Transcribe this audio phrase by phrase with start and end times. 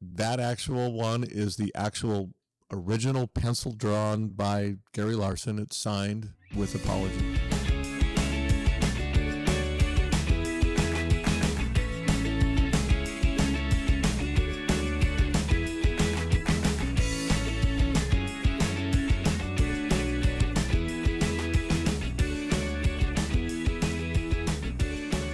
[0.00, 2.30] that actual one is the actual
[2.72, 5.58] original pencil drawn by Gary Larson.
[5.58, 7.36] It's signed with apology.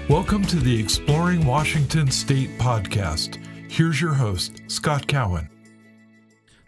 [0.08, 3.45] Welcome to the Exploring Washington State podcast.
[3.76, 5.50] Here's your host, Scott Cowan.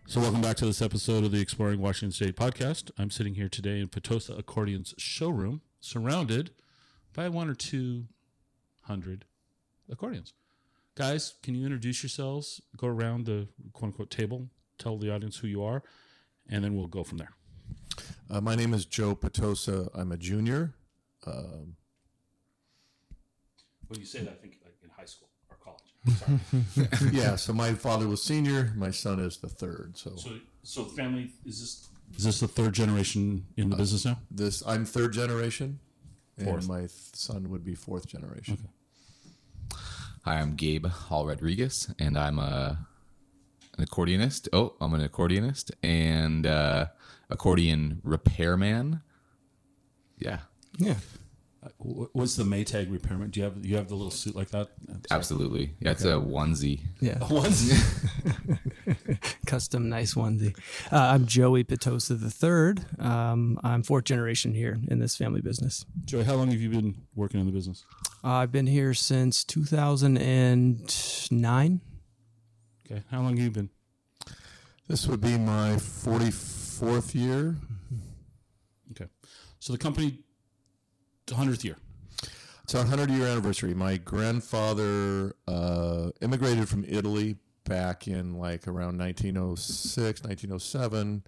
[0.07, 2.91] So, welcome back to this episode of the Exploring Washington State podcast.
[2.99, 6.51] I'm sitting here today in Petosa Accordion's showroom, surrounded
[7.15, 8.09] by one or two
[8.83, 9.25] hundred
[9.91, 10.35] accordions.
[10.97, 12.61] Guys, can you introduce yourselves?
[12.77, 15.83] Go around the quote unquote table, tell the audience who you are,
[16.47, 17.33] and then we'll go from there.
[18.29, 19.89] Uh, my name is Joe Petosa.
[19.95, 20.75] I'm a junior.
[21.27, 21.77] Um,
[23.87, 25.79] When you say that, I think like in high school or college.
[25.81, 25.88] Sorry.
[27.13, 28.73] yeah, so my father was senior.
[28.77, 29.97] My son is the third.
[29.97, 30.31] So so,
[30.63, 34.19] so family is this is this the third generation in the business now?
[34.31, 35.81] this I'm third generation,
[36.43, 36.61] Fourth.
[36.61, 38.59] and my son would be fourth generation.
[40.23, 42.87] Hi, I'm Gabe Hall Rodriguez, and I'm a
[43.77, 44.49] an accordionist.
[44.53, 46.87] Oh, I'm an accordionist and uh,
[47.31, 49.03] accordion repairman.
[50.19, 50.39] Yeah,
[50.79, 50.97] Yeah.
[51.79, 53.33] Wh- What's the Maytag repairment?
[53.33, 54.69] Do you have you have the little suit like that?
[55.11, 55.75] absolutely.
[55.81, 56.81] Yeah, it's a onesie.
[57.01, 57.73] Yeah, Once.
[59.47, 60.55] custom nice onesie.
[60.93, 62.85] Uh, I'm Joey Petosa the third.
[63.01, 65.85] Um, I'm fourth generation here in this family business.
[66.05, 67.85] Joey, how long have you been working in the business?
[68.25, 71.81] Uh, I've been here since 2009.
[72.91, 73.69] Okay, how long have you been?
[74.89, 77.55] This would be my 44th year.
[78.93, 79.07] Okay,
[79.61, 80.21] so the company,
[81.31, 81.77] hundredth year.
[82.69, 83.73] It's our 100 year anniversary.
[83.73, 91.25] My grandfather uh, immigrated from Italy back in like around 1906, 1907.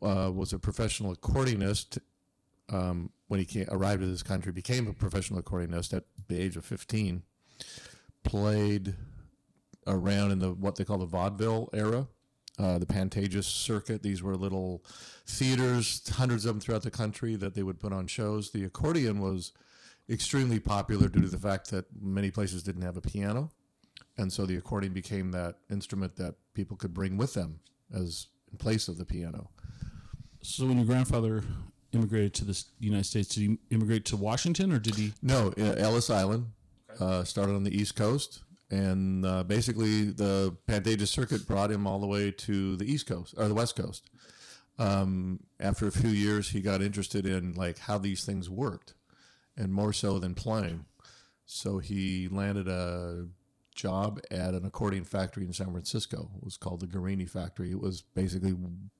[0.00, 1.98] Uh, was a professional accordionist.
[2.68, 6.56] Um, when he came, arrived in this country, became a professional accordionist at the age
[6.56, 7.24] of 15.
[8.22, 8.94] Played
[9.88, 12.06] around in the what they call the vaudeville era,
[12.60, 14.02] uh, the Pantages circuit.
[14.02, 14.84] These were little
[15.26, 18.50] theaters, hundreds of them throughout the country that they would put on shows.
[18.50, 19.52] The accordion was
[20.10, 23.50] extremely popular due to the fact that many places didn't have a piano,
[24.18, 27.60] and so the accordion became that instrument that people could bring with them
[27.94, 29.50] as in place of the piano.
[30.42, 31.44] So when your grandfather
[31.92, 35.12] immigrated to the United States, did he immigrate to Washington or did he?
[35.22, 36.46] No, uh, Ellis Island
[36.98, 41.98] uh, started on the East Coast, and uh, basically the Pantages circuit brought him all
[41.98, 44.08] the way to the East Coast or the West Coast.
[44.78, 48.94] Um, after a few years, he got interested in like how these things worked,
[49.56, 50.86] and more so than playing.
[51.44, 53.26] So he landed a
[53.74, 56.30] job at an accordion factory in San Francisco.
[56.36, 57.70] It was called the Guerrini Factory.
[57.70, 58.54] It was basically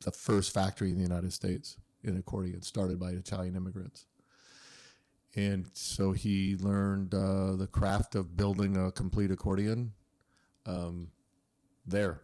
[0.05, 4.07] the first factory in the United States in accordion, started by Italian immigrants
[5.37, 9.93] and so he learned uh, the craft of building a complete accordion
[10.67, 11.09] um,
[11.87, 12.23] there.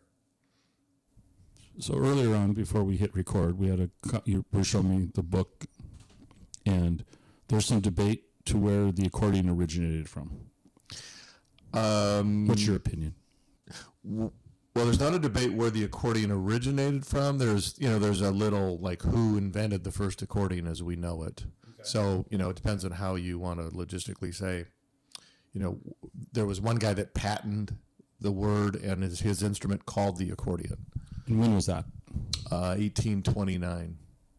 [1.78, 3.90] So earlier on, before we hit record, we had a
[4.24, 5.66] you were showing me the book,
[6.64, 7.04] and
[7.48, 10.30] there's some debate to where the accordion originated from.
[11.74, 13.14] Um, What's your opinion?
[14.04, 14.32] well,
[14.74, 17.38] there's not a debate where the accordion originated from.
[17.38, 21.22] There's, you know, there's a little like who invented the first accordion as we know
[21.24, 21.44] it.
[21.84, 24.64] So, you know, it depends on how you want to logistically say.
[25.52, 25.78] You know,
[26.32, 27.76] there was one guy that patented
[28.20, 30.86] the word and his, his instrument called the accordion.
[31.26, 31.84] And when was that?
[32.50, 33.96] Uh, 1829,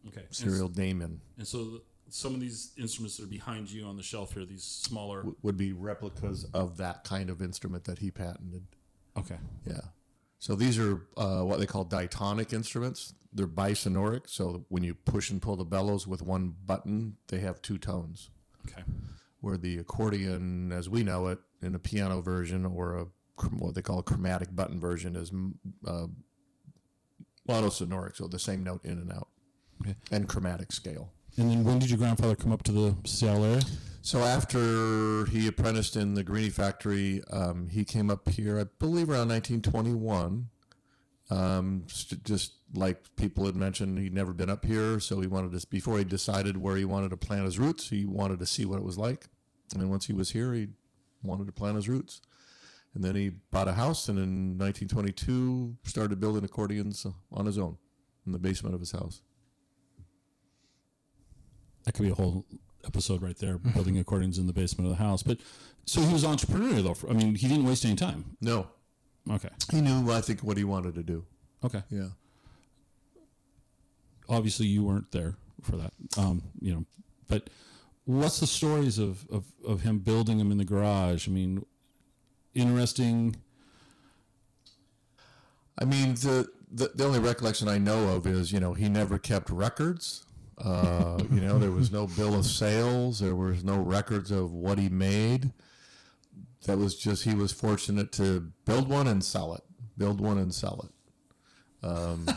[0.08, 1.18] Okay, Cyrill Demian.
[1.38, 4.46] And so the, some of these instruments that are behind you on the shelf here,
[4.46, 5.18] these smaller.
[5.20, 8.64] w- would be replicas of that kind of instrument that he patented.
[9.18, 9.38] Okay.
[9.66, 9.82] Yeah.
[10.40, 13.14] So these are uh, what they call diatonic instruments.
[13.34, 14.22] They're bisonoric.
[14.30, 18.30] So when you push and pull the bellows with one button, they have two tones.
[18.70, 18.84] Okay.
[19.42, 23.08] Where the accordion, as we know it, in a piano version or a
[23.52, 25.32] what they call a chromatic button version, is
[25.88, 26.08] uh,
[27.48, 28.16] monosonoric.
[28.16, 29.28] So the same note in and out,
[29.82, 29.96] Okay.
[30.12, 31.12] and chromatic scale.
[31.38, 33.62] And then when did your grandfather come up to the Seattle area?
[34.08, 39.10] So after he apprenticed in the Guerrini factory, um, he came up here, I believe,
[39.10, 40.48] around 1921.
[41.30, 45.60] Um, st- just like people had mentioned, he'd never been up here, so he wanted
[45.60, 45.68] to.
[45.68, 48.80] Before he decided where he wanted to plant his roots, he wanted to see what
[48.80, 49.26] it was like.
[49.76, 50.70] And once he was here, he
[51.22, 52.22] wanted to plant his roots.
[52.96, 57.76] And then he bought a house, and in 1922 started building accordions on his own
[58.26, 59.22] in the basement of his house.
[61.84, 62.46] That could be a whole
[62.88, 65.22] episode right there, building accordions in the basement of the house.
[65.22, 65.40] But
[65.86, 67.10] so he was entrepreneurial, though.
[67.10, 68.38] I mean, he didn't waste any time.
[68.42, 68.68] No,
[69.30, 69.50] Okay.
[69.72, 71.26] He knew, I think, what he wanted to do.
[71.64, 71.84] Okay.
[71.90, 72.10] Yeah.
[74.30, 75.94] Obviously, you weren't there for that.
[76.18, 76.86] Um, you know,
[77.28, 77.50] but
[78.06, 81.28] what's the stories of, of, of him building them in the garage?
[81.28, 81.66] I mean,
[82.54, 83.36] interesting.
[85.80, 89.18] I mean, the, the the only recollection I know of is you know he never
[89.18, 90.26] kept records.
[90.58, 93.20] Uh, you know, there was no bill of sales.
[93.20, 95.52] There was no records of what he made.
[96.66, 99.62] That was just he was fortunate to build one and sell it.
[99.98, 101.88] Build one and sell it.
[101.88, 102.28] Um,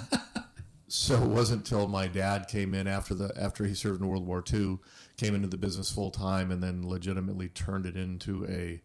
[0.88, 4.26] so it wasn't until my dad came in after the after he served in World
[4.26, 4.78] War II,
[5.16, 8.82] came into the business full time, and then legitimately turned it into a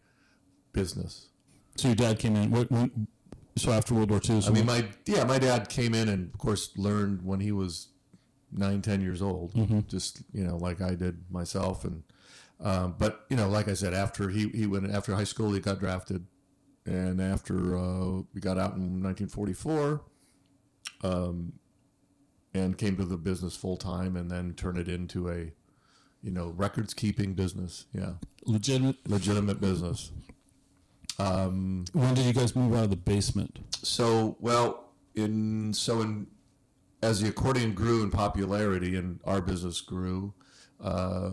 [0.72, 1.28] business.
[1.76, 2.50] So your dad came in.
[2.50, 2.70] What?
[2.70, 3.06] When,
[3.56, 4.40] so after World War II.
[4.40, 7.52] So I mean, my yeah, my dad came in and of course learned when he
[7.52, 7.88] was
[8.52, 9.52] nine, ten years old,
[9.88, 11.84] just you know, like I did myself.
[11.84, 12.02] And
[12.60, 15.60] um, but you know, like I said, after he he went after high school, he
[15.60, 16.26] got drafted,
[16.84, 20.00] and after uh, we got out in 1944,
[21.02, 21.52] um,
[22.54, 25.52] and came to the business full time, and then turned it into a
[26.22, 27.86] you know records keeping business.
[27.92, 28.14] Yeah,
[28.44, 28.96] legitimate.
[29.08, 30.10] legitimate business.
[31.18, 33.58] Um, when did you guys move out of the basement?
[33.82, 36.26] So, well, in so in
[37.06, 40.34] as the accordion grew in popularity and our business grew,
[40.82, 41.30] uh,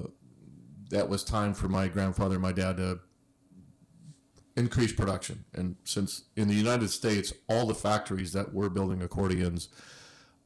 [0.92, 3.00] that was time for my grandfather and my dad to
[4.56, 5.46] increase production.
[5.52, 9.70] And since in the United States, all the factories that were building accordions,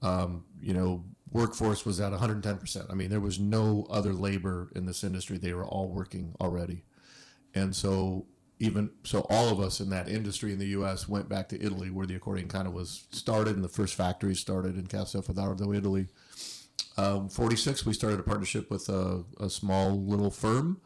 [0.01, 2.89] um, you know, workforce was at 110%.
[2.89, 5.37] I mean, there was no other labor in this industry.
[5.37, 6.85] They were all working already.
[7.53, 8.27] And so
[8.59, 11.89] even so all of us in that industry in the US went back to Italy
[11.89, 16.07] where the accordion kind of was started and the first factories started in Castelfidardo, Italy.
[16.97, 20.81] Um, 46, we started a partnership with a, a small little firm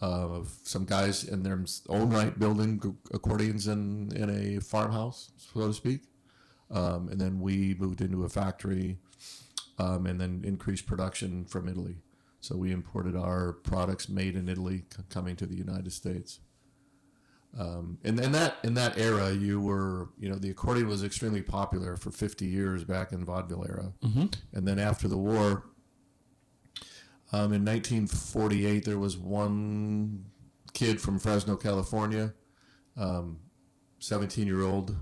[0.00, 5.68] uh, of some guys in their own right building accordions in, in a farmhouse, so
[5.68, 6.02] to speak.
[6.72, 8.98] Um, and then we moved into a factory
[9.78, 11.98] um, and then increased production from Italy.
[12.40, 16.40] So we imported our products made in Italy c- coming to the United States.
[17.58, 21.42] Um, and in that in that era, you were you know the accordion was extremely
[21.42, 23.92] popular for 50 years back in vaudeville era,
[24.54, 25.64] and then after the war,
[27.32, 30.24] um, in 1948, there was one
[30.72, 32.32] kid from Fresno, California,
[33.98, 34.96] 17 year old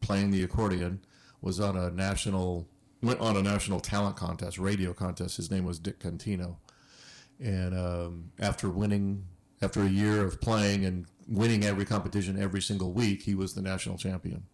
[0.00, 1.00] playing the accordion
[1.40, 2.68] was on a national
[3.02, 5.36] went on a national talent contest, radio contest.
[5.36, 6.56] His name was Dick Contino,
[7.38, 9.24] and um, after winning,
[9.62, 13.62] after a year of playing and winning every competition every single week, he was the
[13.62, 14.44] national champion.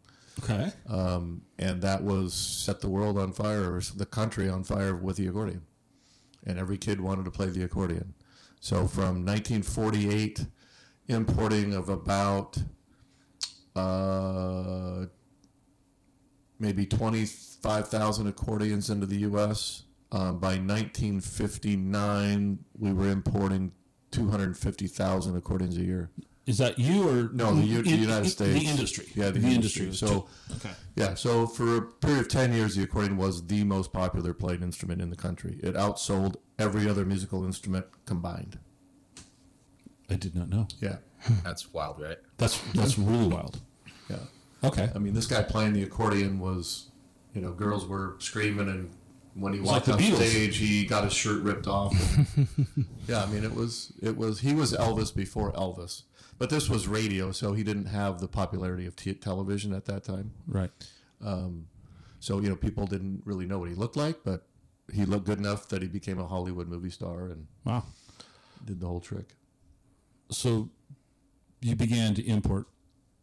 [0.42, 0.70] Okay.
[0.88, 5.16] Um, and that was set the world on fire, or the country on fire with
[5.16, 5.62] the accordion.
[6.44, 8.14] And every kid wanted to play the accordion.
[8.60, 10.44] So from 1948,
[11.08, 12.58] importing of about
[13.74, 15.06] uh,
[16.58, 19.84] maybe 25,000 accordions into the U.S.
[20.12, 23.72] Um, by 1959, we were importing
[24.10, 26.10] 250,000 accordions a year.
[26.46, 28.62] Is that you or No, the, U- the United States.
[28.62, 29.06] The industry.
[29.16, 29.86] Yeah, the, the industry.
[29.86, 30.08] industry.
[30.08, 30.70] So, okay.
[30.94, 34.62] yeah, so for a period of 10 years, the accordion was the most popular played
[34.62, 35.58] instrument in the country.
[35.62, 38.60] It outsold every other musical instrument combined.
[40.08, 40.68] I did not know.
[40.80, 40.98] Yeah,
[41.42, 42.18] That's wild, right?
[42.38, 43.60] That's that's really wild.
[44.08, 44.18] yeah.
[44.62, 44.88] Okay.
[44.94, 46.90] I mean, this guy playing the accordion was,
[47.34, 48.90] you know, girls were screaming, and
[49.38, 51.94] when he walked on stage, he got his shirt ripped off.
[53.08, 56.02] yeah, I mean, it was it was he was Elvis before Elvis,
[56.38, 60.04] but this was radio, so he didn't have the popularity of t- television at that
[60.04, 60.32] time.
[60.46, 60.70] Right.
[61.24, 61.66] Um,
[62.18, 64.46] so you know, people didn't really know what he looked like, but
[64.92, 67.84] he looked good enough that he became a Hollywood movie star and Wow.
[68.64, 69.34] did the whole trick.
[70.30, 70.70] So
[71.60, 72.66] you began to import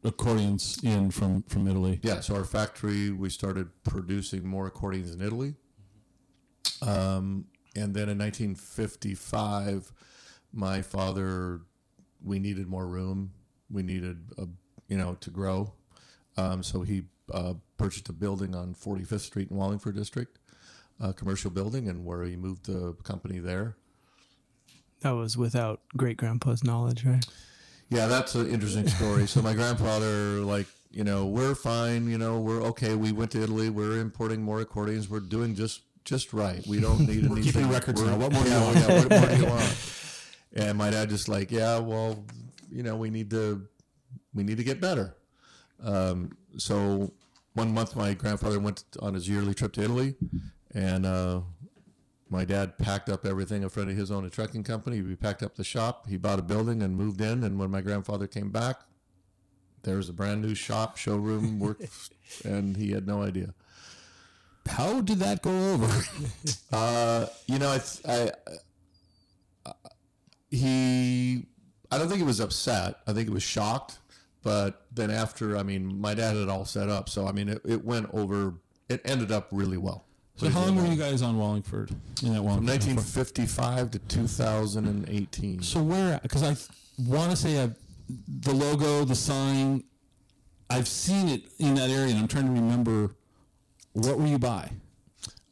[0.04, 2.00] accordions in from from Italy.
[2.04, 5.56] Yeah, so our factory we started producing more accordions in Italy,
[6.82, 9.92] um, and then in 1955,
[10.52, 11.62] my father
[12.24, 13.34] we needed more room.
[13.70, 14.48] We needed a
[14.88, 15.74] you know to grow,
[16.38, 20.38] um, so he uh, purchased a building on 45th Street in Wallingford District,
[21.00, 23.76] a commercial building, and where he moved the company there.
[25.02, 27.26] That was without great grandpa's knowledge, right?
[27.90, 29.28] Yeah, that's an interesting story.
[29.28, 32.10] so my grandfather, like, you know, we're fine.
[32.10, 32.96] You know, we're okay.
[32.96, 33.70] We went to Italy.
[33.70, 35.10] We're importing more accordions.
[35.10, 36.66] We're doing just just right.
[36.68, 37.44] We don't need anything.
[37.44, 38.20] keeping records We're- now.
[38.20, 38.76] What more do you want?
[38.78, 39.90] yeah, what more do you want?
[40.54, 42.24] And my dad just like, yeah, well,
[42.72, 43.68] you know, we need to
[44.34, 45.16] we need to get better.
[45.84, 47.12] Um, so
[47.54, 50.16] one month, my grandfather went on his yearly trip to Italy,
[50.74, 51.42] and uh,
[52.30, 55.02] my dad packed up everything in front of his own a trucking company.
[55.02, 56.08] We packed up the shop.
[56.10, 57.44] He bought a building and moved in.
[57.44, 58.78] And when my grandfather came back,
[59.84, 61.80] there's a brand new shop, showroom, work,
[62.46, 63.54] and he had no idea.
[64.68, 66.04] How did that go over?
[66.72, 68.32] Uh, you know, I, th- I,
[69.70, 69.74] uh,
[70.50, 71.46] he,
[71.92, 72.96] I don't think he was upset.
[73.06, 74.00] I think he was shocked.
[74.42, 77.48] But then after, I mean, my dad had it all set up, so I mean,
[77.50, 78.56] it, it went over.
[78.90, 80.06] It ended up really well.
[80.36, 82.68] so how long were you guys on Wallingford in that From Wallingford?
[82.68, 85.62] 1955 to 2018.
[85.62, 86.20] So where?
[86.24, 86.56] Because I
[87.08, 87.76] want to say I've,
[88.42, 89.84] the logo, the sign,
[90.70, 93.12] I've seen it in that area, and I'm trying to remember
[93.94, 94.70] what were you by?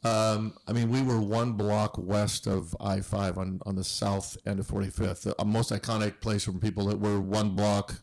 [0.04, 4.36] Um, I mean, we were one block west of I five on, on the south
[4.44, 5.34] end of 45th.
[5.36, 7.94] The most iconic place from people that were one block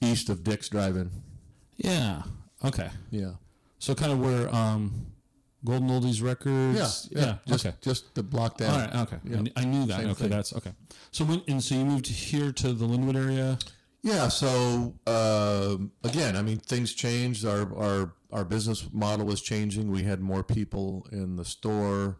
[0.00, 1.10] east of Dick's Drive-In.
[1.76, 2.22] Yeah.
[2.64, 2.90] Okay.
[3.10, 3.32] Yeah,
[3.78, 5.06] So kind of where um,
[5.64, 7.08] Golden Oldies Records.
[7.10, 7.34] yeah, yeah.
[7.46, 7.76] Just, okay.
[7.80, 8.70] just the block down.
[8.72, 8.96] All right.
[9.08, 9.16] Okay.
[9.16, 9.34] I Yeah.
[9.36, 10.00] kn- I, knew that.
[10.00, 10.14] Same okay.
[10.22, 10.30] thing.
[10.30, 10.72] That's okay.
[11.10, 13.58] So when and so you moved here to the Lynnwood area.
[14.02, 14.28] Yeah.
[14.28, 17.44] So um again, I mean, things changed.
[17.44, 19.90] Our our our business model was changing.
[19.90, 22.18] We had more people in the store,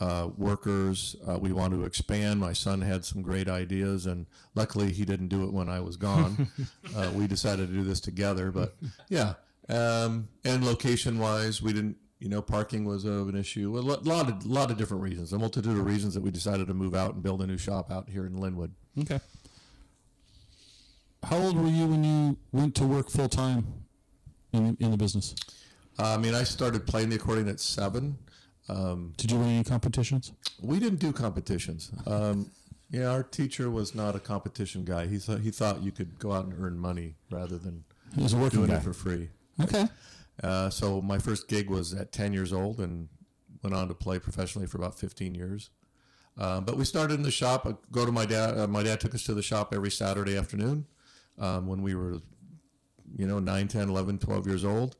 [0.00, 1.16] uh, workers.
[1.26, 2.40] Uh, we wanted to expand.
[2.40, 5.96] My son had some great ideas, and luckily he didn't do it when I was
[5.96, 6.48] gone.
[6.96, 8.50] uh, we decided to do this together.
[8.50, 8.76] But
[9.08, 9.34] yeah,
[9.68, 11.96] um, and location wise, we didn't.
[12.18, 13.76] You know, parking was uh, an issue.
[13.76, 15.32] A lot of lot of different reasons.
[15.32, 17.90] A multitude of reasons that we decided to move out and build a new shop
[17.90, 18.70] out here in Lynnwood.
[18.96, 19.18] Okay.
[21.24, 23.81] How old were you when you went to work full time
[24.52, 25.34] in in the business?
[25.98, 28.16] Uh, I mean, I started playing the accordion at seven.
[29.16, 30.32] Did you win any competitions?
[30.62, 31.90] We didn't do competitions.
[32.06, 32.50] Um,
[32.90, 35.06] yeah, our teacher was not a competition guy.
[35.06, 38.32] He thought he thought you could go out and earn money rather than He was
[38.32, 38.76] a working doing guy.
[38.76, 39.28] it for free.
[39.60, 39.88] Okay.
[40.42, 43.08] Uh, so my first gig was at ten years old, and
[43.62, 45.70] went on to play professionally for about fifteen years.
[46.38, 47.66] Uh, but we started in the shop.
[47.66, 48.58] I go to my dad.
[48.58, 50.86] Uh, my dad took us to the shop every Saturday afternoon
[51.38, 52.20] um, when we were,
[53.16, 54.96] you know, 9, 10, 11, 12 years old.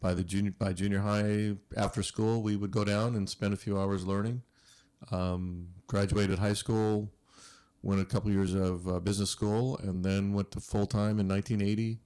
[0.00, 3.56] By the junior by junior high after school, we would go down and spend a
[3.56, 4.42] few hours learning.
[5.10, 7.10] Um, graduated high school,
[7.82, 11.28] went a couple years of uh, business school, and then went to full time in
[11.28, 12.00] 1980,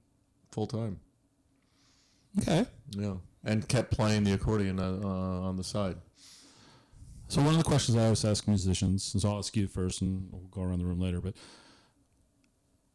[0.51, 0.99] full time.
[2.39, 2.65] Okay.
[2.91, 5.97] Yeah, and kept playing the accordion uh, uh, on the side.
[7.27, 10.29] So one of the questions I always ask musicians, is I'll ask you first, and
[10.31, 11.21] we'll go around the room later.
[11.21, 11.35] But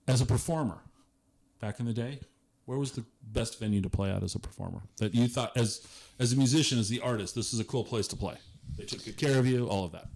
[0.09, 0.81] as a performer,
[1.61, 2.21] back in the day,
[2.67, 5.87] where was the best venue to play at as a performer that you thought, as
[6.19, 8.37] as a musician, as the artist, this is a cool place to play?
[8.77, 10.07] They took good care of you, all of that.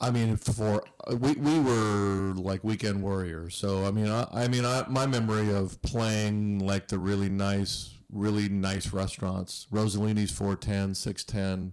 [0.00, 3.56] I mean, for we, we were like weekend warriors.
[3.56, 7.94] So I mean, I, I mean, I, my memory of playing like the really nice,
[8.12, 11.72] really nice restaurants Rosellini's 410, 610.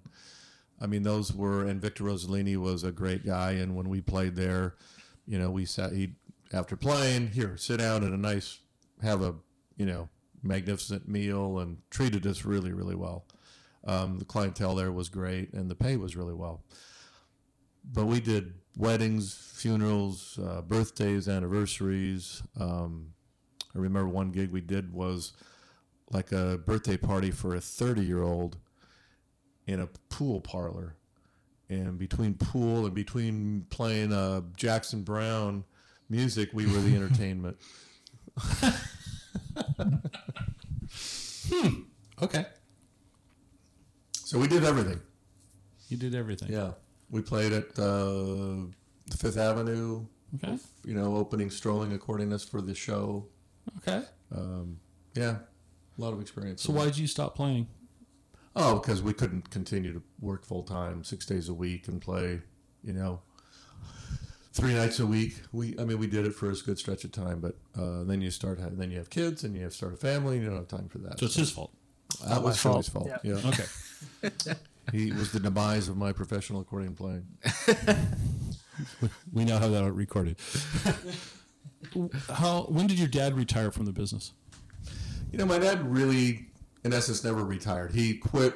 [0.81, 3.51] I mean, those were, and Victor Rosellini was a great guy.
[3.51, 4.75] And when we played there,
[5.25, 6.15] you know, we sat, he
[6.53, 8.59] after playing here, sit down at a nice,
[9.01, 9.35] have a,
[9.77, 10.09] you know,
[10.43, 13.25] magnificent meal, and treated us really, really well.
[13.83, 16.63] Um, the clientele there was great, and the pay was really well
[17.93, 22.41] but we did weddings, funerals, uh, birthdays, anniversaries.
[22.59, 23.13] Um,
[23.75, 25.33] I remember one gig we did was
[26.11, 28.57] like a birthday party for a 30 year old
[29.67, 30.95] in a pool parlor.
[31.67, 35.63] And between pool and between playing uh, Jackson Browne
[36.09, 37.57] music, we were the entertainment.
[42.21, 42.45] Okay.
[44.13, 44.99] So we did everything.
[45.89, 46.51] You did everything.
[46.51, 46.71] Yeah.
[47.09, 48.65] We played at uh,
[49.15, 50.57] Fifth Avenue, Okay.
[50.83, 53.27] you know, opening strolling accordionist for the show.
[53.77, 54.03] Okay.
[54.35, 54.79] Um,
[55.15, 55.37] Yeah,
[55.97, 56.61] a lot of experience.
[56.63, 57.67] So why did you stop playing?
[58.55, 62.41] Oh, because we couldn't continue to work full time, six days a week, and play.
[62.83, 63.21] You know,
[64.55, 65.35] three nights a week.
[65.51, 68.21] We, I mean, we did it for a good stretch of time, but uh, then
[68.21, 70.43] you start, having, then you have kids, and you have to start a family, and
[70.43, 71.19] you don't have time for that.
[71.19, 71.73] So it's his fault.
[72.25, 72.85] that was my fault.
[72.85, 73.09] fault.
[73.23, 73.35] Yeah.
[73.35, 74.55] Yeah, Okay.
[74.91, 77.27] he was the demise of my professional accordion playing.
[79.31, 80.35] We now have that recorded.
[82.29, 82.63] How?
[82.63, 84.33] When did your dad retire from the business?
[85.31, 86.47] You know, my dad really,
[86.83, 87.93] in essence, never retired.
[87.93, 88.53] He quit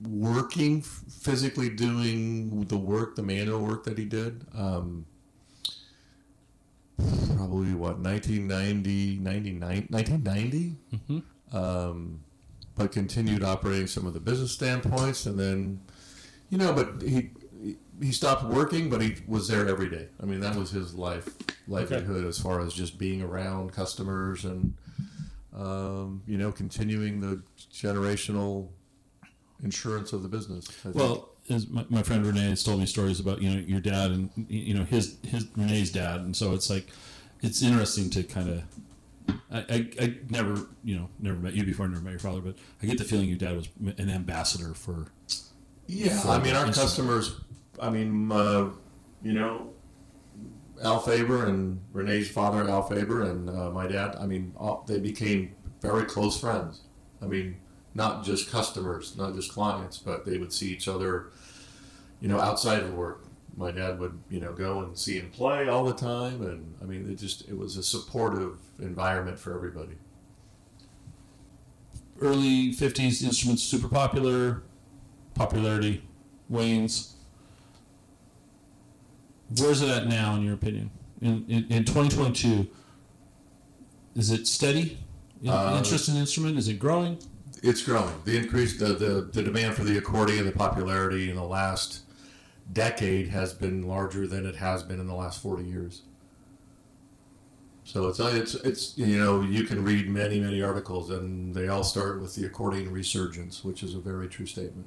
[0.00, 4.46] working, physically doing the work, the manual work that he did.
[4.54, 5.04] Um,
[7.36, 10.76] probably what 1990, 99, 1990.
[11.52, 12.20] Um,
[12.76, 15.80] but continued operating some of the business standpoints, and then,
[16.50, 17.30] you know, but he
[18.00, 20.08] he stopped working, but he was there every day.
[20.22, 21.28] I mean, that was his life
[21.66, 24.74] livelihood as far as just being around customers and
[25.56, 28.68] um, you know, continuing the generational
[29.62, 30.68] insurance of the business.
[30.84, 31.24] I think.
[31.50, 34.30] As my, my friend Renee has told me stories about you know your dad and
[34.48, 36.88] you know his his Renee's dad, and so it's like
[37.42, 38.62] it's interesting to kind of
[39.50, 42.56] I, I, I never, you know, never met you before, never met your father, but
[42.82, 45.06] I get the feeling your dad was an ambassador for.
[45.86, 46.74] Yeah, for I mean, our instrument.
[46.74, 47.40] customers,
[47.80, 48.70] I mean, uh,
[49.22, 49.72] you know,
[50.82, 54.98] Al Faber and Renee's father, Al Faber, and uh, my dad, I mean, all, they
[54.98, 56.82] became very close friends.
[57.22, 57.56] I mean,
[57.98, 61.26] not just customers, not just clients, but they would see each other,
[62.20, 63.24] you know, outside of work.
[63.56, 66.84] My dad would, you know, go and see him play all the time, and I
[66.84, 69.96] mean, it just it was a supportive environment for everybody.
[72.20, 74.62] Early 50s instruments super popular,
[75.34, 76.04] popularity
[76.48, 77.16] wanes.
[79.58, 80.90] Where's it at now, in your opinion?
[81.20, 82.68] In, in, in 2022,
[84.14, 84.98] is it steady?
[85.42, 86.58] In- Uh, interest in instrument?
[86.58, 87.18] Is it growing?
[87.62, 88.14] It's growing.
[88.24, 92.02] The increase, the, the, the demand for the accordion, the popularity in the last
[92.72, 96.02] decade has been larger than it has been in the last 40 years.
[97.84, 101.82] So it's, it's, it's, you know, you can read many, many articles and they all
[101.82, 104.86] start with the accordion resurgence, which is a very true statement.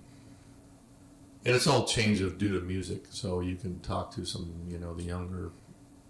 [1.44, 3.06] And it's all change of due to music.
[3.10, 5.52] So you can talk to some, you know, the younger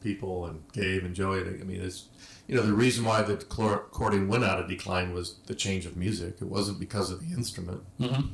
[0.01, 1.39] people and Gabe and Joey.
[1.39, 2.09] I mean, it's,
[2.51, 5.95] you know, the reason why the accordion went out of decline was the change of
[5.95, 6.35] music.
[6.41, 7.81] It wasn't because of the instrument.
[7.97, 8.27] Mm-hmm.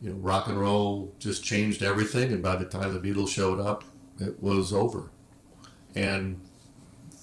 [0.00, 3.58] You know, rock and roll just changed everything, and by the time the Beatles showed
[3.58, 3.82] up,
[4.20, 5.10] it was over.
[5.96, 6.40] And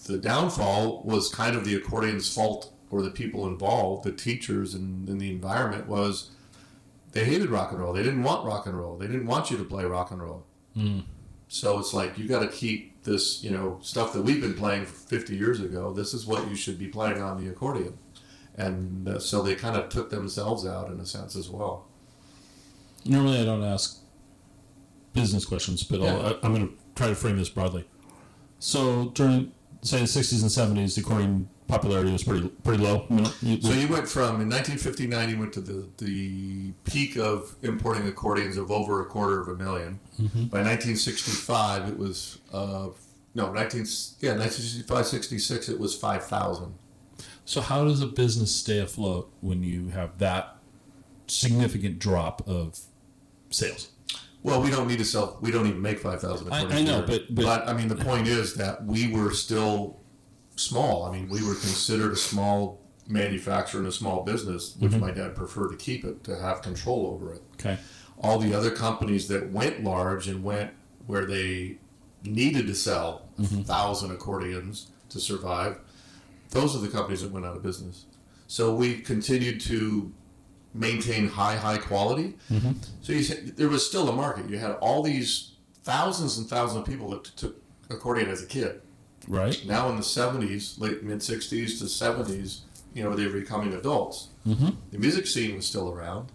[0.07, 5.07] the downfall was kind of the accordion's fault, or the people involved, the teachers and,
[5.07, 6.31] and the environment was
[7.13, 7.93] they hated rock and roll.
[7.93, 8.97] They didn't want rock and roll.
[8.97, 10.45] They didn't want you to play rock and roll.
[10.75, 11.05] Mm.
[11.47, 14.85] So it's like you got to keep this, you know, stuff that we've been playing
[14.85, 15.91] 50 years ago.
[15.91, 17.97] This is what you should be playing on the accordion,
[18.55, 21.87] and uh, so they kind of took themselves out in a sense as well.
[23.05, 23.99] Normally, I don't ask
[25.13, 26.33] business questions, but I'll, Yeah.
[26.41, 27.85] I, I'm going to try to frame this broadly.
[28.59, 29.51] So during,
[29.81, 33.05] say, the 60s and 70s, the accordion popularity was pretty pretty low.
[33.09, 37.15] You know, you- So you went from in 1959, you went to the the peak
[37.17, 39.99] of importing accordions of over a quarter of a 1000000
[40.49, 42.89] By 1965, it was uh,
[43.36, 43.86] no 19
[44.19, 46.73] yeah 1965 66 it was 5,000.
[47.45, 50.58] So how does a business stay afloat when you have that
[51.27, 52.79] significant drop of
[53.49, 53.89] sales?
[54.41, 55.38] Well, we don't need to sell.
[55.41, 56.51] We don't even make five thousand.
[56.53, 59.97] I- I know, but- but- I mean, the point is that we were still
[60.60, 61.04] small.
[61.06, 65.02] I mean, we were considered a small manufacturer and a small business, which Mm-hmm.
[65.02, 67.41] my dad preferred to keep it to have control over it.
[67.54, 67.78] Okay.
[68.22, 70.72] All the other companies that went large and went
[71.08, 71.78] where they
[72.24, 73.62] needed to sell a Mm-hmm.
[73.62, 75.80] thousand accordions to survive,
[76.52, 78.06] those are the companies that went out of business.
[78.48, 80.12] So we continued to
[80.74, 82.36] maintain high, high quality.
[82.52, 82.72] Mm-hmm.
[83.02, 84.50] So you said there was still a market.
[84.50, 87.56] You had all these thousands and thousands of people that took
[87.89, 88.82] accordion as a kid.
[89.27, 89.62] Right.
[89.65, 92.62] Now in the seventies, late mid sixties to seventies,
[92.93, 94.29] you know, they were becoming adults.
[94.47, 94.69] Mm-hmm.
[94.91, 96.32] The music scene was still around,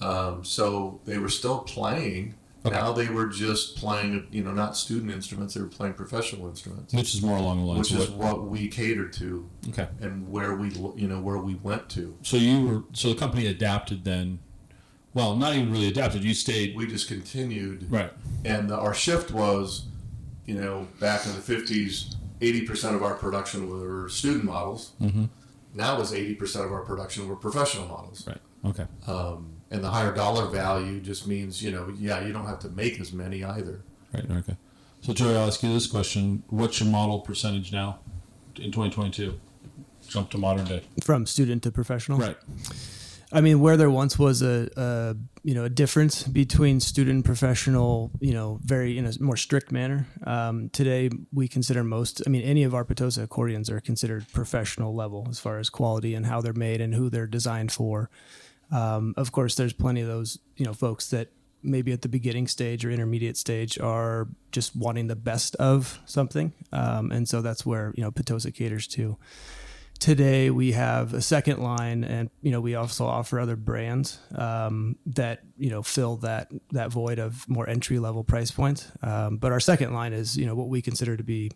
[0.00, 2.34] um, so they were still playing.
[2.64, 2.76] Okay.
[2.76, 6.94] Now they were just playing, you know, not student instruments; they were playing professional instruments,
[6.94, 8.38] Which is more along the lines which of is what.
[8.38, 9.88] what we catered to Okay.
[10.00, 12.16] and where we, you know, where we went to.
[12.22, 14.38] So you were so the company adapted then.
[15.14, 16.22] Well, not even really adapted.
[16.24, 16.74] You stayed.
[16.76, 18.12] We just continued Right.
[18.44, 19.84] and the, our shift was,
[20.46, 24.92] you know, back in the fifties, eighty percent of our production were student models.
[25.00, 25.24] Mm-hmm.
[25.74, 28.26] Now is eighty percent of our production were professional models.
[28.26, 28.40] Right.
[28.64, 28.86] Okay.
[29.06, 32.68] Um, and the higher dollar value just means, you know, yeah, you don't have to
[32.68, 33.80] make as many either.
[34.12, 34.30] Right.
[34.30, 34.56] Okay.
[35.00, 37.98] So Joey, I'll ask you this question: What's your model percentage now
[38.56, 39.38] in 2022?
[40.08, 40.82] Jump to modern day.
[41.02, 42.18] from student to professional.
[42.18, 42.36] Right.
[43.32, 47.24] I mean, where there once was a, a you know a difference between student and
[47.24, 50.06] professional, you know, very in a more strict manner.
[50.24, 52.22] Um, today, we consider most.
[52.26, 56.14] I mean, any of our Petosa accordions are considered professional level as far as quality
[56.14, 58.08] and how they're made and who they're designed for.
[58.70, 61.28] Um, of course, there's plenty of those you know folks that
[61.64, 66.52] maybe at the beginning stage or intermediate stage are just wanting the best of something,
[66.72, 69.16] um, and so that's where you know Petosa caters to
[70.02, 74.96] today we have a second line and you know we also offer other brands um,
[75.06, 78.90] that you know fill that that void of more entry level price points.
[79.00, 81.52] Um, but our second line is you know what we consider to be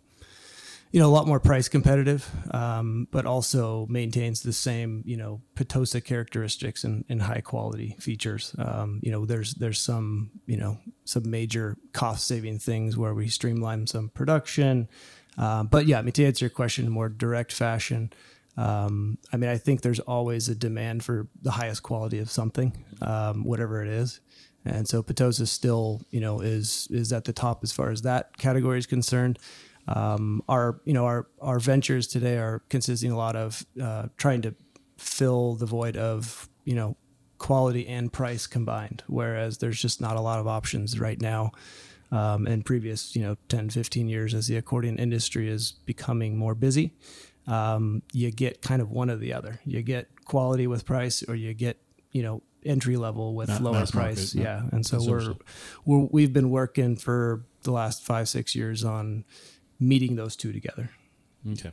[0.91, 5.41] you know a lot more price competitive um, but also maintains the same you know
[5.55, 8.55] Petosa characteristics and, and high quality features.
[8.57, 13.27] Um, you know there's there's some you know some major cost saving things where we
[13.27, 14.87] streamline some production.
[15.37, 18.11] Um, but yeah, I mean, to answer your question in a more direct fashion,
[18.57, 22.83] um, I mean, I think there's always a demand for the highest quality of something,
[23.01, 24.19] um, whatever it is.
[24.65, 28.37] And so Petosa still, you know, is is at the top as far as that
[28.37, 29.39] category is concerned.
[29.87, 34.41] Um, our you know our our ventures today are consisting a lot of uh, trying
[34.41, 34.55] to
[34.97, 36.97] fill the void of you know
[37.37, 41.51] quality and price combined, whereas there's just not a lot of options right now.
[42.09, 46.55] Um, in previous you know 10, 15 years, as the accordion industry is becoming more
[46.55, 46.93] busy,
[47.47, 49.59] um, you get kind of one or the other.
[49.65, 51.77] You get quality with price, or you get
[52.11, 54.35] you know entry level with Ma- lower mass market, price.
[54.35, 54.43] yeah.
[54.43, 55.33] yeah, and so we're,
[55.85, 59.23] we're we've been working for the last five six years on
[59.79, 60.89] meeting those two together,
[61.51, 61.71] Okay.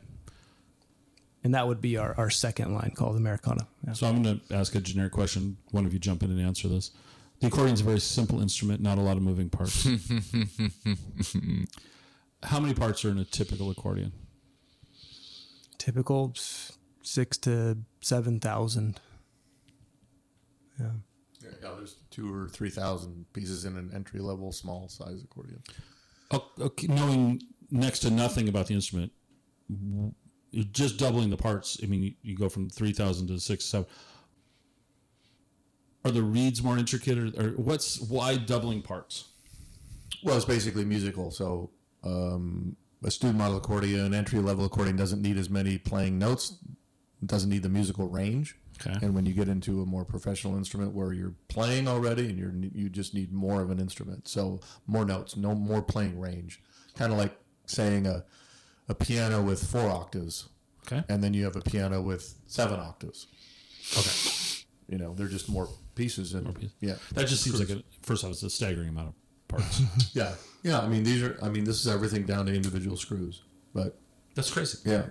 [1.42, 3.66] and that would be our, our second line called Americana.
[3.86, 3.94] Yeah.
[3.94, 5.56] So I'm going to ask a generic question.
[5.72, 6.90] One of you jump in and answer this.
[7.40, 9.86] The accordion is a very simple instrument, not a lot of moving parts.
[12.42, 14.12] How many parts are in a typical accordion?
[15.84, 16.32] Typical
[17.02, 18.98] six to seven thousand.
[20.80, 20.86] Yeah.
[21.42, 25.62] Yeah, yeah, there's two or three thousand pieces in an entry level small size accordion.
[26.30, 29.12] O- Okay, knowing next to nothing about the instrument,
[30.72, 31.78] just doubling the parts.
[31.82, 33.86] I mean, you, you go from three thousand to six, seven.
[36.06, 39.24] Are the reeds more intricate, or, or what's why doubling parts?
[40.22, 41.30] Well, it's basically musical.
[41.30, 41.68] So
[42.04, 46.56] um, a student model accordion, entry level accordion doesn't need as many playing notes,
[47.24, 48.56] doesn't need the musical range.
[48.84, 48.98] Okay.
[49.04, 52.52] And when you get into a more professional instrument where you're playing already and you're
[52.74, 56.60] you just need more of an instrument, so more notes, no more playing range,
[56.96, 57.36] kind of like
[57.66, 58.24] saying a
[58.88, 60.48] a piano with four octaves,
[60.86, 61.04] Okay.
[61.08, 63.28] and then you have a piano with seven octaves.
[63.96, 64.64] Okay.
[64.88, 66.74] You know, they're just more pieces and pieces.
[66.80, 66.96] yeah.
[67.12, 69.14] That just seems like a first off, it's a staggering amount of
[69.54, 69.82] parts.
[70.14, 70.80] Yeah, yeah.
[70.80, 71.38] I mean, these are.
[71.42, 73.42] I mean, this is everything down to individual screws.
[73.74, 73.98] But
[74.34, 74.78] That's crazy.
[74.84, 75.06] yeah,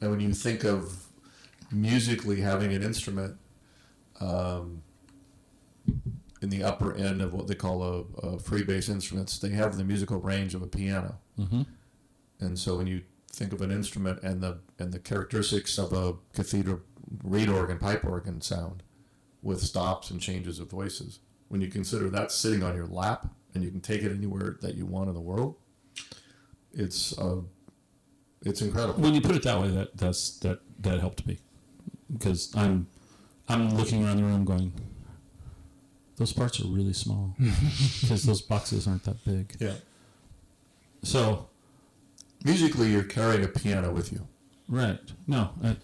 [0.00, 1.06] and when you think of
[1.70, 3.36] musically having an instrument
[4.20, 4.82] um,
[6.40, 9.76] in the upper end of what they call a, a free bass instruments, they have
[9.76, 11.18] the musical range of a piano.
[11.38, 11.62] Mm-hmm.
[12.40, 13.02] And so when you
[13.32, 16.80] think of an instrument and the and the characteristics of a cathedral
[17.22, 18.82] reed organ, pipe organ sound,
[19.42, 23.62] with stops and changes of voices, when you consider that sitting on your lap and
[23.62, 25.56] you can take it anywhere that you want in the world,
[26.72, 27.40] it's uh,
[28.42, 29.02] it's incredible.
[29.02, 31.38] When you put it that way, that that's that that helped me
[32.12, 32.86] because I'm
[33.48, 34.72] I'm looking around the room going,
[36.16, 37.34] those parts are really small
[38.00, 39.56] because those boxes aren't that big.
[39.60, 39.74] Yeah.
[41.02, 41.48] So
[42.44, 44.28] Musically, you're carrying a piano with you,
[44.68, 45.74] right, no, uh,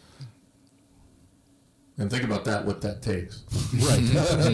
[2.00, 2.64] and think about that.
[2.64, 3.44] What that takes.
[3.74, 4.00] right,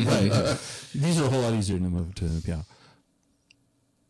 [0.06, 0.58] right.
[0.94, 2.66] These are a whole lot easier to move to the piano.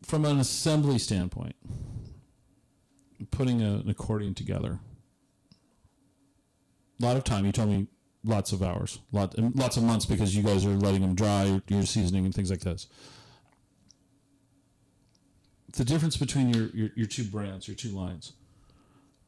[0.03, 1.55] From an assembly standpoint,
[3.29, 4.79] putting a, an accordion together,
[6.99, 7.45] a lot of time.
[7.45, 7.87] You told me
[8.23, 11.85] lots of hours, lot, lots of months because you guys are letting them dry, you're,
[11.85, 12.87] seasoning and things like this.
[15.73, 18.33] The difference between your, your, your two brands, your two lines,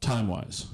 [0.00, 0.66] time wise.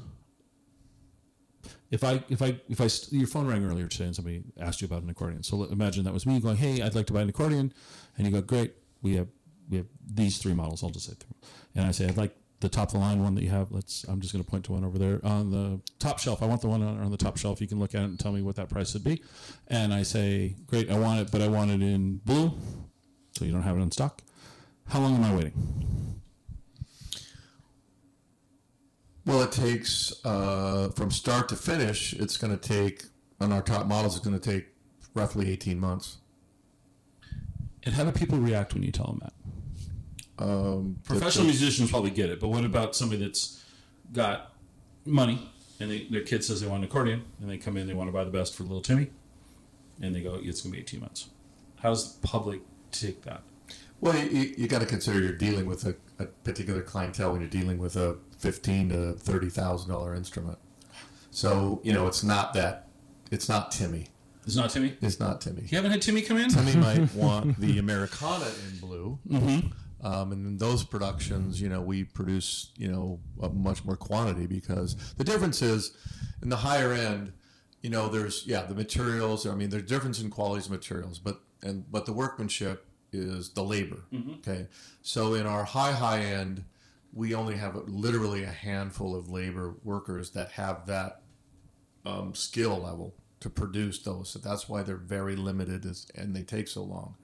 [1.97, 4.85] If I if I if I your phone rang earlier today and somebody asked you
[4.85, 7.31] about an accordion, so imagine that was me going, "Hey, I'd like to buy an
[7.31, 7.73] accordion,"
[8.19, 9.29] and you go, "Great, we have
[9.71, 11.35] we have these three models." I'll just say three,
[11.75, 14.05] and I say, "I'd like the top of the line one that you have." Let's.
[14.05, 16.43] I'm just going to point to one over there on the top shelf.
[16.43, 17.63] I want the one on, on the top shelf.
[17.63, 19.23] You can look at it and tell me what that price would be,
[19.69, 22.53] and I say, "Great, I want it, but I want it in blue,
[23.33, 24.21] so you don't have it in stock."
[24.89, 26.21] How long am I waiting?
[29.27, 32.13] Well, it takes uh, from start to finish.
[32.15, 33.05] It's going to take
[33.41, 34.17] on our top models.
[34.17, 34.69] It's going to take
[35.15, 36.19] roughly eighteen months.
[37.83, 40.45] And how do people react when you tell them that?
[40.45, 43.65] Um, Professional the- musicians probably get it, but what about somebody that's
[44.13, 44.53] got
[45.05, 47.95] money and they, their kid says they want an accordion and they come in, they
[47.95, 49.09] want to buy the best for little Timmy,
[50.01, 51.29] and they go, it's going to be 18 months.
[51.77, 52.61] How does the public
[52.91, 53.43] take that?
[54.01, 57.51] Well, you, you got to consider you're dealing with a, a particular clientele when you're
[57.51, 60.59] dealing with a fifteen to thirty thousand dollar instrument.
[61.31, 62.89] So you know it's not that
[63.31, 64.09] it's not Timmy.
[64.47, 64.97] It's not Timmy?
[65.03, 65.63] It's not Timmy.
[65.63, 66.49] You haven't had Timmy come in?
[66.49, 69.19] Timmy might want the Americana in blue.
[69.29, 70.07] Mm-hmm.
[70.07, 74.47] Um, and in those productions, you know, we produce, you know, a much more quantity
[74.47, 75.97] because the difference is
[76.43, 77.33] in the higher end,
[77.83, 81.41] you know, there's, yeah, the materials, I mean, there's difference in qualities of materials, but,
[81.63, 82.86] and, but the workmanship
[83.19, 84.03] is the labor.
[84.39, 84.67] Okay.
[85.03, 86.65] So in our high, high end,
[87.13, 91.23] we only have literally a handful of labor workers that have that
[92.05, 94.31] um, skill level to produce those.
[94.31, 97.17] So that's why they're very limited as, and they take so long,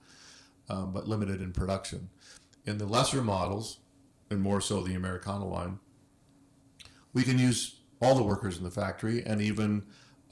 [0.69, 2.11] um, but limited in production.
[2.65, 3.79] In the lesser models,
[4.31, 5.79] and more so the Americana line,
[7.13, 9.85] we can use all the workers in the factory and even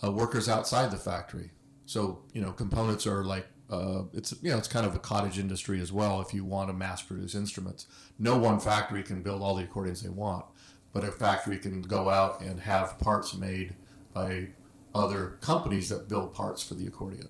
[0.03, 1.51] uh, workers outside the factory.
[1.87, 5.38] So, you know, components are like uh, it's you know it's kind of a cottage
[5.38, 6.20] industry as well.
[6.20, 7.87] If you want to mass produce instruments,
[8.18, 10.44] no one factory can build all the accordions they want,
[10.92, 13.74] but a factory can go out and have parts made
[14.12, 14.48] by
[14.94, 17.28] other companies that build parts for the accordion.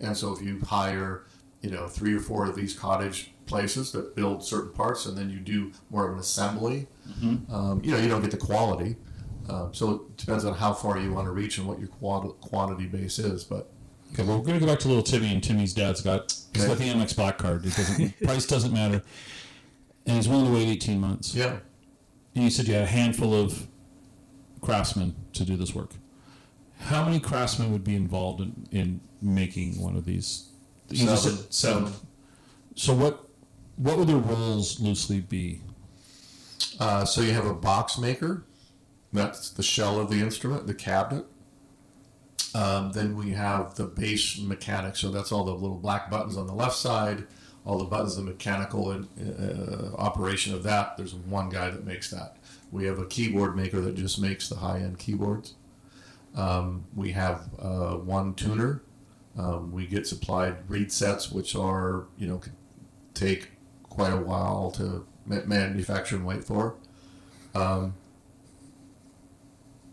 [0.00, 1.24] And so if you hire,
[1.60, 5.30] you know, three or four of these cottage places that build certain parts, and then
[5.30, 6.88] you do more of an assembly,
[7.52, 8.96] um, you know, you don't get the quality.
[9.48, 12.40] Um, so it depends on how far you want to reach and what your quant-
[12.40, 13.44] quantity base is.
[13.44, 13.70] But
[14.12, 16.64] Okay, well, we're going to go back to little Timmy, and Timmy's dad's got he's
[16.64, 17.64] got the Amex Black card.
[17.64, 19.02] It doesn't price doesn't matter,
[20.06, 21.34] and he's willing to wait eighteen months.
[21.34, 21.58] yeah,
[22.34, 23.66] And you said you had a handful of
[24.60, 25.90] craftsmen to do this work.
[26.80, 30.48] How many craftsmen would be involved in, in making one of these?
[30.88, 31.38] You just Seven.
[31.38, 31.92] said seven.
[32.74, 33.28] So what
[33.76, 35.60] what would their roles loosely be?
[36.80, 38.44] Uh, so you have a box maker.
[39.12, 41.26] That's the shell of the instrument, the cabinet.
[42.54, 44.96] Um, then we have the bass mechanic.
[44.96, 47.26] So that's all the little black buttons on the left side,
[47.64, 50.96] all the buttons, the mechanical uh, operation of that.
[50.96, 52.36] There's one guy that makes that.
[52.72, 55.54] We have a keyboard maker that just makes the high end keyboards.
[56.36, 58.82] Um, we have uh, one tuner.
[59.36, 62.40] Um, we get supplied reed sets, which are, you know,
[63.14, 63.50] take
[63.84, 66.74] quite a while to manufacture and wait for.
[67.54, 67.94] Um,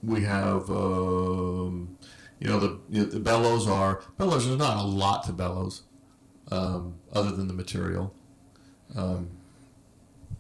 [0.04, 1.97] we have, um,
[2.40, 4.46] you know, the you know, the bellows are bellows.
[4.46, 5.84] There's not a lot to bellows,
[6.52, 8.14] um, other than the material.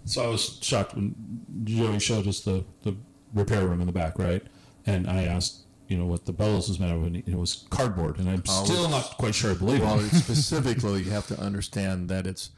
[0.05, 1.13] So I was shocked when
[1.65, 2.95] Joey showed us the, the
[3.33, 4.41] repair room in the back, right?
[4.85, 8.17] And I asked, you know, what the bellows was made of, and it was cardboard,
[8.17, 10.09] and I'm still not quite sure I believe Well, it.
[10.13, 12.51] specifically, you have to understand that it's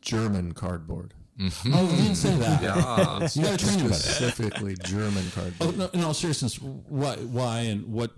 [0.00, 1.12] German cardboard.
[1.40, 2.62] Oh, you didn't say that.
[2.62, 3.28] Yeah.
[3.34, 3.94] You got to train about.
[3.96, 5.78] Specifically German Oh, cardboard.
[5.78, 8.12] no, in all seriousness, why, why, and what,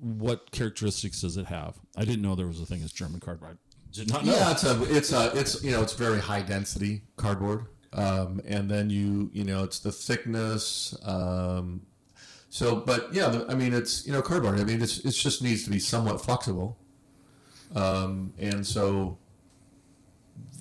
[0.00, 1.76] what characteristics does it have?
[1.96, 3.58] I didn't know there was a thing as German cardboard.
[3.58, 4.32] I did not know.
[4.32, 8.70] Yeah, it's a, it's a, it's you know, it's very high density cardboard, um, and
[8.70, 10.96] then you, you know, it's the thickness.
[11.04, 11.82] Um,
[12.50, 14.60] so, but yeah, I mean, it's you know, cardboard.
[14.60, 16.78] I mean, it's it just needs to be somewhat flexible,
[17.74, 19.18] um, and so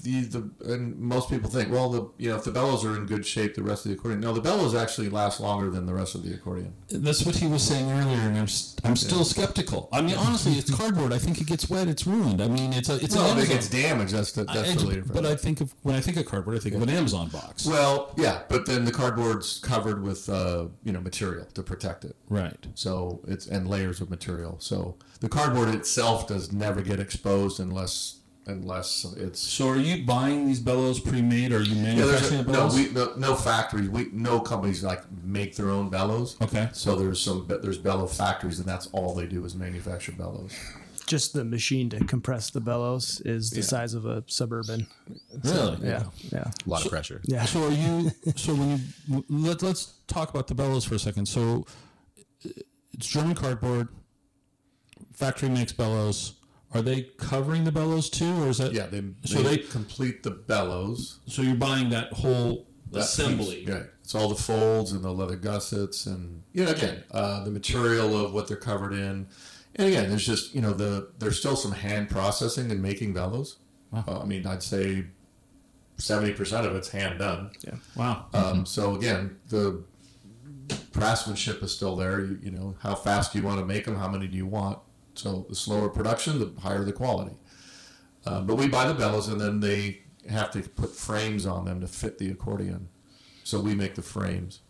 [0.04, 3.06] the the and most people think, well, the you know, if the bellows are in
[3.06, 4.22] good shape, the rest of the accordion.
[4.22, 6.74] No, the bellows actually last longer than the rest of the accordion.
[6.90, 8.48] That's what he was saying earlier, and I'm,
[8.84, 9.90] I'm still skeptical.
[9.92, 11.14] I mean, honestly, it's cardboard.
[11.14, 12.42] I think it gets wet, it's ruined.
[12.42, 14.86] I mean, it's a it's Well, if it gets damaged, that's the, that's I- the
[14.86, 15.04] later.
[15.12, 17.66] but I think of when I think of cardboard, I think of an Amazon box.
[17.66, 22.16] Well, yeah, but then the cardboard's covered with uh, you know material to protect it.
[22.30, 22.68] right.
[22.76, 24.58] So it's and layers of material.
[24.60, 28.17] So the cardboard itself does never get exposed unless
[28.48, 31.96] unless it's So, are you buying these bellows pre-made, or are you yeah.
[31.96, 32.76] Manufacturing a, the no bellows?
[32.76, 33.90] we no, no factories.
[33.90, 36.38] We no companies like make their own bellows.
[36.42, 36.70] Okay.
[36.74, 40.54] So there's some there's bellow factories, and that's all they do is manufacture bellows.
[41.06, 43.64] Just the machine to compress the bellows is the Yeah.
[43.64, 44.88] size of a suburban.
[45.44, 45.78] really?
[45.88, 47.22] Yeah, yeah, A lot of pressure.
[47.24, 47.46] yeah.
[47.46, 48.12] So are you?
[48.36, 51.26] So when you let let's talk about the bellows for a second.
[51.28, 51.66] So
[52.46, 52.50] uh,
[52.94, 53.88] it's German cardboard.
[55.14, 56.34] Factory makes bellows.
[56.74, 58.74] Are they covering the bellows too, or is that?
[58.74, 61.20] Yeah, they So they, they- complete the bellows.
[61.28, 63.58] So you're buying that whole that assembly.
[63.58, 63.68] piece.
[63.70, 67.52] Yeah, it's all the folds and the leather gussets, and you know, again, uh, the
[67.52, 69.28] material of what they're covered in.
[69.76, 73.58] And again, there's just you know the there's still some hand processing and making bellows.
[73.94, 75.06] Uh, I mean, I'd say
[75.98, 77.52] seventy percent of it's hand done.
[77.62, 77.76] Yeah.
[77.96, 78.26] Wow.
[78.34, 79.84] Um, so again, the
[80.94, 82.20] craftsmanship is still there.
[82.22, 83.96] You, you know, how fast do you want to make them?
[83.96, 84.80] How many do you want?
[85.18, 87.36] So the slower production, the higher the quality.
[88.26, 91.82] Uh, but we buy the bellows, and then they have to put frames on them
[91.82, 92.90] to fit the accordion.
[93.44, 94.62] So we make the frames,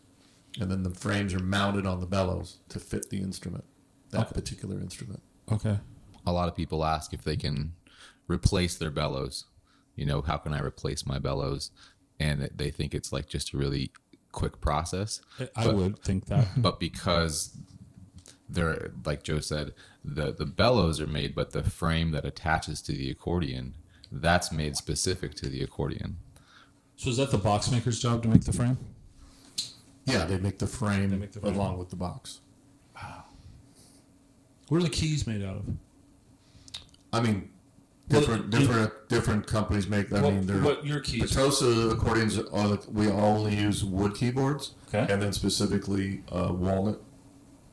[0.60, 3.64] and then the frames are mounted on the bellows to fit the instrument,
[4.12, 5.22] that particular instrument.
[5.52, 5.80] Okay.
[6.26, 7.74] A lot of people ask if they can
[8.28, 9.46] replace their bellows.
[9.96, 11.72] You know, how can I replace my bellows?
[12.20, 13.92] And they think it's like just a really
[14.32, 15.22] quick process.
[15.56, 16.48] I But- would think that.
[16.62, 17.58] but because
[18.50, 19.74] they're like Joe said,
[20.08, 23.74] the the bellows are made, but the frame that attaches to the accordion
[24.12, 26.18] that's made specific to the accordion.
[26.96, 28.78] So is that the box maker's job to make the frame?
[30.06, 31.56] Yeah, they make the frame, make the frame.
[31.56, 32.40] along with the box.
[32.96, 33.26] Wow.
[34.70, 35.66] What are the keys made out of?
[37.12, 37.50] I mean,
[38.10, 40.12] Well, different it- different different companies make.
[40.14, 41.24] I What, mean, they're what your keys?
[41.32, 45.06] Petosa accordions are we only use wood keyboards, Okay.
[45.12, 47.02] and then specifically uh, walnut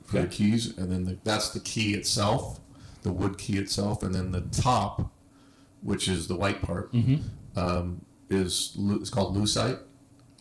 [0.05, 2.61] for the keys, and then the, that's the key itself,
[3.03, 5.11] the wood key itself, and then the top,
[5.83, 7.59] which is the white part, Mm-hmm.
[7.59, 9.79] um, is lu- it's called lucite.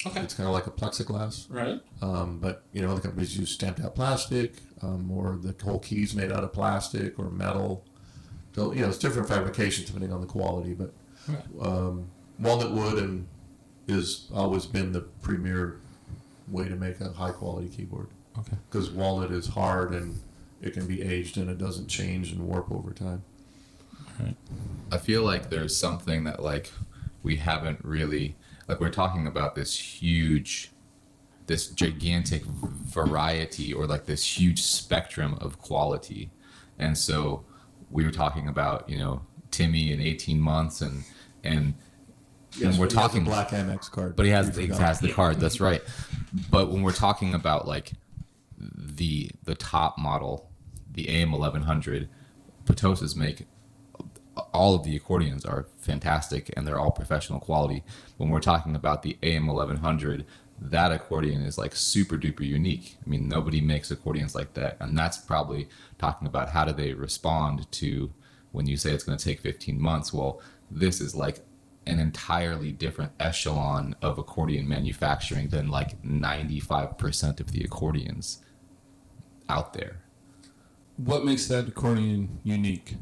[0.06, 0.20] Okay.
[0.22, 1.80] It's kind of like a plexiglass, Right.
[2.02, 6.14] um, but you know other companies use stamped out plastic, um, or the whole keys
[6.14, 7.86] made out of plastic or metal.
[8.56, 10.94] So, you know, it's different fabrications depending on the quality, but
[11.62, 13.28] um, walnut wood and
[13.88, 15.80] is always been the premier
[16.50, 18.08] way to make a high quality keyboard
[18.40, 18.58] Okay.
[18.70, 20.20] because walnut is hard and
[20.62, 23.24] it can be aged and it doesn't change and warp over time.
[24.92, 26.72] I feel like there's something that like
[27.24, 28.36] we haven't really
[28.68, 30.72] like we're talking about this huge
[31.48, 36.32] this gigantic variety or like this huge spectrum of quality.
[36.80, 37.44] And so
[37.92, 41.04] we were talking about, you know, Timmy in 18 months and
[41.44, 41.74] and
[42.56, 45.12] Yes, and we're but he talking black Amex card, but he has he has the
[45.12, 45.40] card.
[45.40, 45.82] That's right.
[46.52, 47.94] But when we're talking about like
[48.76, 50.50] the the top model,
[50.92, 52.10] the AM eleven hundred,
[52.66, 53.48] Petosas make
[54.52, 57.84] all of the accordions are fantastic and they're all professional quality.
[58.18, 60.26] When we're talking about the AM eleven hundred,
[60.60, 62.98] that accordion is like super duper unique.
[63.06, 66.94] I mean, nobody makes accordions like that, and that's probably talking about how do they
[66.94, 68.12] respond to
[68.52, 70.14] when you say it's going to take fifteen months.
[70.14, 71.46] Well, this is like
[71.86, 78.40] an entirely different echelon of accordion manufacturing than like 95% of the accordions
[79.54, 80.02] out there.
[80.98, 82.96] What makes that accordion unique?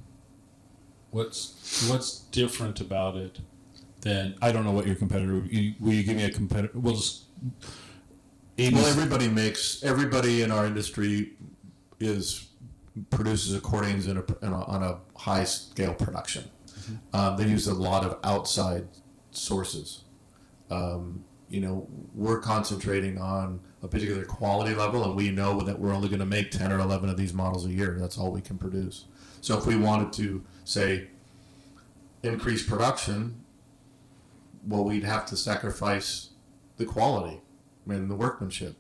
[1.12, 3.40] What's what's different about it
[4.02, 5.44] than I don't know what your competitor.
[5.50, 6.72] You, will you give me a competitor?
[6.74, 7.26] We'll just.
[8.58, 11.34] ABC Well, everybody makes everybody in our industry
[12.00, 12.48] is
[13.10, 16.44] produces accordions in a, in a, on a high scale production.
[17.14, 18.88] Um, they use a lot of outside
[19.32, 20.04] sources.
[20.70, 25.94] Um, you know, we're concentrating on a particular quality level, and we know that we're
[25.94, 27.98] only going to make ten or eleven of these models a year.
[28.00, 29.06] That's all we can produce.
[29.42, 31.08] So, if we wanted to say
[32.24, 33.44] increase production,
[34.66, 36.30] well, we'd have to sacrifice
[36.78, 37.42] the quality
[37.88, 38.76] and the workmanship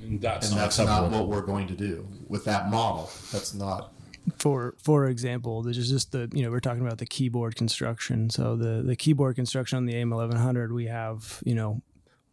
[0.00, 3.10] and that's and not that's not what we're going to do with that model.
[3.32, 3.92] That's not.
[4.38, 8.30] for for example, there's just the you know we're talking about the keyboard construction.
[8.30, 11.82] So the the keyboard construction on the AM eleven hundred, we have you know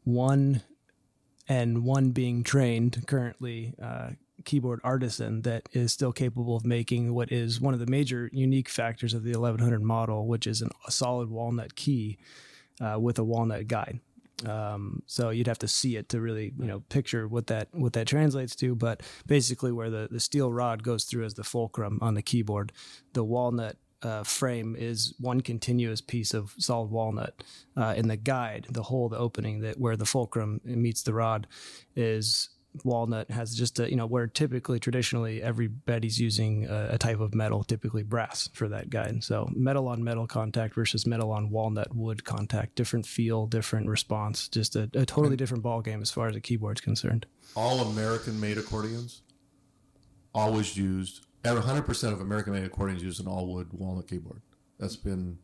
[0.04, 0.62] one
[1.48, 4.12] and one being trained currently uh,
[4.46, 8.70] keyboard artisan that is still capable of making what is one of the major unique
[8.70, 12.18] factors of the eleven hundred model, which is an, a solid walnut key
[12.82, 14.00] uh, with a walnut guide.
[14.48, 17.94] Um, so you'd have to see it to really, you know, picture what that what
[17.94, 18.76] that translates to.
[18.76, 22.74] But basically, where the the steel rod goes through as the fulcrum on the keyboard,
[23.14, 27.44] the walnut uh, frame is one continuous piece of solid walnut.
[27.76, 31.48] Uh, in the guide, the hole, the opening that where the fulcrum meets the rod,
[31.96, 32.50] is
[32.84, 37.36] walnut has just a you know where typically traditionally everybody's using a, a type of
[37.36, 41.96] metal typically brass for that guide so metal on metal contact versus metal on walnut
[41.96, 46.28] wood contact different feel different response just a, a totally different ball game as far
[46.28, 49.22] as a keyboard's concerned All American made accordions
[50.34, 51.26] always used.
[51.44, 54.42] 100% of American made accordions use an all wood walnut keyboard.
[54.80, 55.40] That's been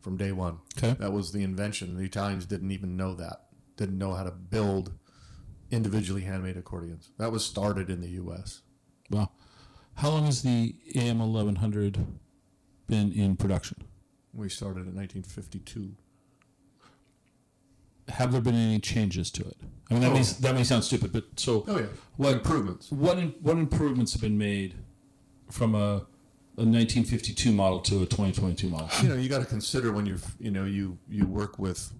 [0.00, 0.58] from day one.
[0.76, 0.96] Okay.
[1.00, 1.96] That was the invention.
[1.96, 3.46] The Italians didn't even know that.
[3.76, 4.92] Didn't know how to build
[5.70, 7.10] individually handmade accordions.
[7.18, 8.60] That was started in the U.S.
[9.10, 9.30] Wow.
[9.94, 11.98] How long has the AM eleven hundred
[12.86, 13.78] been in production?
[14.32, 15.94] We started in 1952.
[18.08, 19.56] Have there been any changes to it?
[19.90, 20.14] I mean, that Oh.
[20.14, 21.86] may that may sound stupid, but so Oh yeah.
[22.16, 22.90] what improvements?
[22.92, 24.74] What in, what improvements have been made
[25.54, 26.04] from a
[26.56, 28.88] a 1952 model to a 2022 model?
[29.02, 31.92] you know you got to consider when you're you know you you work with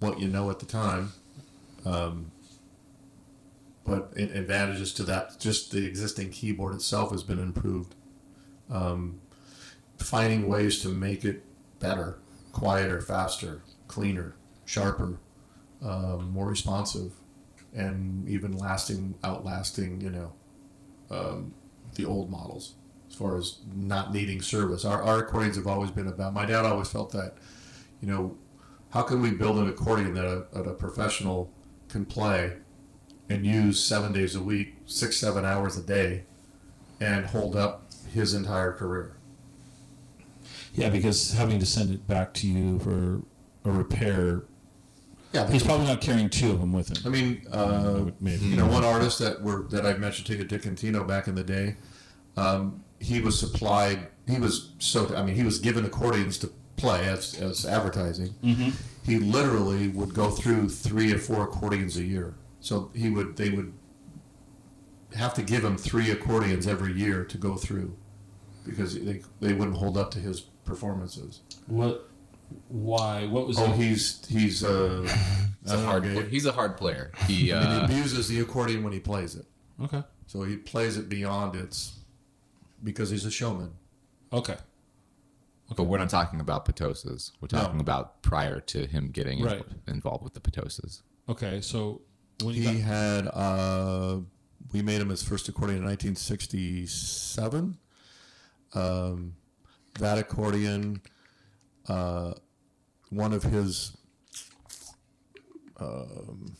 [0.00, 1.12] what you know at the time
[1.84, 2.30] um,
[3.84, 7.94] but advantages to that just the existing keyboard itself has been improved
[8.70, 9.20] um,
[9.98, 11.44] finding ways to make it
[11.80, 12.18] better
[12.52, 15.18] quieter faster cleaner sharper
[15.82, 17.12] um, more responsive
[17.74, 20.32] and even lasting outlasting you know
[21.10, 21.54] um,
[21.94, 22.74] the old models
[23.12, 24.86] as far as not needing service.
[24.86, 26.32] Our, our accordions have always been about.
[26.32, 27.34] My dad always felt that,
[28.00, 28.36] you know,
[28.90, 31.50] how can we build an accordion that a, that a professional
[31.88, 32.54] can play
[33.28, 36.24] and use seven days a week, six seven hours a day,
[37.00, 39.16] and hold up his entire career.
[40.74, 43.20] Yeah, because having to send it back to you for
[43.68, 44.44] a repair,
[45.32, 46.96] Yeah, he's probably not carrying two of them with him.
[47.04, 48.46] I mean, uh, Maybe.
[48.46, 51.34] you know, one artist that were that I mentioned to you, Dick Contino, back in
[51.34, 51.76] the day,
[52.38, 54.08] um, he was supplied.
[54.28, 55.14] He was so.
[55.16, 58.34] I mean, he was given accordions to play as as advertising.
[59.04, 62.34] He literally would go through three or four accordions a year.
[62.60, 63.36] So he would.
[63.36, 63.72] They would
[65.14, 67.96] have to give him three accordions every year to go through,
[68.64, 71.40] because they they wouldn't hold up to his performances.
[71.66, 72.08] What?
[72.68, 73.26] Why?
[73.26, 73.58] What was?
[73.58, 75.02] Oh, the, he's he's uh,
[75.64, 76.04] He's a hard.
[76.28, 77.10] He's a hard player.
[77.26, 79.46] He and uh, he abuses the accordion when he plays it.
[79.82, 80.02] okay.
[80.26, 81.98] So he plays it beyond its
[82.82, 83.72] because he's a showman.
[84.32, 84.56] Okay.
[85.76, 87.30] But we're not talking about Petosas.
[87.40, 89.64] We're talking about prior to him getting Right.
[89.88, 91.02] involved with the Petosas.
[91.28, 92.02] Okay, so
[92.42, 94.20] when you He got, had, uh,
[94.72, 97.78] we made him his first accordion in 1967.
[98.74, 99.34] Um,
[99.98, 101.00] that accordion,
[101.88, 102.34] uh,
[103.10, 103.96] one of his
[105.78, 106.56] um,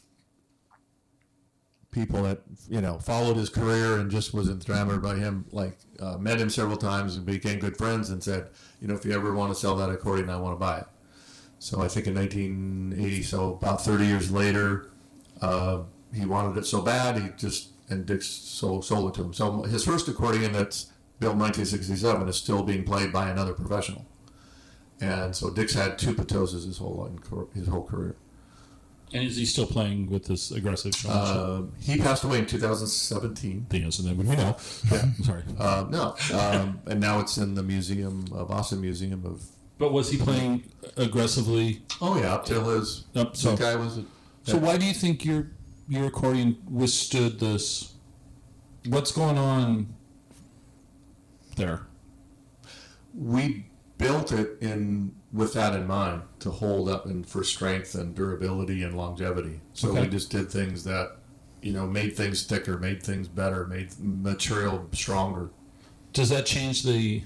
[1.93, 6.19] people that you know followed his career and just was enamored by him, like uh,
[6.19, 8.49] met him several times and became good friends, and said,
[8.81, 10.87] you know, if you ever want to sell that accordion, I want to buy it.
[11.61, 14.91] So I think in 1980, so about 30 years later,
[15.41, 15.83] uh,
[16.13, 19.33] he wanted it so bad he just and Dick sold, sold it to him.
[19.33, 20.87] So his first accordion that's
[21.21, 24.07] built in 1967 is still being played by another professional.
[25.01, 27.11] And so Dick's had two Petosas his whole
[27.55, 28.17] his whole career.
[29.13, 31.37] And is he still playing with this aggressive showmanship?
[31.37, 33.67] Uh, he passed away in 2017.
[33.69, 34.57] the answer then would be no.
[34.93, 35.43] I'm sorry.
[35.59, 39.43] Uh, no, um, and now it's in the museum, uh, Boston Museum of.
[39.79, 40.65] But was he playing
[40.97, 41.83] aggressively?
[42.01, 43.05] Oh yeah, up till his.
[43.15, 44.01] Up, so, this guy was.
[44.45, 45.49] so why do you think your
[45.89, 47.95] your accordion withstood this?
[48.87, 49.95] What's going on
[51.57, 51.83] there?
[53.15, 53.67] we
[53.99, 58.83] built it in with that in mind to hold up and for strength and durability
[58.83, 59.61] and longevity.
[59.73, 60.03] So Okay.
[60.03, 61.17] we just did things that
[61.63, 65.51] you know made things thicker, made things better, made material stronger.
[66.13, 67.23] Does that change the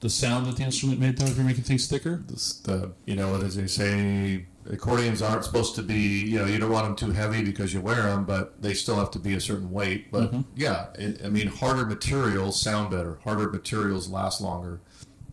[0.00, 2.22] the sound that the instrument made though if you're making things thicker?
[2.26, 6.58] This, the you know as they say, accordions aren't supposed to be you know you
[6.58, 9.34] don't want them too heavy because you wear them, but they still have to be
[9.34, 10.10] a certain weight.
[10.10, 10.40] But mm-hmm.
[10.54, 13.18] yeah, it, I mean harder materials sound better.
[13.24, 14.80] Harder materials last longer.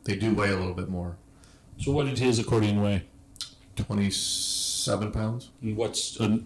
[0.04, 1.18] They do weigh a little bit more.
[1.78, 3.04] So what did his accordion weigh?
[3.76, 5.50] Twenty seven pounds.
[5.62, 6.38] And what's uh,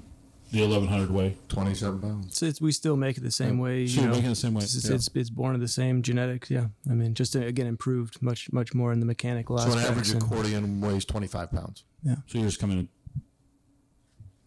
[0.51, 1.35] the 1100 weigh?
[1.49, 2.27] Twenty seven pounds.
[2.27, 3.81] It's, it's, we still make it the same way.
[3.81, 4.15] You you're know.
[4.15, 4.63] making the same way.
[4.63, 4.95] It's, it's, yeah.
[4.95, 6.49] it's, it's born of the same genetics.
[6.49, 9.77] Yeah, I mean, just uh, again improved much much more in the mechanical So an
[9.79, 9.89] aspects.
[9.89, 11.83] average and- accordion weighs 25 pounds.
[12.03, 12.15] Yeah.
[12.27, 12.89] So you're just coming in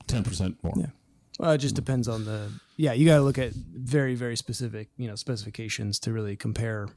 [0.07, 0.73] 10% more.
[0.77, 0.87] Yeah.
[1.39, 2.51] Well, it just depends on the.
[2.77, 6.89] Yeah, you got to look at very very specific you know specifications to really compare.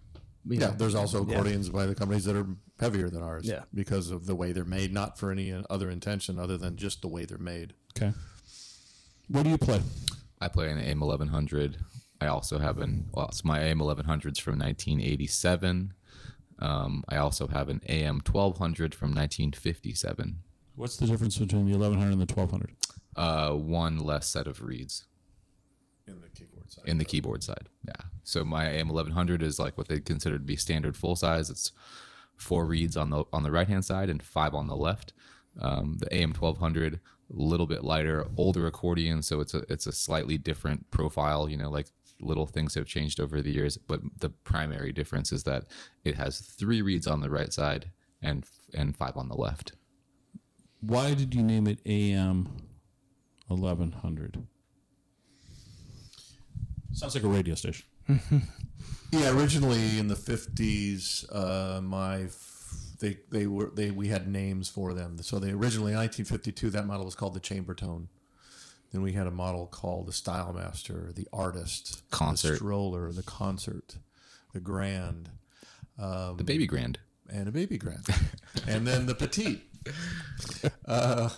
[0.46, 1.34] You Yeah, know, there's also yeah.
[1.34, 2.48] accordions by the companies that are
[2.80, 3.46] heavier than ours.
[3.46, 3.64] Yeah.
[3.74, 7.08] Because of the way they're made, not for any other intention other than just the
[7.08, 7.74] way they're made.
[7.96, 8.14] Okay.
[9.30, 9.82] What do you play?
[10.42, 11.78] I play an AM 1100.
[12.20, 15.94] I also have an, well, it's my AM 1100s from 1987.
[16.60, 20.38] Um, I also have an AM 1200 from 1957.
[20.76, 22.76] What's the difference between the 1100 and the 1200?
[23.16, 25.06] Uh, one less set of reeds
[26.08, 26.86] In the keyboard side.
[26.88, 27.70] in the keyboard side.
[27.88, 28.06] Yeah.
[28.24, 31.50] So my AM 1100 is like what they consider to be standard full size.
[31.50, 31.72] It's
[32.36, 35.14] four reeds on the on the right hand side and five on the left.
[35.60, 37.00] Um, the AM 1200 a
[37.30, 41.50] little bit lighter, older accordion, so it's a it's a slightly different profile.
[41.50, 41.88] You know, like
[42.20, 45.66] little things have changed over the years, but the primary difference is that
[46.04, 49.74] it has three reeds on the right side and and five on the left.
[50.82, 52.50] Why did you name it AM
[53.48, 54.48] 1100?
[56.94, 57.86] Sounds like a radio station.
[59.12, 64.70] Yeah, originally in the 50s, uh, my f- they they were they we had names
[64.70, 65.20] for them.
[65.22, 68.08] So they originally in 1952 that model was called the Chamber Tone.
[68.92, 72.56] Then we had a model called the Style Master, the Artist, the Concert.
[72.56, 73.98] Stroller, the Concert,
[74.52, 75.30] the Grand,
[76.00, 76.98] The baby grand.
[77.30, 78.08] and a baby grand,
[78.68, 79.62] and then the petite.
[80.88, 81.30] Uh,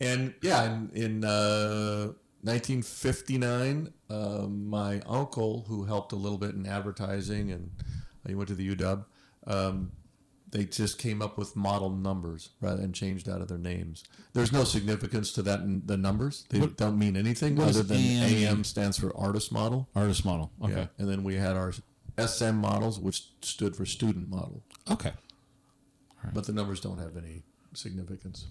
[0.00, 2.08] and yeah, in, in uh,
[2.44, 7.70] 1959, uh, my uncle, who helped a little bit in advertising, and
[8.26, 9.04] he went to the UW.
[9.46, 9.92] Um,
[10.50, 14.04] they just came up with model numbers rather and changed out of their names.
[14.34, 15.60] There's no significance to that.
[15.60, 19.88] in The numbers they don't mean anything other than AM AM stands for artist model.
[19.96, 20.52] Artist model.
[20.62, 20.72] Okay.
[20.72, 21.72] Yeah, and then we had our
[22.16, 24.62] SM models, which stood for student model.
[24.88, 25.12] Okay.
[26.32, 27.42] But the numbers don't have any
[27.74, 28.46] significance.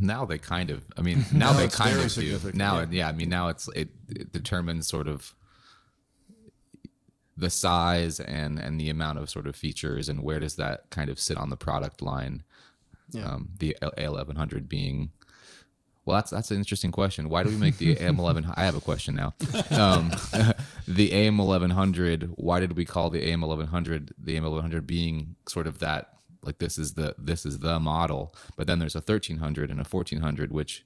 [0.00, 2.38] Now they kind of i mean now they kind of do.
[2.54, 2.86] now yeah.
[2.90, 5.34] yeah i mean now it's it, it determines sort of
[7.36, 11.10] the size and and the amount of sort of features and where does that kind
[11.10, 12.42] of sit on the product line
[13.22, 15.10] um, the a1100 being
[16.04, 17.28] well that's that's an interesting question.
[17.28, 19.34] Why do we make the am11 i have a question now.
[19.70, 20.10] Um,
[20.88, 26.58] the am1100 why did we call the am1100 the am1100 being sort of that like
[26.58, 30.50] this is the this is the model but then there's a 1300 and a 1400
[30.52, 30.84] which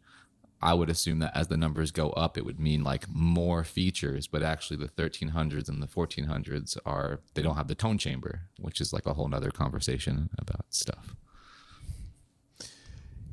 [0.62, 4.26] i would assume that as the numbers go up it would mean like more features
[4.26, 8.80] but actually the 1300s and the 1400s are they don't have the tone chamber which
[8.80, 11.14] is like a whole nother conversation about stuff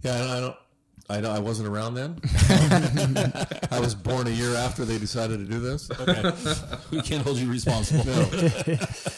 [0.01, 0.55] Yeah, I don't.
[1.09, 2.19] I know I wasn't around then.
[3.71, 5.89] I was born a year after they decided to do this.
[6.91, 8.25] we can't hold you responsible.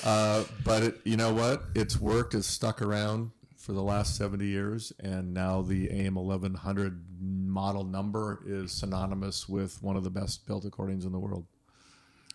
[0.04, 1.64] Uh, but it, you know what?
[1.76, 2.34] It's worked.
[2.34, 4.94] It's stuck around for the last 70 years.
[5.00, 10.66] And now the AM 1100 model number is synonymous with one of the best built
[10.66, 11.46] accordions in the world.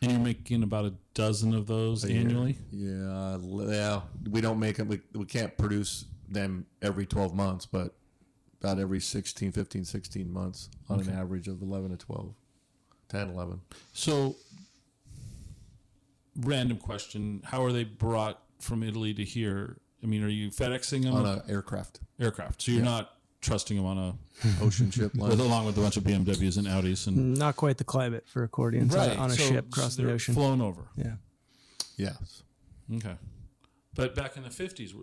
[0.03, 2.57] And you're making about a dozen of those annually.
[2.70, 3.36] Yeah.
[3.40, 4.01] Yeah.
[4.30, 7.94] We don't make them, we, we can't produce them every 12 months, but
[8.61, 12.34] about every 16, 15, 16 months on an average of 11 to 12,
[13.08, 13.61] 10, 11.
[13.92, 14.36] So,
[16.36, 19.76] random question: How are they brought from Italy to here?
[20.02, 22.62] I mean, are you FedExing them On an aircraft, aircraft?
[22.62, 24.14] So you're not trusting them on a
[24.62, 25.30] ocean ship line.
[25.30, 28.26] with, along with a bunch of BMWs and Audis and mm, Not quite the climate
[28.26, 30.34] for accordions on- on a so- ship so across the ocean.
[30.34, 30.82] flown over.
[30.96, 31.14] yeah.
[31.96, 32.42] Yes.
[32.96, 33.14] Okay,
[33.94, 34.94] but back in the fifties,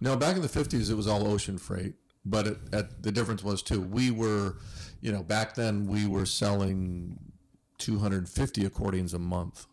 [0.00, 1.94] No, back in the fifties, it was all ocean freight.
[2.28, 3.80] But it, at, the difference was too.
[3.80, 4.56] We were,
[5.00, 7.18] you know, back then we were selling
[7.78, 9.66] two hundred and fifty accordions a month.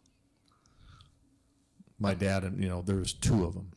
[2.00, 3.72] My dad and you know, there was two of them.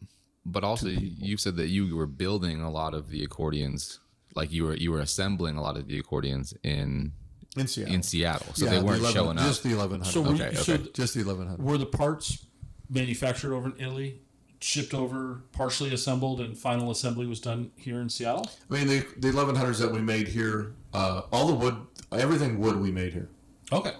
[0.45, 3.99] But also, you said that you were building a lot of the accordions,
[4.35, 7.12] like you were you were assembling a lot of the accordions in
[7.57, 7.95] In Seattle.
[7.95, 9.45] in Seattle, so Yeah, they weren't 11 showing up.
[9.47, 10.12] Just the eleven hundred.
[10.12, 10.89] so were Okay, so okay.
[10.95, 11.64] just the eleven hundred.
[11.64, 12.47] were the parts
[12.91, 14.20] manufactured over in Italy,
[14.61, 18.48] shipped over, partially assembled, and final assembly was done here in Seattle?
[18.70, 21.76] I mean, the the eleven hundreds that we made here, uh, all the wood,
[22.12, 23.28] everything wood we made here.
[23.72, 23.92] Okay.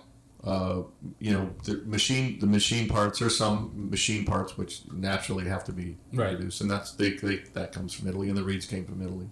[0.45, 0.83] uh,
[1.19, 3.19] you know, the machine, the machine parts.
[3.19, 6.37] There's some machine parts which naturally have to be Right.
[6.37, 9.29] produced, and that's they, they, that comes from Italy, and the reeds came from Italy.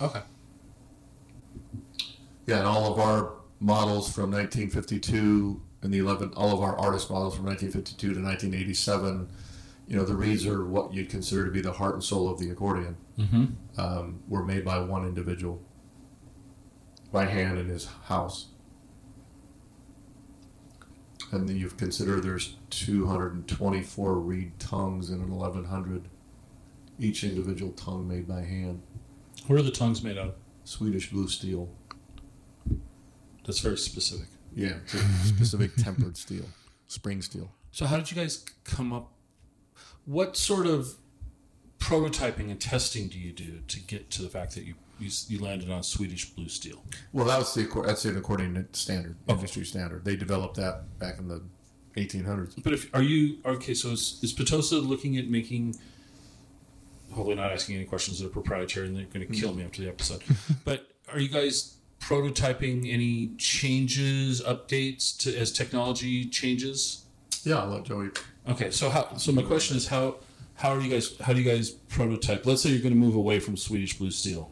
[0.00, 0.22] Okay.
[2.46, 7.10] Yeah, and all of our models from 1952 and the 11, all of our artist
[7.10, 9.28] models from 1952 to 1987.
[9.90, 12.38] You know, the reeds are what you'd consider to be the heart and soul of
[12.38, 12.96] the accordion.
[13.18, 13.46] Mm-hmm.
[13.76, 15.60] Um, were made by one individual,
[17.10, 18.46] by hand in his house.
[21.32, 26.08] And then you've considered there's 224 reed tongues in an 1100,
[27.00, 28.82] each individual tongue made by hand.
[29.48, 30.34] What are the tongues made of?
[30.62, 31.68] Swedish blue steel.
[33.44, 34.28] That's very specific.
[34.54, 34.74] Yeah,
[35.24, 36.44] specific tempered steel,
[36.86, 37.50] spring steel.
[37.72, 39.12] So, how did you guys come up?
[40.10, 40.96] What sort of
[41.78, 45.38] prototyping and testing do you do to get to the fact that you you, you
[45.38, 46.82] landed on Swedish blue steel?
[47.12, 50.04] Well, that was the that's an accordion standard, industry standard.
[50.04, 51.42] They developed that back in the
[51.96, 52.60] 1800s.
[52.60, 53.72] But if are you okay?
[53.72, 55.76] So is, is Petosa looking at making?
[57.12, 59.40] Hopefully, not asking any questions that are proprietary and they're going to mm-hmm.
[59.40, 60.24] kill me after the episode.
[60.64, 67.04] but are you guys prototyping any changes, updates to as technology changes?
[67.44, 68.08] Yeah, I'll let Joey.
[68.48, 69.16] Okay, so how?
[69.16, 70.16] So my question is how?
[70.54, 71.18] How are you guys?
[71.20, 72.46] How do you guys prototype?
[72.46, 74.50] Let's say you're going to move away from Swedish blue steel.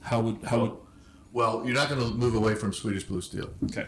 [0.00, 0.42] How would?
[0.44, 0.72] How would?
[1.32, 3.50] Well, you're not going to move away from Swedish blue steel.
[3.64, 3.86] Okay.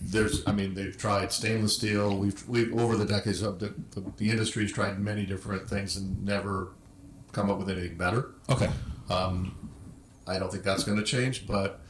[0.00, 2.16] There's, I mean, they've tried stainless steel.
[2.16, 6.22] We've, we've over the decades, of the, the, the industry's tried many different things and
[6.24, 6.72] never
[7.32, 8.30] come up with anything better.
[8.48, 8.68] Okay.
[9.08, 9.70] Um,
[10.26, 11.80] I don't think that's going to change, but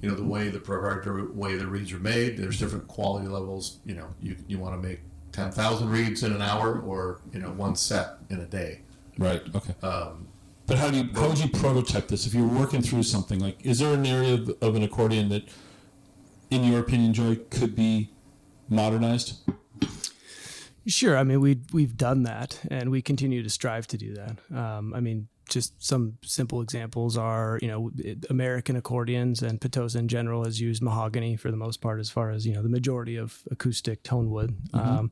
[0.00, 3.78] you know the way the proprietary way the reeds are made, there's different quality levels.
[3.84, 5.00] You know, you you want to make
[5.32, 8.80] ten thousand reeds in an hour, or you know one set in a day.
[9.18, 9.42] Right.
[9.54, 9.74] Okay.
[9.80, 11.10] but how do you?
[11.14, 13.64] How would you prototype this if you're working through something like?
[13.64, 15.44] Is there an area of, of an accordion that,
[16.50, 18.10] in your opinion, Joy, could be
[18.68, 19.38] modernized?
[20.86, 21.18] Sure.
[21.18, 24.38] I mean, we we've done that, and we continue to strive to do that.
[24.56, 27.90] Um, I mean, just some simple examples are, you know,
[28.30, 32.30] American accordions and Petosa in general has used mahogany for the most part, as far
[32.30, 34.56] as you know, the majority of acoustic tone wood.
[34.72, 35.10] Um,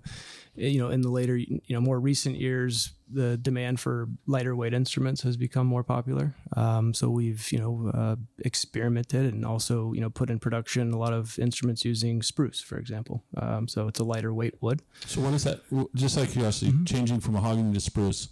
[0.55, 4.75] you know, in the later, you know, more recent years, the demand for lighter weight
[4.75, 6.35] instruments has become more popular.
[6.57, 10.99] Um, so we've, you know, uh, experimented and also, you know, put in production a
[10.99, 13.23] lot of instruments using spruce, for example.
[13.37, 14.83] Um, so it's a lighter weight wood.
[15.07, 15.61] So what is that?
[15.95, 18.29] Just out of curiosity, changing from mahogany to spruce,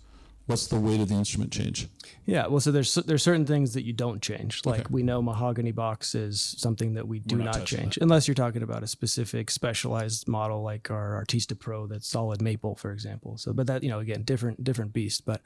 [0.46, 1.88] what's the weight of the instrument change?
[2.24, 4.64] Yeah, well, so there's there's certain things that you don't change.
[4.64, 4.88] Like Okay.
[4.90, 8.34] we know mahogany box is something that we do We're not not, change, unless you're
[8.34, 13.36] talking about a specific specialized model like our Artista Pro that's solid maple, for example.
[13.36, 15.24] So, but that you know, again, different different beast.
[15.24, 15.42] But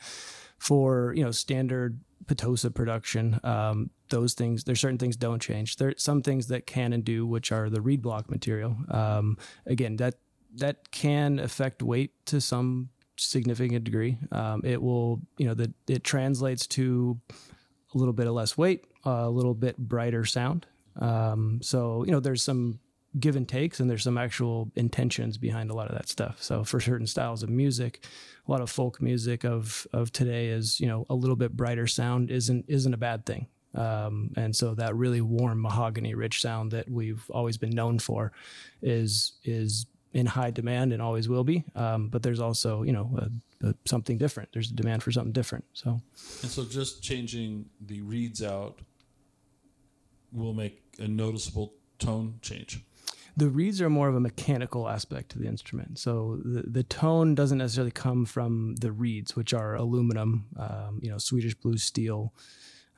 [0.58, 5.76] for you know standard Petosa production, um, those things there's certain things don't change.
[5.76, 8.76] There are some things that can and do, which are the reed block material.
[8.90, 9.36] Um,
[9.66, 10.14] again, that
[10.56, 12.88] that can affect weight to some
[13.20, 14.18] significant degree.
[14.32, 17.18] Um, it will, you know, that it translates to
[17.94, 20.66] a little bit of less weight, a little bit brighter sound.
[20.96, 22.80] Um, so, you know, there's some
[23.18, 26.40] give and takes and there's some actual intentions behind a lot of that stuff.
[26.42, 28.04] So for certain styles of music,
[28.46, 31.86] a lot of folk music of of today is, you know, a little bit brighter
[31.86, 33.48] sound isn't isn't a bad thing.
[33.74, 38.32] Um, and so that really warm mahogany rich sound that we've always been known for
[38.82, 41.64] is is in high demand and always will be.
[41.74, 43.18] Um, but there's also you know
[43.62, 44.50] a, a, something different.
[44.52, 45.64] There's a demand for something different.
[45.72, 46.00] So
[46.42, 48.80] And so just changing the reeds out
[50.32, 52.84] will make a noticeable tone change.
[53.36, 55.98] the reeds are more of a mechanical aspect to the instrument.
[55.98, 61.10] So the, the tone doesn't necessarily come from the reeds, which are aluminum, um, you
[61.10, 62.32] know, Swedish blue steel,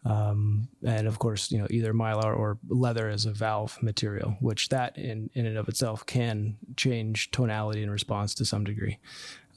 [0.04, 4.68] um, and of course, you know, either mylar or leather as a valve material, which
[4.70, 8.98] that in, in and of itself can change tonality and response to some degree.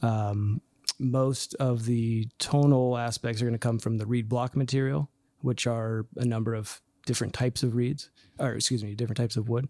[0.01, 0.61] Um,
[0.99, 5.67] most of the tonal aspects are going to come from the reed block material, which
[5.67, 9.67] are a number of different types of reeds, or excuse me, different types of wood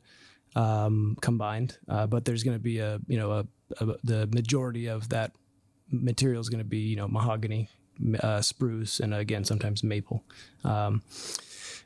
[0.56, 1.78] um, combined.
[1.88, 3.48] Uh, but there's going to be a, you know, a,
[3.80, 5.32] a, the majority of that
[5.90, 7.70] material is going to be, you know, mahogany,
[8.20, 10.24] uh, spruce, and again, sometimes maple.
[10.64, 11.02] Um,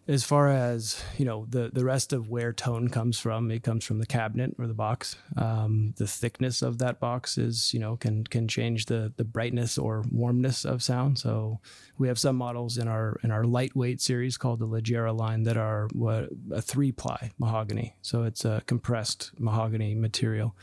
[0.09, 3.85] as far as you know, the the rest of where tone comes from, it comes
[3.85, 5.15] from the cabinet or the box.
[5.37, 9.77] Um, the thickness of that box is, you know, can can change the the brightness
[9.77, 11.19] or warmness of sound.
[11.19, 11.59] So
[11.99, 15.57] we have some models in our in our lightweight series called the Leggera line that
[15.57, 17.93] are what a three ply mahogany.
[18.01, 20.55] So it's a compressed mahogany material.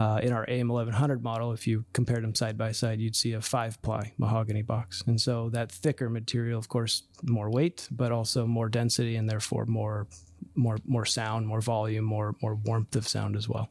[0.00, 3.32] Uh, in our AM 1100 model, if you compared them side by side, you'd see
[3.32, 5.04] a five ply mahogany box.
[5.06, 9.66] And so that thicker material, of course, more weight, but also more density and therefore
[9.66, 10.08] more,
[10.56, 13.70] more, more sound, more volume, more, more warmth of sound as well.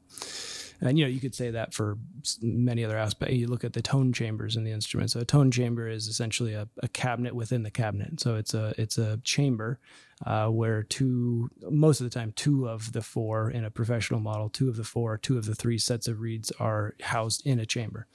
[0.84, 1.98] And you know, you could say that for
[2.42, 3.36] many other aspects.
[3.36, 5.12] You look at the tone chambers in the instrument.
[5.12, 8.20] So a tone chamber is essentially a, a cabinet within the cabinet.
[8.20, 9.80] So it's a it's a chamber
[10.26, 14.50] uh, where two most of the time two of the four in a professional model,
[14.50, 17.66] two of the four, two of the three sets of reeds are housed in a
[17.66, 18.08] chamber.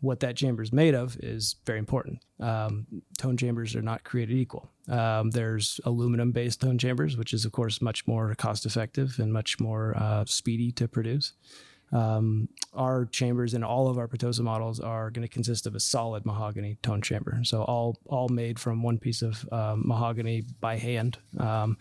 [0.00, 2.24] What that chamber is made of is very important.
[2.40, 2.86] Um,
[3.18, 4.68] tone chambers are not created equal.
[4.88, 9.32] Um, there's aluminum based tone chambers, which is, of course, much more cost effective and
[9.32, 11.34] much more uh, speedy to produce.
[11.92, 15.80] Um, our chambers and all of our Petosa models are going to consist of a
[15.80, 17.40] solid mahogany tone chamber.
[17.44, 21.18] So all all made from one piece of um, mahogany by hand.
[21.38, 21.76] Um,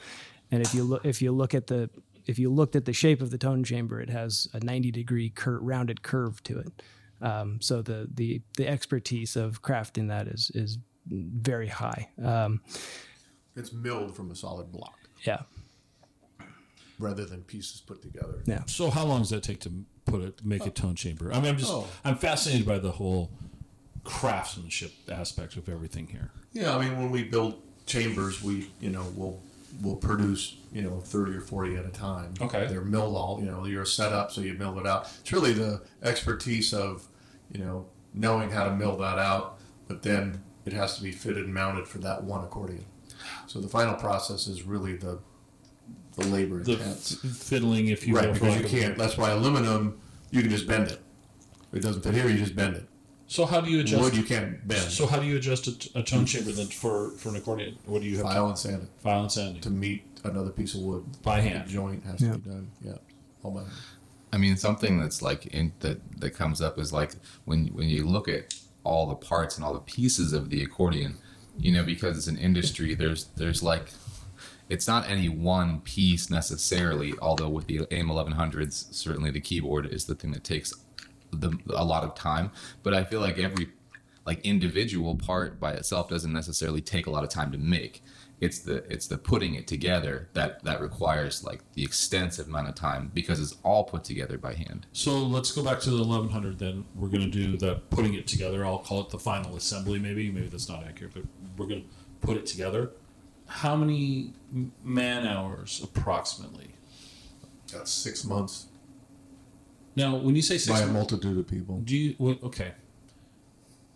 [0.51, 1.89] and if you look if you look at the
[2.27, 5.29] if you looked at the shape of the tone chamber, it has a 90 degree
[5.29, 6.83] cur- rounded curve to it.
[7.21, 12.09] Um, so the the the expertise of crafting that is is very high.
[12.23, 12.61] Um,
[13.55, 15.41] It's milled from a solid block yeah,
[17.01, 18.41] rather than pieces put together.
[18.45, 18.63] yeah.
[18.67, 19.71] So how long does that take to
[20.05, 21.31] put it make a tone chamber?
[21.33, 21.87] I mean, I'm just Oh.
[22.05, 23.31] I'm fascinated by the whole
[24.03, 26.31] craftsmanship aspect of everything here.
[26.53, 29.39] Yeah, I mean, when we build chambers, we you know we'll
[29.81, 32.33] we'll produce you know thirty or forty at a time.
[32.41, 32.67] Okay.
[32.67, 35.07] they're milled all you know you're set up so you mill it out.
[35.21, 37.07] It's really the expertise of
[37.51, 41.45] you know knowing how to mill that out, but then it has to be fitted
[41.45, 42.85] and mounted for that one accordion.
[43.47, 45.19] So the final process is really the
[46.17, 47.23] the labor The intense.
[47.23, 48.97] f- fiddling, if you right will, because you lack of a- can't.
[48.97, 49.99] That's why aluminum
[50.31, 50.99] you can just bend it.
[51.71, 52.87] If it doesn't fit here, you just bend it.
[53.27, 54.03] So how do you adjust?
[54.03, 54.81] Wood you can't bend.
[54.91, 57.77] So how do you adjust a, t- a tone chamber then for for an accordion?
[57.85, 60.49] What do you have File and sand it to file and sanding to meet another
[60.51, 61.05] piece of wood.
[61.23, 61.69] by The hand?
[61.69, 62.33] joint has Yeah.
[62.33, 62.71] to be done.
[62.83, 62.95] Yeah,
[63.43, 63.71] all by hand.
[64.33, 67.13] I mean, something that's like in, that that comes up is like
[67.45, 68.53] when when you look at
[68.83, 71.15] all the parts and all the pieces of the accordion,
[71.57, 72.95] you know, because it's an industry.
[72.95, 73.93] There's there's like
[74.71, 77.13] it's not any one piece necessarily.
[77.21, 80.73] Although with the AM 1100s, certainly the keyboard is the thing that takes
[81.31, 82.51] the a lot of time.
[82.81, 83.69] But I feel like every
[84.25, 88.01] like individual part by itself doesn't necessarily take a lot of time to make.
[88.39, 92.75] It's the it's the putting it together that that requires like the extensive amount of
[92.75, 94.87] time because it's all put together by hand.
[94.93, 96.59] So let's go back to the 1100.
[96.59, 98.65] Then we're going to do the putting it together.
[98.65, 99.99] I'll call it the final assembly.
[99.99, 101.23] Maybe maybe that's not accurate, but
[101.57, 101.87] we're going to
[102.21, 102.91] put it together.
[103.51, 104.33] How many
[104.83, 106.73] man hours approximately?
[107.71, 108.67] That's six months
[109.95, 111.79] Now, when you say six, by a multitude of people.
[111.81, 112.71] do you okay?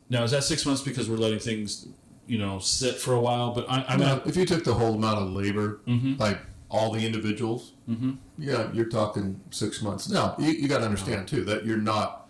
[0.09, 1.87] Now is that six months because we're letting things,
[2.27, 3.53] you know, sit for a while?
[3.53, 6.19] But I, mean, Now, if you took the whole amount of labor, Mhm.
[6.19, 6.39] like
[6.69, 8.17] all the individuals, Mhm.
[8.37, 10.09] yeah, you're talking six months.
[10.09, 12.29] Now, you, you got to understand too that you're not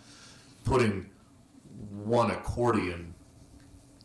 [0.64, 1.08] putting
[2.04, 3.16] one accordion,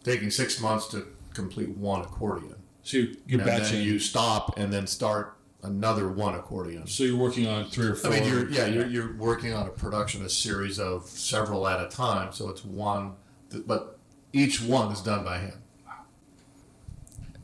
[0.05, 2.55] taking six months to complete one accordion.
[2.91, 3.78] So you're, you're and batching.
[3.78, 6.86] then you stop and then start another one accordion.
[6.86, 8.12] so you're working on three or four.
[8.12, 11.80] I mean, you're yeah, you're, you're working on a production, a series of several at
[11.80, 12.32] a time.
[12.32, 13.12] So it's one,
[13.51, 13.99] th- but
[14.32, 15.59] each one is done by hand.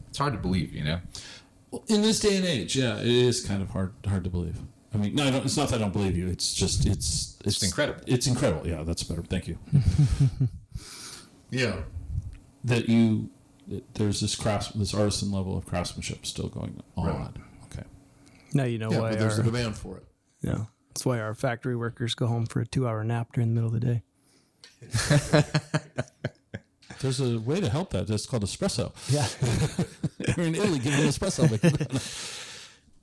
[0.09, 1.01] It's hard to believe, you know.
[1.71, 4.59] Well, in this day and age, yeah, it is kind of hard hard to believe.
[4.95, 6.27] I mean, no, I don't, it's not that I don't believe you.
[6.27, 8.01] It's just it's it's, incredible.
[8.07, 8.67] It's incredible.
[8.67, 9.23] Yeah, that's better.
[9.23, 9.59] Thank you.
[11.51, 11.83] Yeah,
[12.65, 13.31] that you
[13.71, 17.35] it, there's this crafts, this artisan level of craftsmanship still going on.
[17.73, 17.85] Okay.
[18.55, 20.05] Now you know Yeah, why but there's our, a demand for it.
[20.43, 23.75] yeah, that's why our factory workers go home for a two-hour nap during the middle
[23.75, 24.03] of the day.
[27.01, 28.07] There's a way to help that.
[28.07, 28.93] That's called espresso.
[29.11, 29.27] Yeah.
[30.37, 31.43] We're in Italy giving an espresso.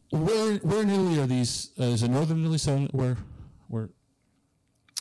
[0.09, 1.69] where, where in Italy are these?
[1.79, 2.57] Uh, is it northern Italy?
[2.57, 3.17] So where,
[3.67, 3.89] where?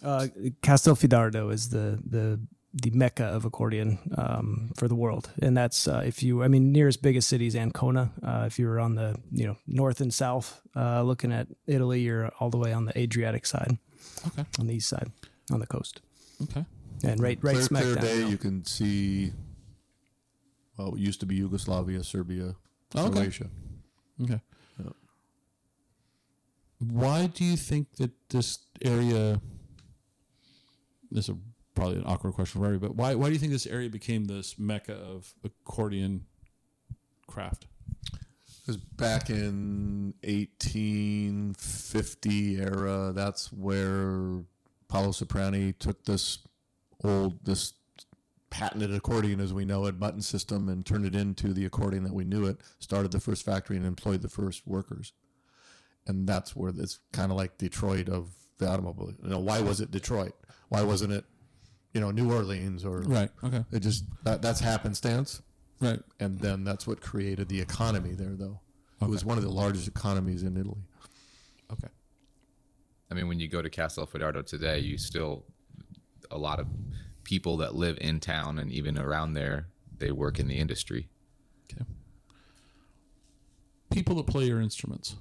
[0.04, 0.26] Uh,
[0.62, 2.40] Castelfidardo is the the
[2.74, 6.72] the mecca of accordion um, for the world, and that's uh, if you, I mean,
[6.72, 8.12] nearest biggest city is Ancona.
[8.22, 12.00] Uh, if you were on the you know north and south, uh, looking at Italy,
[12.00, 13.76] you're all the way on the Adriatic side,
[14.28, 14.44] Okay.
[14.58, 15.10] on the east side,
[15.50, 16.00] on the coast,
[16.42, 16.64] Okay.
[17.04, 18.04] and right right clear, smack clear down.
[18.04, 19.32] day, you can see.
[20.78, 22.54] Well, it used to be Yugoslavia, Serbia,
[22.94, 23.12] Oh, okay.
[23.20, 23.50] Croatia.
[24.22, 24.40] Okay.
[26.78, 29.40] Why do you think that this area?
[31.10, 31.34] This is
[31.74, 34.26] probably an awkward question for everybody, but why why do you think this area became
[34.26, 36.26] this mecca of accordion
[37.26, 37.64] craft?
[38.60, 44.44] Because back in 1850 era, that's where
[44.86, 46.38] Paolo Soprani took this
[47.02, 47.74] old, this
[48.50, 52.14] patented accordion as we know it, button system, and turned it into the accordion that
[52.14, 52.58] we knew it.
[52.78, 55.12] Started the first factory and employed the first workers,
[56.06, 59.12] and that's where it's kind of like Detroit of the automobile.
[59.22, 60.34] You know, why was it Detroit?
[60.68, 61.24] Why wasn't it,
[61.92, 63.30] you know, New Orleans or Right.
[63.44, 63.64] Okay.
[63.72, 65.42] It just that, that's happenstance
[65.80, 66.00] Right.
[66.20, 68.60] and then that's what created the economy there though
[69.00, 70.82] it was one of the largest economies in italy
[71.72, 71.88] Okay.
[73.10, 75.44] I mean, when you go to Castelfidardo today, you still
[76.30, 76.66] a lot of
[77.24, 79.68] people that live in town and even around there,
[79.98, 81.08] they work in the industry.
[81.72, 81.84] Okay.
[83.90, 85.16] People that play your instruments.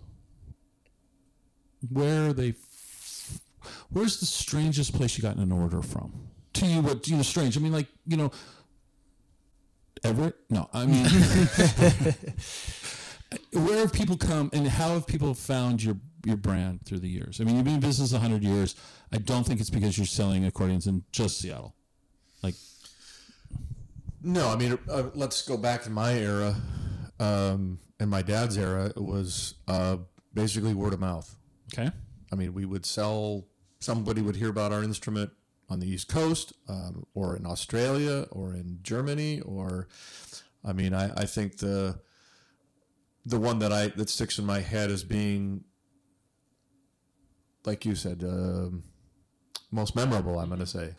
[1.90, 2.50] Where are they?
[2.50, 3.40] F-
[3.90, 6.14] where's the strangest place you gotten an order from?
[6.54, 7.58] To you, what you know, strange?
[7.58, 8.32] I mean, like you know,
[10.04, 10.36] Everett?
[10.50, 11.06] No, I mean,
[13.54, 15.96] where have people come and how have people found your
[16.26, 17.40] your brand through the years?
[17.40, 18.76] I mean, you've been in business hundred years.
[19.14, 21.76] I don't think it's because you're selling accordions in just Seattle.
[22.44, 22.56] Like,
[24.24, 26.56] no i mean uh, let's go back to my era
[27.20, 29.98] um, and my dad's era it was uh,
[30.34, 31.36] basically word of mouth
[31.74, 31.90] okay,
[32.32, 33.46] i mean we would sell
[33.80, 35.32] somebody would hear about our instrument
[35.72, 39.88] on the east coast um, or in australia or in germany or
[40.66, 42.00] i mean I, I think the
[43.26, 45.64] the one that i that sticks in my head as being
[47.66, 48.84] like you said um,
[49.72, 50.94] most memorable i'm going to say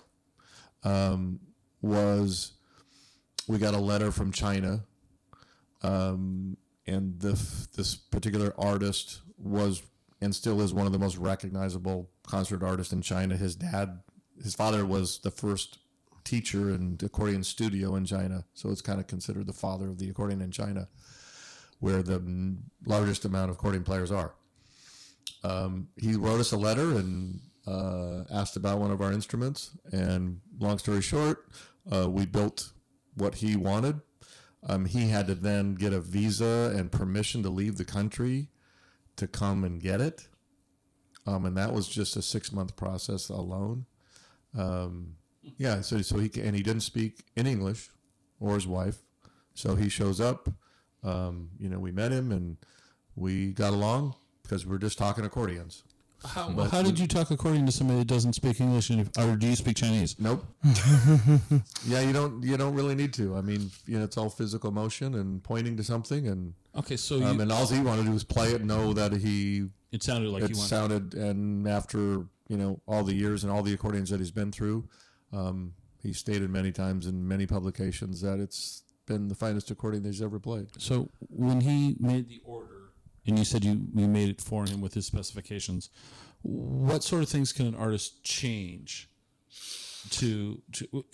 [0.84, 1.38] um,
[1.80, 2.52] was
[3.46, 4.84] we got a letter from china
[5.82, 6.56] um,
[6.86, 7.32] and the,
[7.76, 9.82] this particular artist was
[10.22, 13.36] and still is one of the most recognizable concert artists in China.
[13.36, 14.00] His dad,
[14.42, 15.78] his father was the first
[16.24, 20.08] teacher the accordion studio in China, so it's kind of considered the father of the
[20.08, 20.88] accordion in China,
[21.80, 22.22] where the
[22.86, 24.34] largest amount of accordion players are.
[25.44, 30.40] Um, he wrote us a letter and uh, asked about one of our instruments, and
[30.58, 31.46] long story short,
[31.90, 32.72] uh, we built
[33.14, 34.00] what he wanted.
[34.64, 38.48] Um, he had to then get a visa and permission to leave the country
[39.16, 40.28] to come and get it.
[41.26, 43.86] Um, and that was just a six month process alone.
[44.56, 45.16] Um,
[45.58, 47.90] yeah, so so he and he didn't speak in English,
[48.40, 48.98] or his wife.
[49.54, 50.48] So he shows up.
[51.02, 52.56] Um, you know, we met him and
[53.16, 55.82] we got along because we are just talking accordions.
[56.24, 59.34] how, how did you talk accordion to somebody that doesn't speak English, and if, or
[59.36, 60.14] do you speak Chinese?
[60.20, 60.44] Nope.
[61.86, 62.42] yeah, you don't.
[62.44, 63.36] You don't really need to.
[63.36, 67.16] I mean, you know, it's all physical motion and pointing to something, and Okay, so
[67.16, 70.02] you, um, and all he wanted to do was play it, know that he it
[70.02, 70.68] sounded like it you wanted.
[70.68, 71.14] sounded.
[71.14, 74.86] And after you know all the years and all the accordions that he's been through,
[75.32, 75.72] um,
[76.02, 80.20] he stated many times in many publications that it's been the finest accordion that he's
[80.20, 80.66] ever played.
[80.78, 82.92] So when he made the order,
[83.26, 85.88] and you said you you made it for him with his specifications,
[86.42, 89.08] what sort of things can an artist change
[90.10, 91.04] to to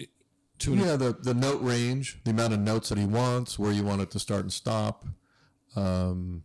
[0.59, 3.70] to an, Yeah, the the note range, the amount of notes that he wants, where
[3.70, 5.05] you want it to start and stop.
[5.76, 6.43] Um,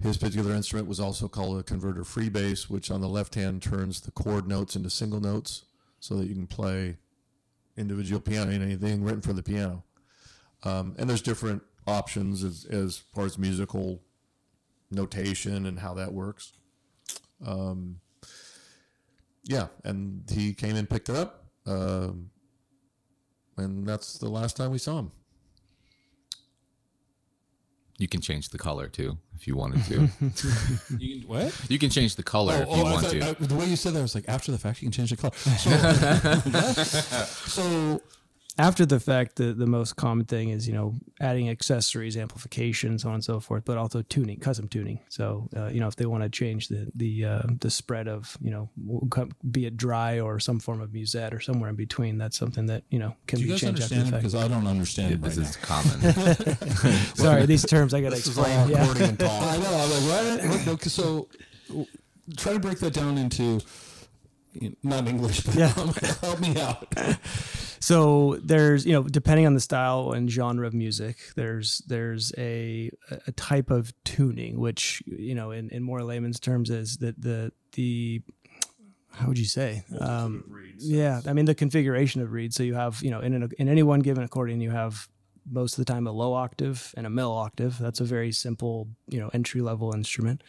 [0.00, 3.62] his particular instrument was also called a converter free bass, which on the left hand
[3.62, 5.64] turns the chord notes into single notes,
[6.00, 6.96] so that you can play
[7.76, 9.82] individual piano and anything written for the piano.
[10.62, 14.00] Um, and there's different options as, as far as musical
[14.90, 16.52] notation and how that works.
[17.44, 18.00] Um,
[19.44, 21.46] yeah, and he came and picked it up.
[21.66, 22.30] Um,
[23.56, 25.12] and that's the last time we saw him.
[27.98, 30.08] You can change the color too if you wanted to.
[30.98, 31.52] you can, what?
[31.68, 33.28] you can change the color oh, if oh, you I want thought- to.
[33.28, 35.10] I- the way you said that, I was like, after the fact, you can change
[35.10, 35.32] the color.
[35.58, 35.70] So,
[37.48, 38.00] so
[38.58, 43.08] after the fact, the, the most common thing is, you know, adding accessories, amplification, so
[43.08, 44.98] on and so forth, but also tuning, custom tuning.
[45.08, 48.36] So, uh, you know, if they want to change the, the, uh, the spread of,
[48.40, 48.68] you know,
[49.48, 52.82] be it dry or some form of musette or somewhere in between, that's something that,
[52.90, 54.16] you know, can Do you be guys changed after the fact.
[54.16, 56.94] Because I don't understand it This right is common.
[57.14, 58.70] Sorry, these terms I got to This is all explain.
[58.70, 58.82] Yeah.
[58.82, 59.42] accordion talk.
[59.42, 59.68] I know.
[59.68, 60.50] I'm like, what?
[60.66, 60.68] what?
[60.74, 61.28] Okay, so
[62.36, 63.60] try to break that down into
[64.82, 65.68] not English, but Yeah.
[66.20, 66.92] help me out.
[67.80, 72.90] So there's, you know, depending on the style and genre of music, there's there's a
[73.26, 77.52] a type of tuning, which you know, in, in more layman's terms, is that the
[77.72, 78.22] the
[79.12, 79.82] how would you say?
[80.00, 80.44] Um,
[80.78, 82.56] yeah, I mean the configuration of reeds.
[82.56, 85.08] So you have, you know, in an, in any one given accordion, you have
[85.50, 87.78] most of the time a low octave and a middle octave.
[87.78, 90.42] That's a very simple, you know, entry level instrument.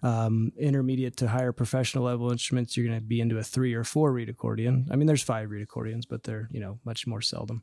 [0.00, 3.82] Um, intermediate to higher professional level instruments, you're going to be into a three or
[3.82, 4.86] four reed accordion.
[4.92, 7.62] I mean, there's five reed accordions, but they're you know much more seldom.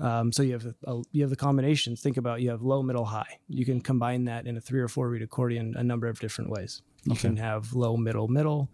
[0.00, 2.00] Um, so you have a, you have the combinations.
[2.00, 3.38] Think about you have low, middle, high.
[3.48, 6.50] You can combine that in a three or four reed accordion a number of different
[6.50, 6.82] ways.
[7.04, 8.68] You can have low, middle, middle.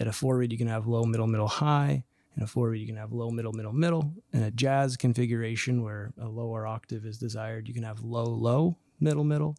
[0.00, 2.04] At a four reed, you can have low, middle, middle, high.
[2.36, 4.12] In a four reed, you can have low, middle, middle, middle.
[4.32, 8.76] In a jazz configuration where a lower octave is desired, you can have low, low,
[9.00, 9.56] middle, middle.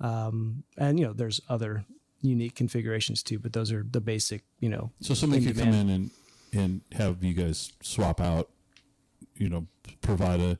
[0.00, 1.84] Um, and you know, there's other
[2.22, 4.90] unique configurations too, but those are the basic, you know.
[5.00, 6.10] So somebody in could come in and
[6.54, 8.48] and have you guys swap out,
[9.36, 9.66] you know,
[10.00, 10.58] provide a.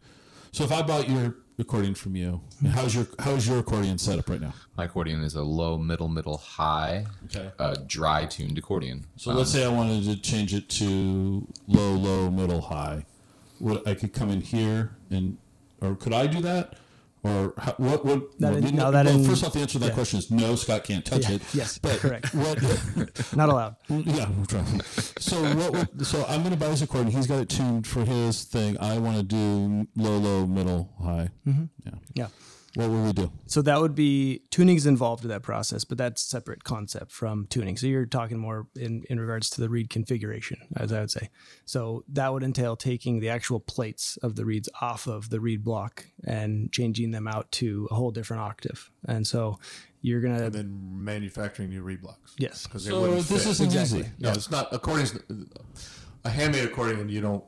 [0.53, 2.41] So if I bought your accordion from you,
[2.71, 4.55] how's your how's your accordion set up right now?
[4.77, 7.51] My accordion is a low, middle, middle, high, Okay.
[7.59, 9.07] uh, dry tuned accordion.
[9.17, 13.07] So let's say I wanted to change it to low, low, middle, high.
[13.61, 15.37] Would I could come in here and,
[15.81, 16.75] or could I do that?
[17.25, 18.05] Or how, what?
[18.05, 18.39] What?
[18.41, 19.95] That well, in- no, that well, in- first off, the answer to that yeah.
[19.95, 20.57] question is no.
[20.57, 21.43] Scott can't touch Yeah, it.
[21.55, 22.35] yes, but correct.
[22.35, 22.59] What?
[23.37, 23.77] Not allowed.
[23.89, 24.29] Yeah.
[25.19, 26.05] So what?
[26.05, 27.15] So I'm going to buy his accordion.
[27.15, 28.77] He's got it tuned for his thing.
[28.81, 31.29] I want to do low, low, middle, high.
[31.47, 31.65] Mm-hmm.
[31.85, 31.93] Yeah.
[32.15, 32.27] Yeah.
[32.75, 33.31] What would we do?
[33.47, 37.47] So that would be tuning's involved in that process, but that's a separate concept from
[37.49, 37.77] tuning.
[37.77, 41.29] So you're talking more in, in regards to the reed configuration, as I would say.
[41.67, 45.63] So that would entail taking the actual plates of the reeds off of the reed
[45.63, 48.91] block and changing them out to a whole different octave.
[49.07, 49.59] And so
[50.01, 52.35] you're gonna and then manufacturing new reed blocks.
[52.39, 53.47] yes, because they So this fit.
[53.51, 54.01] isn't Exactly.
[54.01, 54.11] easy.
[54.19, 54.73] No, it's not.
[54.73, 55.19] Accordions,
[56.25, 57.45] a handmade accordion, you don't.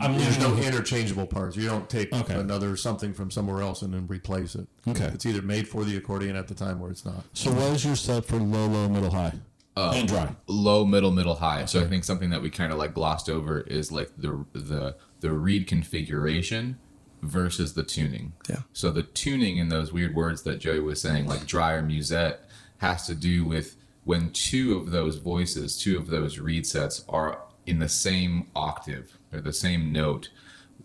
[0.00, 1.56] I'm there's no losing- interchangeable parts.
[1.56, 2.34] You don't take Okay.
[2.34, 4.66] another something from somewhere else and then replace it.
[4.88, 5.04] Okay.
[5.06, 7.24] It's either made for the accordion at the time or it's not.
[7.34, 9.32] So what is your set for low, low, middle, high,
[9.76, 10.34] uh, and dry?
[10.46, 11.64] low, middle, middle, high.
[11.66, 14.96] So I think something that we kind of like glossed over is like the the
[15.20, 16.78] the reed configuration
[17.22, 18.32] versus the tuning.
[18.48, 18.62] Yeah.
[18.72, 22.40] So the tuning in those weird words that Joey was saying, like dry or musette,
[22.78, 27.38] has to do with when two of those voices, two of those reed sets are
[27.66, 30.30] in the same octave or the same note.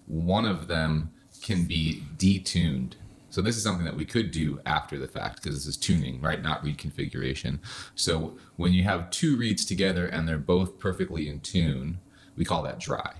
[0.05, 2.93] One of them can be detuned.
[3.29, 6.21] So this is something that we could do after the fact because this is tuning,
[6.21, 6.41] right?
[6.41, 7.59] Not reed configuration.
[7.93, 11.99] So when you have two reeds together and they're both perfectly in tune,
[12.35, 13.15] we call that dry.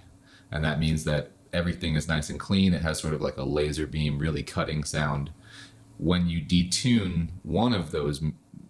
[0.51, 2.73] And that means that everything is nice and clean.
[2.73, 5.32] It has sort of like a laser beam, really cutting sound.
[5.97, 8.21] When you detune one of those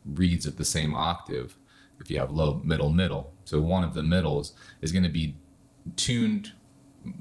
[0.06, 1.58] reeds at the same octave,
[2.00, 5.36] if you have low, middle, middle, so one of the middles is going to be
[5.96, 6.54] tuned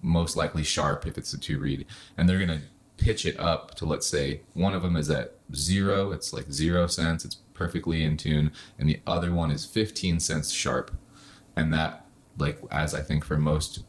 [0.02, 1.86] most likely sharp if it's a two reed,
[2.16, 2.62] and they're gonna
[2.96, 6.86] pitch it up to let's say one of them is at zero, it's like zero
[6.86, 10.90] cents, it's perfectly in tune, and the other one is 15 cents sharp,
[11.54, 12.06] and that
[12.38, 13.84] like as I think for most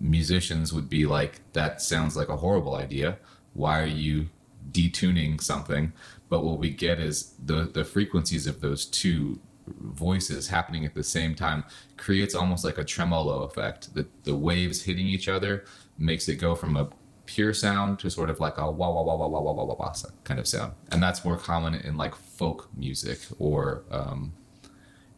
[0.00, 3.18] musicians would be like that sounds like a horrible idea.
[3.54, 4.28] Why are you
[4.70, 5.92] detuning something?
[6.28, 9.40] But what we get is the the frequencies of those two
[9.80, 11.64] voices happening at the same time
[11.96, 13.94] creates almost like a tremolo effect.
[13.94, 15.64] The the waves hitting each other
[15.98, 16.88] makes it go from a
[17.26, 19.74] pure sound to sort of like a wah wah wah wah wah wah wah wah
[19.78, 19.94] wah
[20.24, 24.32] kind of sound, and that's more common in like folk music or um,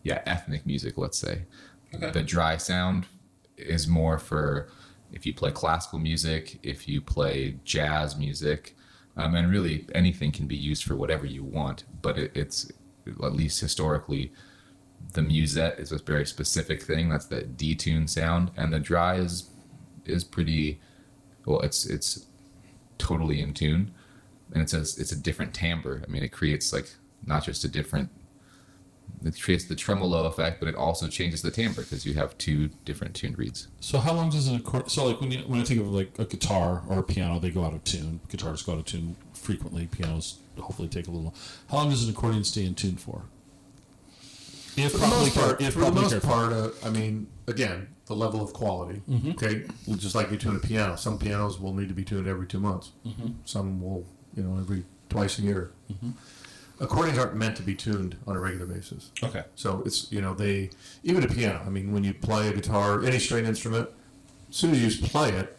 [0.03, 0.99] yeah ethnic music.
[0.99, 1.43] Let's say
[1.93, 3.07] the dry sound
[3.57, 4.69] is more for
[5.13, 8.77] if you play classical music, if you play jazz music,
[9.17, 11.85] um, and really anything can be used for whatever you want.
[12.03, 12.71] But it, it's
[13.07, 14.33] at least historically,
[15.13, 17.09] the musette is a very specific thing.
[17.09, 19.51] That's that detune sound, and the dry is
[20.05, 20.81] is pretty
[21.47, 21.61] well.
[21.61, 22.27] It's it's
[22.99, 23.93] totally in tune,
[24.53, 26.03] and it's a it's a different timbre.
[26.07, 26.95] I mean, it creates like
[27.27, 28.11] not just a different.
[29.25, 32.71] It creates the tremolo effect, but it also changes the timbre because you have two
[32.85, 33.69] different tuned reeds.
[33.81, 34.89] So how long does an accordion?
[34.89, 37.51] So like when you when I think of like a guitar or a piano, they
[37.51, 38.21] go out of tune.
[38.29, 39.89] Guitars go out of tune frequently.
[39.89, 41.35] Pianos hopefully take a little.
[41.71, 43.23] How long does an accordion stay in tune for?
[44.77, 47.89] If For the most care- part, if for the most part, uh, I mean, again,
[48.07, 49.03] the level of quality.
[49.09, 49.31] Mm-hmm.
[49.33, 52.27] Okay, well, just like you tune a piano, some pianos will need to be tuned
[52.27, 52.91] every two months.
[53.07, 53.29] Mm-hmm.
[53.45, 54.07] Some will,
[54.37, 55.73] you know, every twice a year.
[55.93, 56.11] Mm-hmm.
[56.83, 59.11] Accordions aren't meant to be tuned on a regular basis.
[59.23, 59.45] Okay.
[59.55, 60.71] So it's you know they
[61.03, 61.61] even a piano.
[61.67, 63.89] I mean, when you play a guitar, any string instrument,
[64.49, 65.59] as soon as you play it,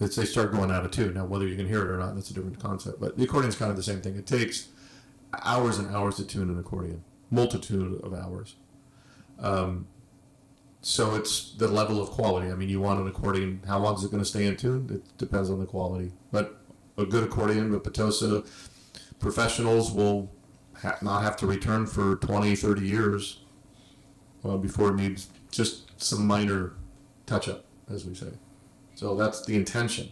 [0.00, 1.14] it's, they start going out of tune.
[1.14, 3.00] Now, whether you can hear it or not, that's a different concept.
[3.00, 4.16] But the accordion is kind of the same thing.
[4.16, 4.68] It takes
[5.44, 8.56] hours and hours to tune an accordion, multitude of hours.
[9.38, 9.86] Um,
[10.82, 12.50] so it's the level of quality.
[12.50, 13.62] I mean, you want an accordion.
[13.66, 14.88] How long is it going to stay in tune?
[14.92, 16.12] It depends on the quality.
[16.30, 16.60] But
[16.98, 18.46] a good accordion with Petosa
[19.18, 20.30] professionals will
[20.80, 23.40] ha- not have to return for 20, 30 years
[24.44, 26.74] uh, before it needs just some minor
[27.24, 28.28] touch up, as we say.
[28.96, 30.10] So that's the intention.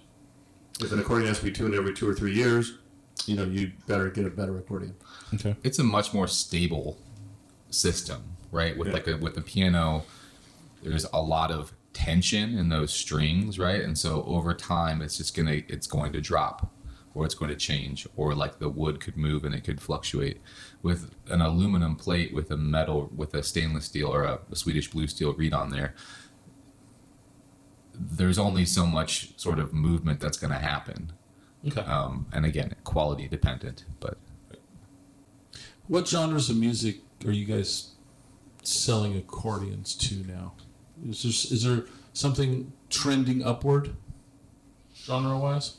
[0.79, 2.79] If an accordion has to be tuned every two or three years,
[3.27, 4.95] you know, you better get a better accordion.
[5.35, 5.57] Okay.
[5.65, 6.99] it's a much more stable
[7.71, 8.23] system,
[8.53, 8.77] right?
[8.77, 10.05] With like a, with the piano,
[10.83, 13.81] there's a lot of tension in those strings, right?
[13.81, 16.71] And so over time, it's just gonna it's going to drop,
[17.15, 20.43] or it's going to change, or like the wood could move and it could fluctuate.
[20.83, 24.91] With an aluminum plate with a metal with a stainless steel or a, a Swedish
[24.91, 25.95] blue steel reed on there,
[27.99, 31.13] there's only so much sort of movement that's going to happen.
[31.67, 31.81] Okay.
[31.81, 34.19] Um, and again, quality dependent, but
[35.87, 37.93] What genres of music are you guys
[38.63, 40.55] selling accordions to now?
[41.09, 41.85] Is there, is there
[42.15, 43.95] something trending upward,
[44.97, 45.77] genre wise?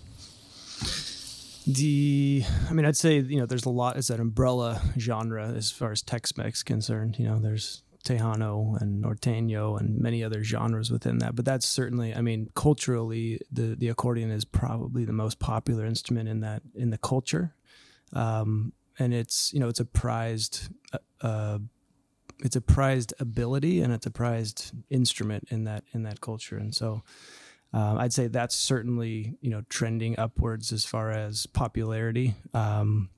[1.67, 3.97] The, I mean, I'd say you know there's a lot.
[3.97, 7.17] It's an umbrella genre as far as Tex-Mex concerned.
[7.17, 11.35] You know, there's Tejano and Norteño and many other genres within that.
[11.35, 16.29] But that's certainly, I mean, culturally, the the accordion is probably the most popular instrument
[16.29, 17.53] in that in the culture,
[18.13, 20.69] um, and it's you know it's a prized.
[20.93, 21.59] Uh, uh,
[22.43, 26.75] it's a prized ability and it's a prized instrument in that in that culture and
[26.75, 27.01] so
[27.75, 32.35] um, I'd say that's certainly you know trending upwards as far as popularity.
[32.53, 33.09] Um,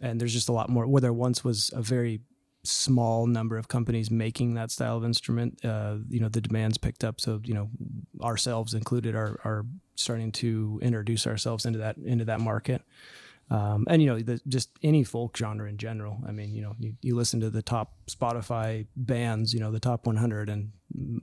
[0.00, 0.86] and there's just a lot more.
[0.86, 2.20] Where there once was a very
[2.66, 7.04] small number of companies making that style of instrument, uh, you know, the demand's picked
[7.04, 7.20] up.
[7.20, 7.70] So you know,
[8.22, 9.64] ourselves included are are
[9.94, 12.82] starting to introduce ourselves into that into that market.
[13.48, 16.18] Um, and you know, the, just any folk genre in general.
[16.26, 19.78] I mean, you know, you, you listen to the top Spotify bands, you know, the
[19.78, 20.72] top 100, and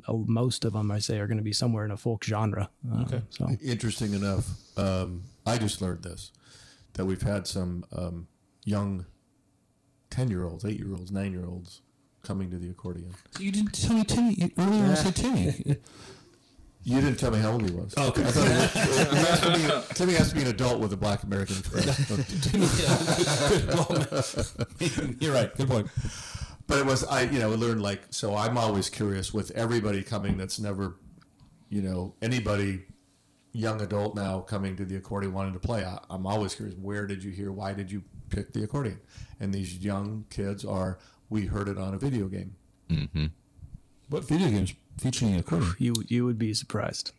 [0.08, 2.70] most of them, I say, are going to be somewhere in a folk genre.
[2.90, 3.22] Uh, Okay.
[3.30, 6.32] So Interesting enough, um, I just learned this
[6.94, 8.28] that we've had some um,
[8.64, 9.06] young
[10.14, 11.82] 10 year olds, 8 year olds, 9 year olds
[12.22, 13.14] coming to the accordion.
[13.40, 14.86] You didn't tell me Timmy you- earlier.
[14.88, 15.78] You said Timmy.
[16.86, 17.94] You didn't tell me how old he was.
[17.96, 18.26] Oh, okay.
[18.26, 18.80] I thought he, was, he
[19.24, 22.12] has to be, Timmy has to be an adult with a Black American Express.
[25.22, 25.56] You're right.
[25.56, 25.88] Good point.
[26.68, 30.36] but it was I you know learned like so I'm always curious with everybody coming
[30.38, 30.98] that's never
[31.70, 32.82] you know anybody
[33.54, 37.08] young adult now coming to the accordion wanting to play I, I'm always curious where
[37.08, 38.04] did you hear why did you
[38.34, 39.00] pick the accordion
[39.40, 40.98] and these young kids are
[41.30, 42.56] we heard it on a video game
[44.10, 45.74] What video games featuring an accordion?
[45.80, 47.12] you you would be surprised.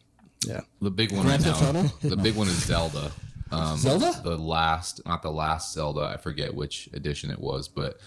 [0.47, 0.61] Yeah.
[0.81, 2.09] The big one Grand now, Theft Auto?
[2.09, 3.11] the big one is Zelda.
[3.51, 4.21] Um, Zelda?
[4.23, 6.03] The last, not the last Zelda.
[6.03, 7.99] I forget which edition it was, but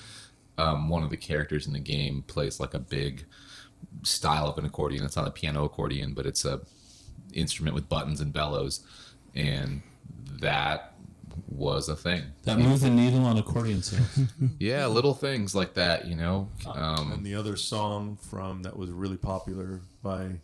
[0.58, 3.26] um, one of the characters in the game plays like a big
[4.04, 5.04] style of an accordion.
[5.04, 6.62] It's not a piano accordion, but it's a
[7.34, 8.82] instrument with buttons and bellows,
[9.36, 9.82] and
[10.42, 10.94] that
[11.48, 12.24] was a thing.
[12.44, 14.08] That move the needle on accordion sales.
[14.60, 16.50] Yeah, little things like that, you know.
[16.66, 20.40] and Um, the other song from that was really popular by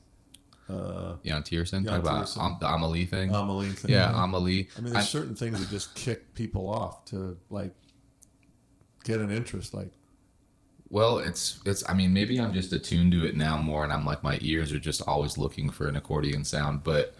[0.69, 2.41] uh, Yann Tiersen, Yann talk about Tiersen.
[2.43, 3.33] Am- the Amelie thing.
[3.33, 3.91] Amelie thing.
[3.91, 4.69] yeah, Amelie.
[4.77, 7.73] I mean there's certain things that just kick people off to like
[9.03, 9.91] get an interest like
[10.89, 11.83] Well, it's it's.
[11.89, 14.71] I mean, maybe I'm just attuned to it now more, and I'm like my ears
[14.71, 16.83] are just always looking for an accordion sound.
[16.83, 17.19] But y-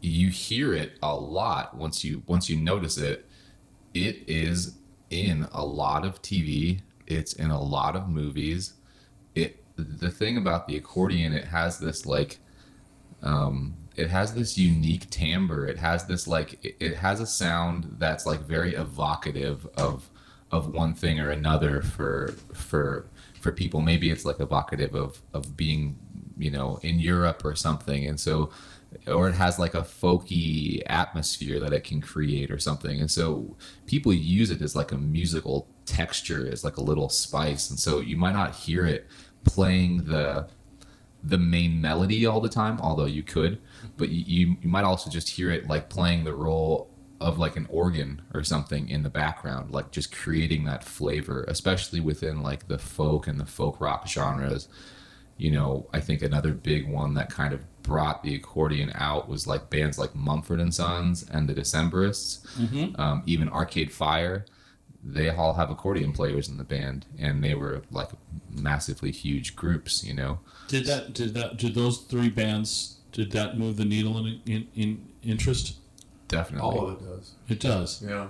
[0.00, 3.26] you hear it a lot once you once you notice it.
[3.94, 4.76] It is
[5.10, 6.80] in a lot of TV.
[7.06, 8.74] It's in a lot of movies.
[9.34, 12.38] It the thing about the accordion, it has this like
[13.22, 15.66] um, it has this unique timbre.
[15.66, 20.08] It has this like it, it has a sound that's like very evocative of
[20.50, 23.06] of one thing or another for for
[23.40, 23.80] for people.
[23.80, 25.98] Maybe it's like evocative of of being
[26.36, 28.50] you know in Europe or something, and so
[29.06, 33.00] or it has like a folky atmosphere that it can create or something.
[33.00, 37.70] And so people use it as like a musical texture, as like a little spice.
[37.70, 39.06] And so you might not hear it
[39.44, 40.48] playing the
[41.22, 43.60] the main melody all the time, although you could,
[43.96, 46.88] but you, you, you might also just hear it like playing the role
[47.20, 51.98] of like an organ or something in the background, like just creating that flavor, especially
[51.98, 54.68] within like the folk and the folk rock genres.
[55.36, 59.46] You know, I think another big one that kind of brought the accordion out was
[59.46, 62.40] like bands like Mumford and Sons and the Decemberists,
[62.98, 64.44] um, even Arcade Fire.
[65.02, 68.10] They all have accordion players in the band, and they were like
[68.50, 70.04] massively huge groups.
[70.04, 71.14] You know, Did that?
[71.14, 71.56] Did that?
[71.56, 72.96] Did those three bands?
[73.12, 75.76] Did that move the needle in in, in interest?
[76.28, 76.68] definitely.
[76.68, 77.34] All of it does.
[77.48, 78.02] It does.
[78.06, 78.28] Yeah.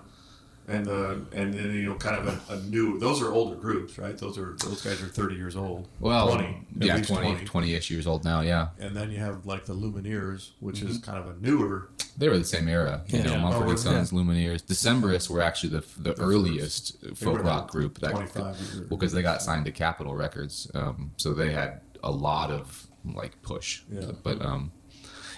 [0.68, 2.98] And uh, and then you know, kind of a, a new.
[2.98, 4.16] Those are older groups, right?
[4.18, 5.88] Those are those guys are thirty years old.
[5.98, 8.42] well, 20, yeah, least 20, 20 ish years old now.
[8.42, 10.88] Yeah, And then you have like the Lumineers, which Mm-hmm.
[10.90, 11.88] is kind of a newer.
[12.18, 13.02] they were the same era.
[13.08, 13.40] You know, Yeah.
[13.40, 17.70] Mumford Oh, and Sons, Lumineers, Decemberists were actually the the, The earliest They folk rock
[17.70, 18.54] group that 25 well,
[18.90, 23.40] because they got signed to Capitol Records, um, so they had a lot of like
[23.40, 23.80] push.
[23.90, 24.10] Yeah.
[24.22, 24.70] But um,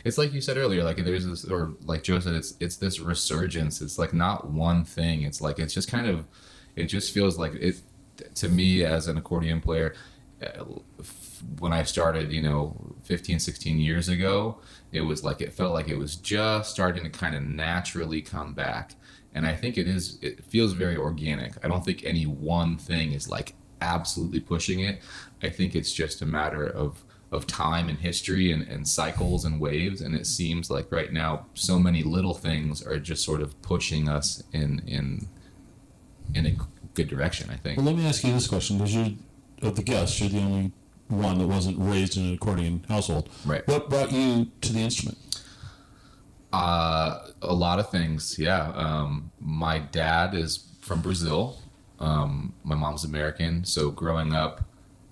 [0.05, 3.01] it's like you said earlier, like there's this, or like Joe said, it's it's this
[3.01, 3.81] resurgence.
[3.81, 5.23] It's like not one thing.
[5.23, 6.27] It's like it's just kind of,
[6.77, 7.81] it just feels like it
[8.37, 9.95] to me as an accordion player.
[10.43, 10.65] uh,
[11.59, 14.59] When I started, you know, 15, 16 years ago,
[14.93, 18.53] it was like it felt like it was just starting to kind of naturally come
[18.55, 18.95] back.
[19.35, 21.53] And I think it is, it feels very organic.
[21.65, 25.01] I don't think any one thing is like absolutely pushing it.
[25.43, 27.03] I think it's just a matter of
[27.33, 31.47] of time and history and, and cycles and waves and it seems like right now
[31.55, 35.27] so many little things are just sort of pushing us in in
[36.35, 36.53] in a
[36.95, 39.13] good direction i think Well, let me ask you this question: Because you're
[39.63, 40.73] of the guests, you're the only
[41.09, 43.29] one that wasn't raised in an accordion household.
[43.45, 43.67] Right.
[43.69, 45.19] What brought you to the instrument?
[46.53, 48.39] Uh, a lot of things.
[48.39, 48.73] Yeah.
[48.75, 51.59] Um, my dad is from Brazil.
[51.99, 53.65] Um, my mom's American.
[53.65, 54.63] So growing up,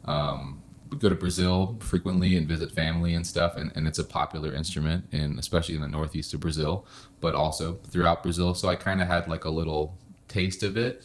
[0.05, 0.62] um,
[0.99, 3.57] go to Brazil frequently and visit family and stuff.
[3.57, 6.86] And, and it's a popular instrument, and especially in the northeast of Brazil,
[7.20, 8.55] but also throughout Brazil.
[8.55, 11.03] So I kind of had like a little taste of it.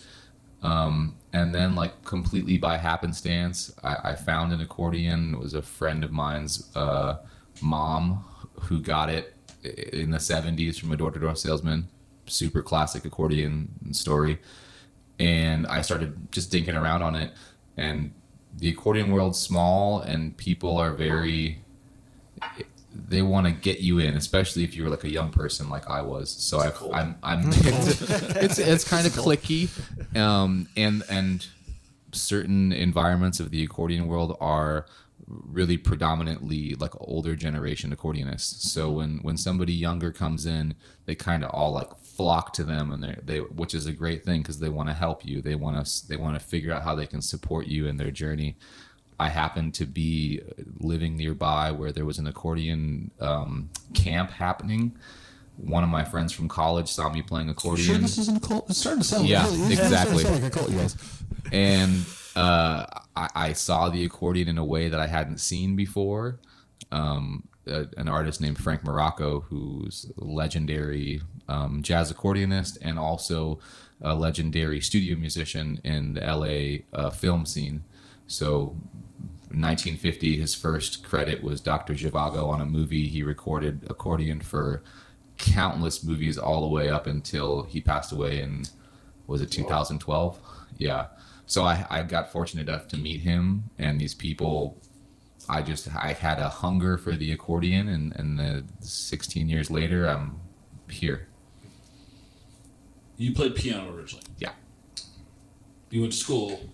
[0.62, 5.34] Um, and then, like completely by happenstance, I, I found an accordion.
[5.34, 7.18] It was a friend of mine's uh,
[7.62, 8.24] mom
[8.62, 11.88] who got it in the 70s from a door to door salesman.
[12.28, 14.40] Super classic accordion story.
[15.20, 17.34] And I started just dinking around on it.
[17.78, 18.14] And
[18.58, 21.60] the accordion world's small, and people are very.
[22.96, 26.02] They want to get you in, especially if you're like a young person like I
[26.02, 26.30] was.
[26.30, 29.70] So I've, I'm, I'm, it's, it's, it's kind of clicky,
[30.16, 31.46] um, and and
[32.12, 34.86] certain environments of the accordion world are
[35.28, 38.62] really predominantly like older generation accordionists.
[38.62, 40.76] So when when somebody younger comes in,
[41.06, 44.24] they kind of all like flock to them, and they they which is a great
[44.24, 45.42] thing because they want to help you.
[45.42, 48.12] They want to they want to figure out how they can support you in their
[48.12, 48.56] journey.
[49.20, 50.42] I happened to be
[50.80, 54.98] living nearby where there was an accordion um, camp happening.
[55.58, 57.86] One of my friends from college saw me playing accordion.
[57.88, 58.70] Sure, this isn't a cult.
[58.70, 60.24] It's starting to sound Yeah, really, exactly.
[60.24, 60.96] sound like a cult, you guys.
[61.52, 62.06] and
[62.36, 62.86] uh,
[63.16, 66.40] I, I saw the accordion in a way that I hadn't seen before.
[66.92, 73.60] Um, a, an artist named Frank Marocco, who's legendary um, jazz accordionist and also
[74.02, 77.84] a legendary studio musician in the LA uh, film scene.
[78.28, 78.76] So,
[79.50, 81.94] 1950, his first credit was Dr.
[81.94, 83.08] Zhivago on a movie.
[83.08, 84.82] He recorded accordion for
[85.38, 88.64] countless movies all the way up until he passed away in
[89.28, 90.40] was it 2012
[90.78, 91.08] yeah
[91.46, 94.78] so I, I got fortunate enough to meet him and these people
[95.50, 100.08] i just i had a hunger for the accordion and and the 16 years later
[100.08, 100.40] i'm
[100.90, 101.28] here
[103.18, 104.26] You played piano originally.
[104.40, 104.52] yeah
[105.90, 106.70] You went to school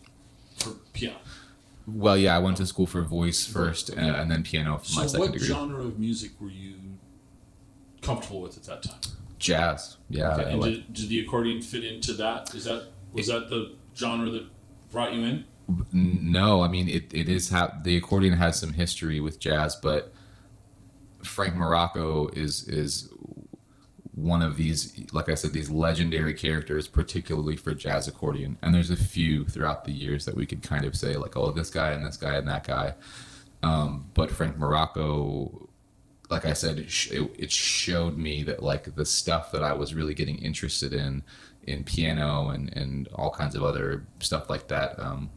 [0.58, 1.18] for piano.
[1.88, 5.02] well yeah i went to school for voice first uh, and then piano for my
[5.04, 6.76] So, second what degree genre of music were you
[8.02, 9.00] comfortable with at that time?
[9.38, 12.54] jazz yeah Okay, and like- did, did the accordion fit into that?
[12.56, 14.46] Is that was that the genre that
[14.92, 15.46] brought you in?
[15.94, 17.14] No, I mean it.
[17.14, 20.12] It is how the accordion has some history with jazz, but
[21.24, 23.10] Frank Marocco is is
[24.22, 28.58] one of these, like I said, these legendary characters, particularly for jazz accordion.
[28.62, 31.52] And there's a few throughout the years that we could kind of say like, oh,
[31.52, 32.96] this guy and this guy and that guy.
[33.64, 35.68] Um, but Frank Marocco,
[36.30, 39.74] like I said, it, sh- it, it showed me that like the stuff that I
[39.74, 41.24] was really getting interested in,
[41.64, 45.00] in piano and and all kinds of other stuff like that.
[45.00, 45.30] Um,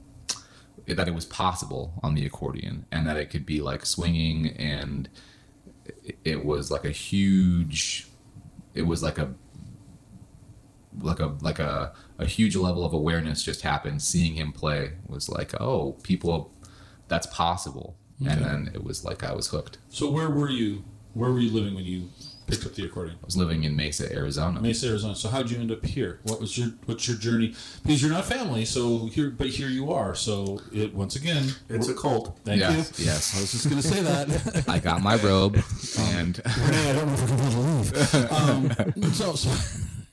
[0.86, 5.08] that it was possible on the accordion and that it could be like swinging and
[6.04, 8.08] it, it was like a huge
[8.74, 9.34] it was like a
[11.00, 14.02] like a like a, a huge level of awareness just happened.
[14.02, 16.52] Seeing him play was like oh people
[17.08, 17.96] that's possible.
[18.24, 19.78] And then it was like i was hooked.
[19.88, 20.84] So where were you?
[21.12, 22.08] Where were you living when you
[22.52, 23.16] picked up the accordion?
[23.22, 24.60] I was living in Mesa, Arizona.
[24.60, 25.14] Mesa, Arizona.
[25.16, 26.20] So how'd you end up here?
[26.24, 27.54] What was your what's your journey?
[27.82, 30.14] Because you're not family, so here, but here you are.
[30.14, 32.38] So it once again, It's a cult.
[32.44, 33.06] thank Yes, you.
[33.06, 33.36] yes.
[33.36, 34.64] I was just gonna say that.
[34.68, 35.56] I got my robe,
[35.98, 38.94] and Renee, I don't know if we're going to leave.
[38.96, 39.50] Um, so, so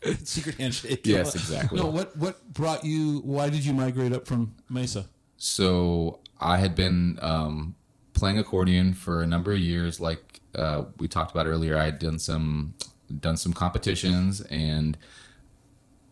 [0.23, 1.01] secret handshake.
[1.05, 1.79] Yes, exactly.
[1.79, 3.19] No, what what brought you?
[3.19, 5.05] Why did you migrate up from Mesa?
[5.41, 7.75] so I had been um,
[8.13, 9.99] playing accordion for a number of years.
[9.99, 12.73] Like uh, we talked about earlier, I had done some
[13.19, 14.97] done some competitions, and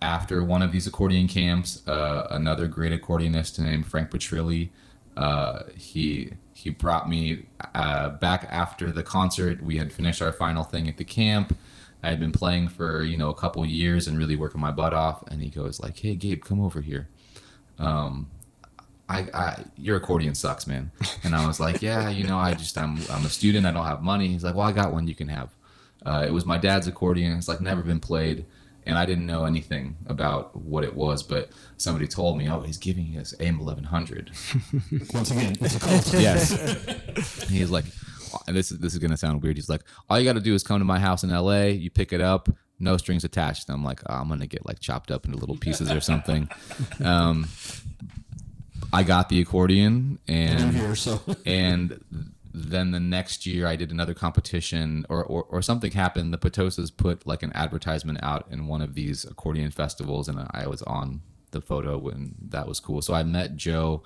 [0.02, 4.70] after one of these accordion camps, uh, another great accordionist named Frank Petrilli,
[5.16, 7.46] uh, he he brought me
[7.76, 9.62] uh, back after the concert.
[9.62, 11.58] We had finished our final thing at the camp.
[12.04, 14.94] I had been playing for you know a couple years and really working my butt
[14.94, 17.08] off, and he goes like, "Hey Gabe, come over here."
[17.80, 18.28] Um,
[19.10, 20.92] I, I your accordion sucks, man.
[21.24, 23.66] And I was like, yeah, you know, I just I'm I'm a student.
[23.66, 24.28] I don't have money.
[24.28, 25.50] He's like, well, I got one you can have.
[26.06, 27.38] Uh, it was my dad's accordion.
[27.38, 28.46] It's like never been played,
[28.86, 31.24] and I didn't know anything about what it was.
[31.24, 34.32] But somebody told me, oh, he's giving us AM eleven hundred.
[35.14, 36.14] Once again, it's a cult.
[36.14, 36.52] yes.
[37.50, 37.86] He's like,
[38.48, 39.56] and this is this is gonna sound weird.
[39.56, 41.72] He's like, all you got to do is come to my house in L.A.
[41.72, 43.70] You pick it up, no strings attached.
[43.70, 46.50] And I'm like, oh, I'm gonna get like chopped up into little pieces or something.
[47.04, 47.48] Um,
[48.94, 52.04] I got the accordion and here, so and
[52.54, 56.34] then the next year I did another competition or, or, or something happened.
[56.34, 60.68] The Petosas put like an advertisement out in one of these accordion festivals and I
[60.68, 63.02] was on the photo and that was cool.
[63.02, 64.04] So I met Joe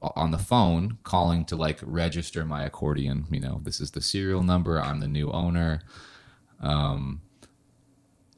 [0.00, 3.26] on the phone calling to like register my accordion.
[3.30, 4.80] You know, this is the serial number.
[4.80, 5.82] I'm the new owner.
[6.60, 7.22] Um,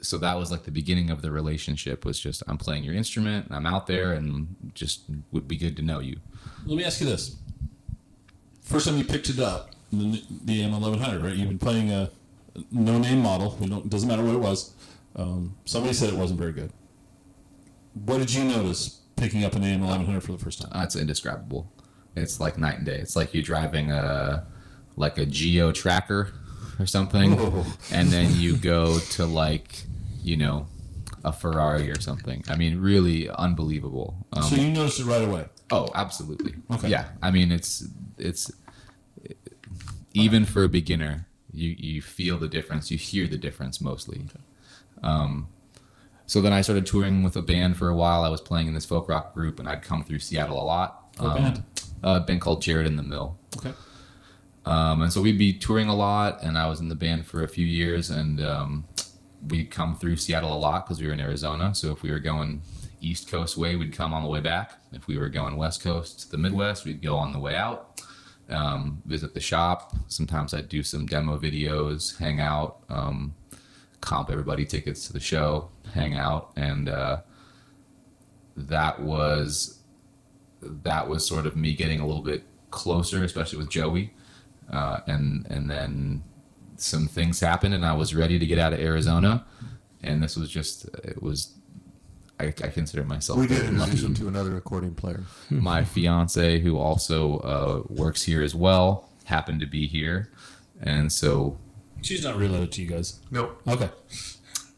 [0.04, 3.48] so that was like the beginning of the relationship was just I'm playing your instrument,
[3.50, 6.18] I'm out there and just would be good to know you.
[6.66, 7.36] let me ask you this:
[8.62, 11.34] First time you picked it up, the, the M1100, right?
[11.34, 12.10] You've been playing a
[12.70, 13.56] no-name model.
[13.60, 13.88] We don't.
[13.88, 14.72] Doesn't matter what it was.
[15.16, 16.72] Um, somebody said it wasn't very good.
[17.94, 20.70] What did you notice picking up an AM1100 for the first time?
[20.74, 21.70] Uh, it's indescribable.
[22.16, 22.96] It's like night and day.
[22.98, 24.46] It's like you're driving a
[24.96, 26.32] like a geo tracker
[26.78, 27.64] or something, Whoa.
[27.92, 29.84] and then you go to like
[30.24, 30.66] you know
[31.24, 32.42] a Ferrari or something.
[32.48, 34.16] I mean, really unbelievable.
[34.32, 35.46] Um, so you noticed it right away.
[35.70, 36.54] oh, absolutely.
[36.72, 36.88] Okay.
[36.88, 37.08] Yeah.
[37.22, 37.86] I mean, it's
[38.18, 38.50] it's
[40.12, 42.90] even for a beginner, you you feel the difference.
[42.90, 44.26] You hear the difference mostly.
[45.02, 45.48] Um,
[46.26, 48.22] so then I started touring with a band for a while.
[48.24, 51.04] I was playing in this folk rock group, and I'd come through Seattle a lot.
[51.18, 51.62] What Um, band?
[52.02, 53.36] A band called Jared & the Mill.
[53.56, 53.72] Okay.
[54.66, 57.42] Um, and so we'd be touring a lot, and I was in the band for
[57.42, 58.84] a few years, and um,
[59.48, 61.74] we'd come through Seattle a lot because we were in Arizona.
[61.74, 62.62] So if we were going
[63.00, 64.72] East Coast way, we'd come on the way back.
[64.92, 68.02] If we were going West Coast to the Midwest, we'd go on the way out,
[68.48, 69.94] um, visit the shop.
[70.08, 73.34] Sometimes I'd do some demo videos, hang out, um,
[74.00, 77.20] comp everybody tickets to the show, hang out, and uh,
[78.56, 79.80] that was
[80.62, 84.14] that was sort of me getting a little bit closer, especially with Joey
[84.72, 86.22] uh, and and then
[86.84, 89.44] some things happened, and I was ready to get out of Arizona,
[90.02, 91.52] and this was just it was.
[92.40, 95.22] I, I consider myself We did very introduce him to another accordion player.
[95.50, 100.30] My fiance, who also uh, works here as well, happened to be here,
[100.82, 101.56] and so
[102.02, 103.20] She's not related to you guys.
[103.30, 103.62] Nope.
[103.66, 103.88] Okay.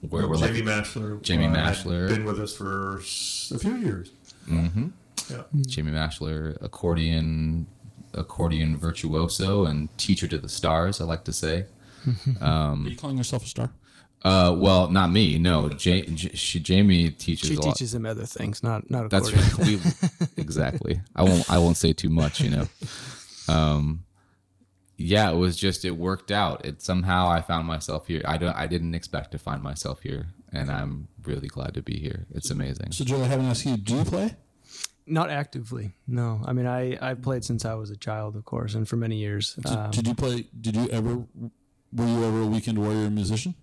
[0.08, 1.20] we're, we're Jamie like Mashler.
[1.22, 2.08] Jamie uh, Mashler.
[2.08, 4.10] Been with us for a few years.
[4.46, 4.88] hmm
[5.28, 5.42] Yeah.
[5.66, 7.66] Jamie Mashler, accordion,
[8.14, 11.00] accordion virtuoso, and teacher to the stars.
[11.00, 11.64] I like to say.
[12.40, 13.70] Are you calling yourself a star?
[14.22, 15.38] Uh, well, not me.
[15.38, 17.76] No, ja- J- she, Jamie teaches She a lot.
[17.76, 19.58] teaches him other things, not not That's right.
[19.58, 19.78] We,
[20.36, 21.00] exactly.
[21.14, 21.48] I won't.
[21.50, 22.40] I won't say too much.
[22.40, 22.66] You know.
[23.48, 24.04] Um,
[24.96, 26.64] yeah, it was just it worked out.
[26.64, 28.22] It somehow I found myself here.
[28.24, 28.56] I don't.
[28.56, 32.26] I didn't expect to find myself here, and I'm really glad to be here.
[32.34, 32.92] It's amazing.
[32.92, 33.76] So, Joe, I haven't asked you.
[33.76, 34.34] Do you play?
[35.06, 36.40] Not actively, no.
[36.44, 39.16] I mean, I I played since I was a child, of course, and for many
[39.18, 39.54] years.
[39.54, 40.48] Did, Um, did you play?
[40.60, 41.24] Did you ever?
[41.96, 43.54] Were you ever a weekend warrior musician?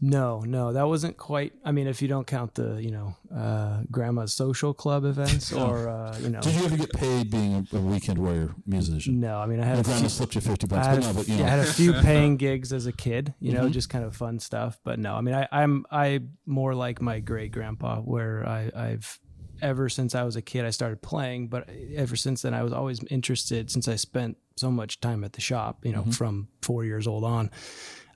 [0.00, 1.54] no, no, that wasn't quite.
[1.64, 5.88] I mean, if you don't count the you know uh, grandma's social club events or
[5.88, 9.18] uh, you know, Did you ever get paid being a, a weekend warrior musician?
[9.18, 9.38] no.
[9.38, 11.04] I mean, I had Your a grandma few, slipped you fifty I bucks, had, but
[11.06, 11.46] no, but you yeah.
[11.46, 13.72] I had a few paying gigs as a kid, you know, Mhm.
[13.72, 14.78] just kind of fun stuff.
[14.84, 19.18] But no, I mean, I, I'm I more like my great grandpa, where I, I've
[19.60, 21.48] ever since I was a kid, I started playing.
[21.48, 25.32] But ever since then, I was always interested since I spent so much time at
[25.34, 26.10] the shop, you know, Mm-hmm.
[26.12, 27.50] from four years old on.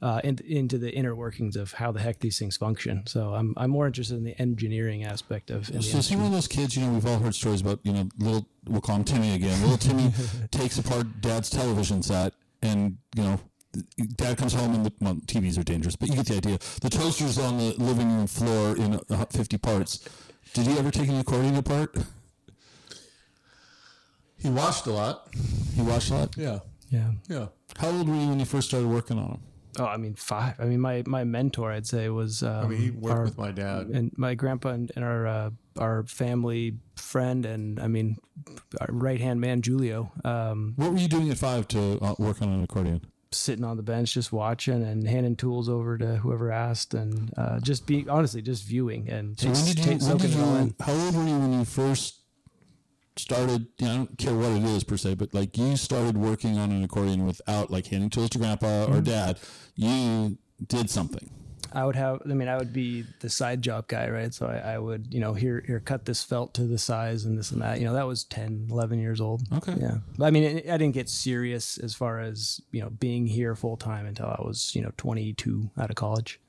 [0.01, 3.05] Uh, in, into the inner workings of how the heck these things function.
[3.07, 5.69] So I'm I'm more interested in the engineering aspect of.
[5.71, 6.77] in the So is he one of those kids?
[6.77, 7.79] You know, we've all heard stories about.
[7.85, 9.61] You know, little we'll call him Timmy again.
[9.63, 10.13] Little Timmy
[10.51, 12.33] takes apart Dad's television set
[12.63, 13.41] and you know
[14.17, 16.59] dad comes home and the well, TVs are dangerous, but you get the idea.
[16.81, 20.01] The toaster's on the living room floor in uh, 50 parts.
[20.53, 21.97] Did he ever take an accordion apart?
[24.43, 25.29] He watched a lot.
[25.75, 26.37] He watched a lot.
[26.37, 26.59] Yeah.
[26.91, 27.11] Yeah.
[27.29, 27.47] Yeah.
[27.79, 29.41] How old were you when you first started working on them?
[29.79, 30.55] Oh, I mean, five.
[30.59, 32.43] I mean, my, my mentor, I'd say, was.
[32.43, 33.87] Um, I mean, he worked our- with my dad.
[33.87, 38.19] and my grandpa and, and our uh, our family friend, and I mean,
[38.81, 42.43] our right hand man, Julio, um, What were you doing at five to uh, work
[42.43, 43.01] on an accordion?
[43.35, 47.59] sitting on the bench just watching and handing tools over to whoever asked, and uh,
[47.61, 49.85] just being honestly just viewing and So when did you?
[49.85, 50.61] takes- When soaking did it all you?
[50.61, 50.75] in.
[50.79, 52.21] How old were you when you first
[53.23, 53.67] started?
[53.79, 56.59] You know, I don't care what it is per se, but like you started working
[56.59, 59.03] on an accordion without like handing tools to grandpa or mm-hmm.
[59.03, 59.39] dad.
[59.77, 61.31] You did something.
[61.75, 62.21] I would have.
[62.25, 64.33] I mean, I would be the side job guy, right?
[64.33, 67.39] So I, I would, you know, here, here, cut this felt to the size and
[67.39, 67.79] this and that.
[67.79, 69.43] You know, that was 10, 11 years old.
[69.53, 69.75] Okay.
[69.81, 69.99] Yeah.
[70.19, 73.55] But I mean, it, I didn't get serious as far as you know being here
[73.55, 76.41] full time until I was, you know, twenty two out of college.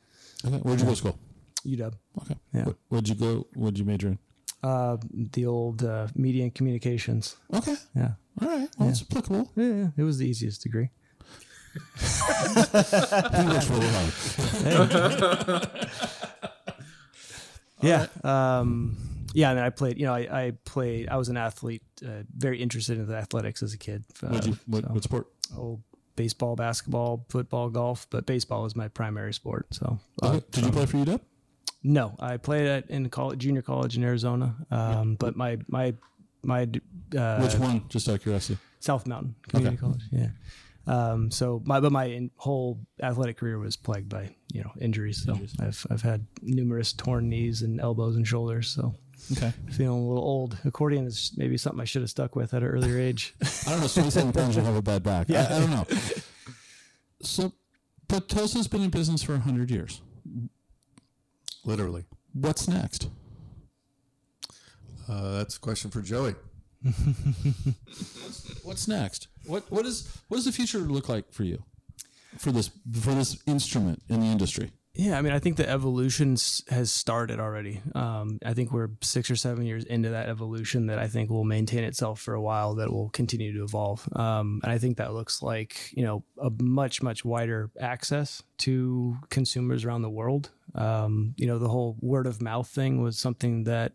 [0.45, 0.57] Okay.
[0.57, 1.19] Where'd you go to school?
[1.65, 1.93] UW.
[2.21, 2.35] Okay.
[2.53, 2.65] Yeah.
[2.89, 3.47] Where'd you go?
[3.53, 4.19] What'd you major in?
[4.63, 7.35] Uh, the old uh, media and communications.
[7.53, 7.75] Okay.
[7.95, 8.11] Yeah.
[8.41, 8.69] All right.
[8.79, 9.51] Well, it's applicable.
[9.55, 9.65] yeah.
[9.65, 9.87] Yeah.
[9.97, 10.89] It was the easiest degree.
[11.73, 11.79] He
[13.47, 14.13] works really hard.
[17.81, 18.07] yeah.
[18.23, 18.97] Um,
[19.33, 19.49] yeah.
[19.49, 22.61] And then I played, you know, I, I played, I was an athlete, uh, very
[22.61, 24.03] interested in the athletics as a kid.
[24.23, 25.27] Uh, What'd you, what, so- what sport?
[25.57, 25.79] oh,
[26.15, 29.65] baseball, basketball, football, golf, but baseball was my primary sport.
[29.71, 30.45] So, uh, Okay.
[30.51, 31.19] Did you play for UW?
[31.83, 34.55] No, I played at in college, junior college in Arizona.
[34.71, 35.93] Um, but my my
[36.43, 36.67] my
[37.17, 37.85] uh, Which one?
[37.89, 38.57] Just out of curiosity.
[38.79, 40.01] South Mountain Community College.
[40.11, 40.27] Yeah.
[40.85, 45.23] Um, so my but my in, whole athletic career was plagued by you know injuries.
[45.23, 48.67] So I've I've had numerous torn knees and elbows and shoulders.
[48.69, 48.95] So
[49.31, 49.53] Okay.
[49.71, 50.57] feeling a little old.
[50.65, 53.33] Accordion is maybe something I should have stuck with at an earlier age.
[53.65, 53.87] I don't know.
[53.87, 55.29] Twenty-seven pounds will have a bad back.
[55.29, 55.47] Yeah.
[55.49, 55.85] I, I don't know.
[57.21, 57.53] So,
[58.09, 60.01] but Tosa's been in business for hundred years.
[61.65, 62.05] Literally.
[62.33, 63.09] What's next?
[65.07, 66.35] Uh, that's a question for Joey.
[68.63, 69.27] What's next?
[69.45, 71.63] What what is what does the future look like for you?
[72.37, 74.71] For this for this instrument in the industry?
[74.95, 76.37] Yeah, I mean, I think the evolution
[76.69, 77.81] has started already.
[77.95, 81.43] Um, I think we're six or seven years into that evolution that I think will
[81.43, 82.75] maintain itself for a while.
[82.75, 86.51] That will continue to evolve, um, and I think that looks like you know a
[86.61, 90.51] much much wider access to consumers around the world.
[90.75, 93.93] Um, you know, the whole word of mouth thing was something that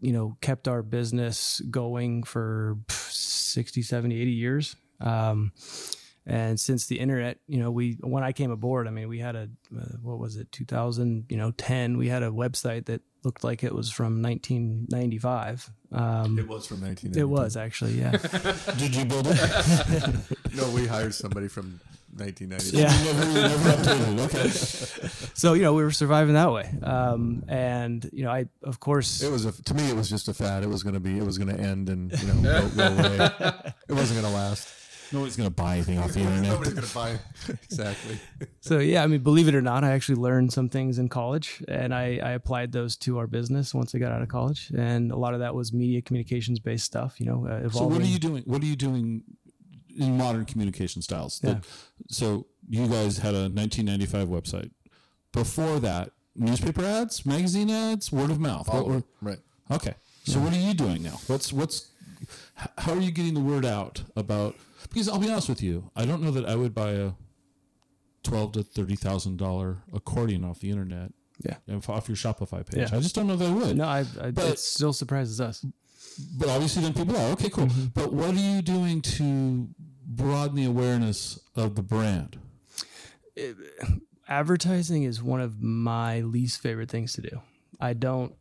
[0.00, 5.52] you know kept our business going for pff, 60 70 80 years um,
[6.28, 9.34] and since the internet you know we when i came aboard i mean we had
[9.34, 13.42] a uh, what was it 2000 you know 10 we had a website that looked
[13.42, 17.18] like it was from 1995 um, It was from 1990.
[17.20, 18.10] it was actually yeah
[18.76, 19.38] Did you build it?
[20.54, 21.78] No, we hired somebody from
[22.16, 22.76] 1990.
[22.76, 24.22] yeah never, never.
[24.24, 24.48] Okay.
[25.34, 29.22] so you know we were surviving that way um, and you know i of course
[29.22, 29.88] It was a, to me.
[29.88, 30.62] It was just a fad.
[30.62, 31.16] It was going to be.
[31.18, 33.30] It was going to end and you know go, go away.
[33.88, 34.68] It wasn't going to last.
[35.12, 36.42] Nobody's gonna buy anything off the internet.
[36.44, 37.18] Nobody's going to buy.
[37.64, 38.18] exactly.
[38.60, 41.62] So yeah, I mean, believe it or not, I actually learned some things in college,
[41.68, 45.10] and I, I applied those to our business once I got out of college, and
[45.10, 47.18] a lot of that was media communications based stuff.
[47.18, 47.70] You know, uh, evolving.
[47.72, 48.42] So what are you doing?
[48.44, 49.22] What are you doing
[49.96, 51.40] in modern communication styles?
[51.42, 51.54] Yeah.
[51.54, 51.66] That-
[52.10, 54.70] so you guys had a 1995 website.
[55.32, 58.68] Before that, newspaper ads, magazine ads, word of mouth.
[58.68, 59.38] What were- right.
[59.70, 59.94] okay.
[60.24, 61.18] So what are you doing now?
[61.26, 61.88] What's what's
[62.76, 64.56] how are you getting the word out about?
[64.88, 67.12] Because I'll be honest with you, I don't know that I would buy a
[68.22, 71.12] twelve to thirty thousand dollar accordion off the internet.
[71.44, 71.56] Yeah.
[71.88, 72.90] off your Shopify page.
[72.90, 72.96] Yeah.
[72.96, 73.76] I just don't know that I would.
[73.76, 75.64] No, I, I But- it still surprises us.
[76.36, 77.66] But obviously, then people are okay, cool.
[77.66, 77.86] Mm-hmm.
[77.94, 79.68] But what are you doing to
[80.04, 82.38] broaden the awareness of the brand?
[84.28, 87.40] Advertising is one of my least favorite things to do.
[87.80, 88.34] I don't.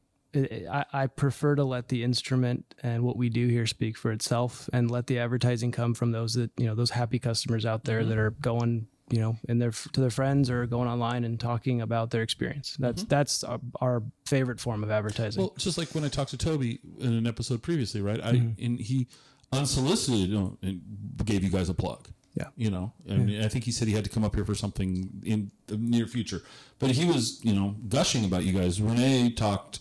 [0.72, 4.69] I, I prefer to let the instrument and what we do here speak for itself,
[4.73, 7.99] and let the advertising come from those that you know those happy customers out there
[8.01, 8.09] Mm-hmm.
[8.09, 11.81] that are going you know in their to their friends or going online and talking
[11.81, 12.76] about their experience.
[12.77, 15.41] That's that's our, our favorite form of advertising.
[15.41, 15.47] Mm-hmm.
[15.49, 18.22] Well, just like when I talked to Toby in an episode previously, right?
[18.23, 18.65] I Mm-hmm.
[18.65, 19.07] and he
[19.51, 20.81] unsolicited you know, and
[21.26, 22.09] gave you guys a plug.
[22.35, 22.49] Yeah.
[22.55, 25.09] You know, and I think he said he had to come up here for something
[25.23, 26.43] in the near future.
[26.77, 28.80] But he was, you know, gushing about you guys.
[28.80, 29.80] Renee talked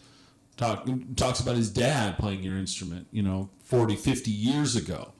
[0.56, 5.12] talk, talks about his dad playing your instrument, you know, 40, 50 years ago.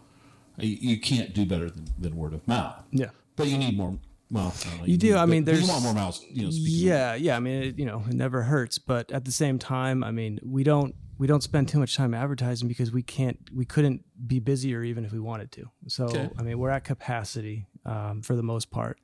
[0.59, 2.83] You, you can't do better than, than word of mouth.
[2.91, 3.11] yeah.
[3.37, 3.99] But you need more.
[4.31, 4.53] Well,
[4.83, 6.25] I You do, need- I mean, there's you there's- want more mouths.
[6.31, 7.37] You know, speaking Yeah, yeah.
[7.37, 10.41] I mean, it, you know, it never hurts, but at the same time, I mean,
[10.43, 14.39] we don't we don't spend too much time advertising because we can't we couldn't be
[14.41, 15.71] busier even if we wanted to.
[15.89, 16.29] So Okay.
[16.39, 17.67] I mean, we're at capacity.
[17.85, 18.99] um, for the most part.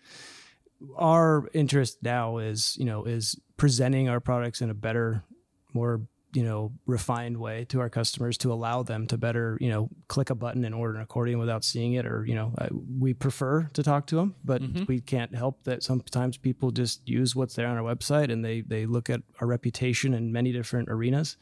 [0.96, 5.22] Our interest now is, you know, is presenting our products in a better,
[5.72, 6.00] more
[6.32, 10.30] you know refined way to our customers to allow them to better you know click
[10.30, 12.68] a button and order an accordion without seeing it or you know uh,
[12.98, 17.36] we prefer to talk to them but we can't help that sometimes people just use
[17.36, 20.88] what's there on our website and they they look at our reputation in many different
[20.88, 21.36] arenas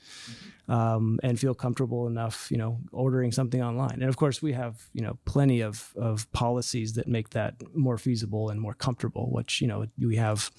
[0.70, 3.94] um, and feel comfortable enough, you know, ordering something online.
[3.94, 7.98] And of course, we have you know plenty of of policies that make that more
[7.98, 9.32] feasible and more comfortable.
[9.32, 10.51] Which you know we have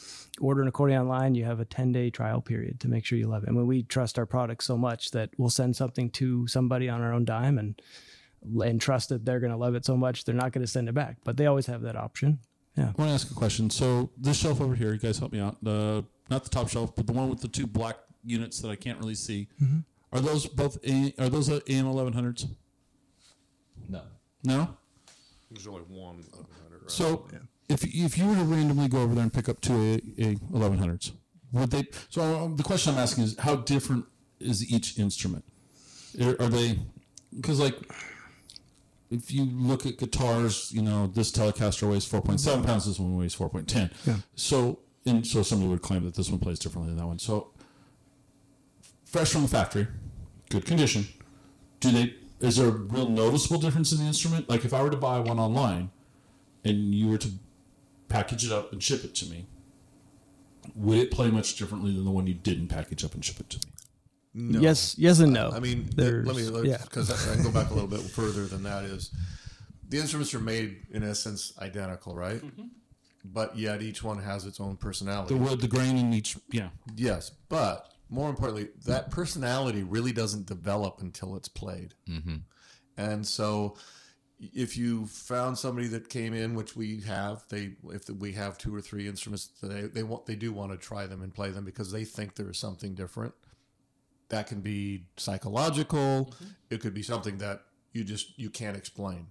[0.41, 3.27] order an accordion online, you have a ten day trial period to make sure you
[3.27, 3.49] love it.
[3.49, 7.01] I mean, we trust our product so much that we'll send something to somebody on
[7.01, 7.81] our own dime and
[8.61, 10.89] and trust that they're going to love it so much they're not going to send
[10.89, 11.17] it back.
[11.23, 12.39] But they always have that option.
[12.75, 12.91] Yeah.
[12.97, 13.69] I want to ask a question.
[13.69, 15.63] So this shelf over here, you guys help me out.
[15.63, 18.75] The not the top shelf, but the one with the two black units that I
[18.75, 19.47] can't really see.
[20.13, 20.77] Are those both?
[20.85, 22.47] A, are those uh, AM eleven hundreds?
[23.87, 24.01] No.
[24.43, 24.77] No.
[25.49, 26.91] There's only one 1100, right?
[26.91, 27.27] So
[27.69, 30.37] if if you were to randomly go over there and pick up two A, A
[30.53, 31.13] eleven hundreds,
[31.51, 31.85] would they?
[32.09, 34.05] So um, the question I'm asking is, how different
[34.39, 35.45] is each instrument?
[36.21, 36.79] Are, are they?
[37.33, 37.75] Because like,
[39.09, 42.99] if you look at guitars, you know this Telecaster weighs four point seven pounds, this
[42.99, 43.91] one weighs four point ten.
[44.05, 44.15] Yeah.
[44.35, 47.19] So and so somebody would claim that this one plays differently than that one.
[47.19, 47.50] So
[49.11, 49.87] fresh from the factory,
[50.49, 51.07] good condition.
[51.79, 52.15] Do they?
[52.39, 54.49] Is there a real noticeable difference in the instrument?
[54.49, 55.91] Like if I were to buy one online,
[56.65, 57.29] and you were to
[58.09, 59.45] package it up and ship it to me,
[60.75, 63.49] would it play much differently than the one you didn't package up and ship it
[63.51, 63.73] to me?
[64.33, 64.59] No.
[64.59, 65.51] Yes, yes, and no.
[65.51, 66.77] I mean, There's- let me yeah.
[66.83, 68.85] because I can go back a little bit further than that.
[68.85, 69.11] Is
[69.89, 72.41] the instruments are made in essence identical, right?
[72.41, 72.67] Mm-hmm.
[73.25, 75.35] But yet each one has its own personality.
[75.35, 76.69] The wood, the grain in each, yeah.
[76.95, 81.93] yes, but more importantly, that personality really doesn't develop until it's played.
[82.07, 82.35] Mm-hmm.
[82.97, 83.77] And so,
[84.53, 88.75] if you found somebody that came in, which we have, they if we have two
[88.75, 91.63] or three instruments today, they want they do want to try them and play them
[91.63, 93.33] because they think there is something different.
[94.27, 96.33] That can be psychological.
[96.69, 97.61] It could be something that
[97.93, 99.27] you just you can't explain.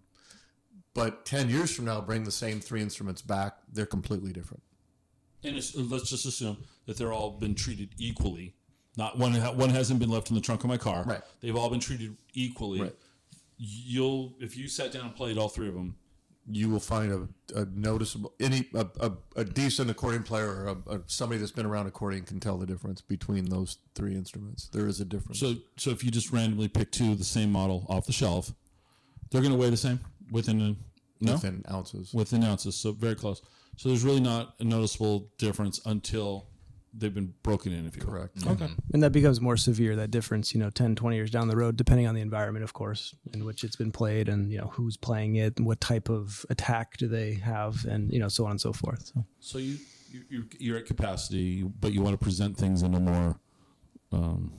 [0.95, 4.63] But ten years from now, bring the same three instruments back; they're completely different.
[5.43, 8.55] And it's, let's just assume that they're all been treated equally.
[8.97, 9.35] Not one.
[9.35, 11.05] One hasn't been left in the trunk of my car.
[11.05, 11.23] Right.
[11.41, 12.81] They've all been treated equally.
[12.81, 12.95] Right.
[13.57, 15.97] You'll, if you sat down and played all three of them,
[16.47, 21.01] you will find a, a noticeable any a, a, a decent accordion player or a,
[21.07, 24.69] somebody that's been around accordion can tell the difference between those three instruments.
[24.69, 25.39] There is a difference.
[25.39, 28.53] So, so if you just randomly pick two of the same model off the shelf,
[29.31, 30.01] they're going to weigh the same
[30.31, 30.77] within a
[31.25, 32.13] no within ounces.
[32.15, 33.43] within ounces, so very close.
[33.77, 36.47] So there's really not a noticeable difference until
[36.93, 37.87] they've been broken in.
[37.87, 38.13] If you will.
[38.13, 38.47] Correct.
[38.47, 38.69] Okay.
[38.93, 41.77] and that becomes more severe that difference you know 10 20 years down the road
[41.77, 44.97] depending on the environment of course in which it's been played and you know who's
[44.97, 48.53] playing it and what type of attack do they have and you know so on
[48.53, 49.77] and so forth so So you,
[50.11, 53.39] you you're, you're at capacity, but you want to present things in a more,
[54.13, 54.53] um,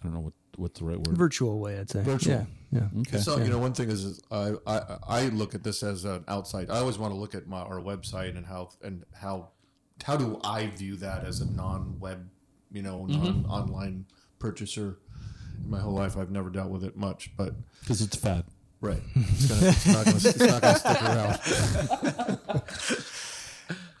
[0.00, 1.16] I don't know what what's the right word.
[1.16, 2.34] virtual way i'd say Virtual.
[2.34, 3.18] yeah yeah Okay.
[3.18, 6.24] So you know, one thing is, is I, I I look at this as an
[6.28, 6.68] outside.
[6.68, 9.50] I always want to look at my our website and how and how
[10.04, 12.28] how do I view that as a non-web,
[12.72, 13.42] you know, mm-hmm.
[13.42, 14.06] non-online
[14.38, 14.98] purchaser.
[15.62, 18.44] In my whole life, I've never dealt with it much, but Because it's fad.
[18.80, 19.02] Right.
[19.14, 20.04] It's, gonna, it's not
[20.62, 21.02] going to stick
[22.22, 23.04] around.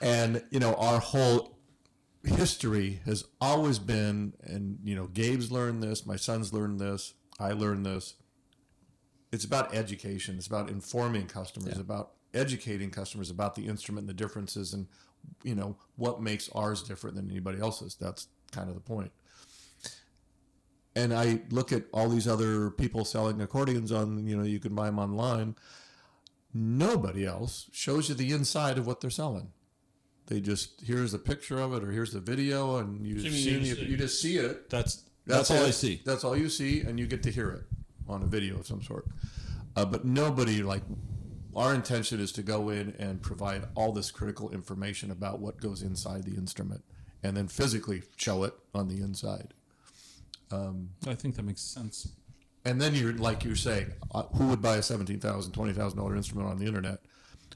[0.00, 1.58] and, you know, our whole
[2.24, 7.52] history has always been, and, you know, Gabe's learned this, my son's learned this, I
[7.52, 8.14] learned this.
[9.32, 10.36] It's about education.
[10.38, 14.86] It's about informing customers, about educating customers about the instrument and the differences and,
[15.42, 17.94] you know, what makes ours different than anybody else's.
[17.94, 19.12] That's kind of the point
[20.98, 24.74] and I look at all these other people selling accordions on, you know, you can
[24.74, 25.54] buy them online.
[26.52, 29.52] Nobody else shows you the inside of what they're selling.
[30.26, 33.50] They just here's a picture of it or here's the video, and you mean see
[33.50, 34.68] you you just see it.
[34.68, 35.68] That's that's, all it.
[35.68, 36.02] I see.
[36.04, 37.62] That's all you see, and you get to hear it
[38.08, 39.06] on a video of some sort.
[39.76, 40.82] Uh, but nobody like
[41.58, 45.82] our intention is to go in and provide all this critical information about what goes
[45.82, 46.82] inside the instrument,
[47.22, 49.54] and then physically show it on the inside.
[51.06, 52.08] I think that makes sense.
[52.64, 55.98] And then you're like you're saying, uh, who would buy a seventeen thousand, twenty thousand
[55.98, 57.00] dollar instrument on the internet?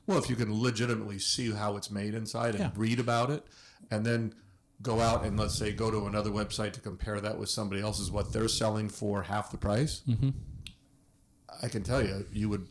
[0.06, 2.70] Well, if you can legitimately see how it's made inside and Yeah.
[2.76, 3.44] read about it,
[3.90, 4.34] and then
[4.80, 8.10] go out and let's say go to another website to compare that with somebody else's
[8.10, 10.02] what they're selling for half the price.
[10.08, 10.30] Mm-hmm.
[11.62, 12.66] I can tell you, you would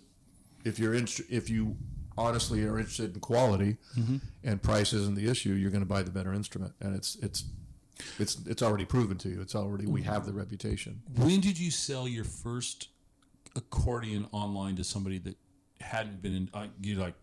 [0.64, 1.76] if you're in, if you
[2.18, 3.78] honestly are interested in quality
[4.44, 7.46] and price isn't the issue, you're going to buy the better instrument, and it's it's
[8.20, 9.42] it's it's already proven to you.
[9.42, 11.02] It's already we have the reputation.
[11.16, 12.90] When did you sell your first
[13.56, 15.38] accordion online to somebody that
[15.80, 16.50] hadn't been in?
[16.54, 17.16] Uh, you like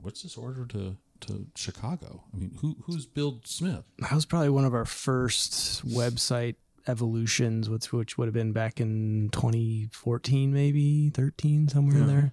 [0.00, 2.24] what's this order to to Chicago?
[2.34, 3.84] I mean, who who's Bill Smith?
[3.98, 6.56] that was probably one of our first website
[6.86, 12.32] evolutions, which which would have been back in 2014, maybe 13, somewhere in there.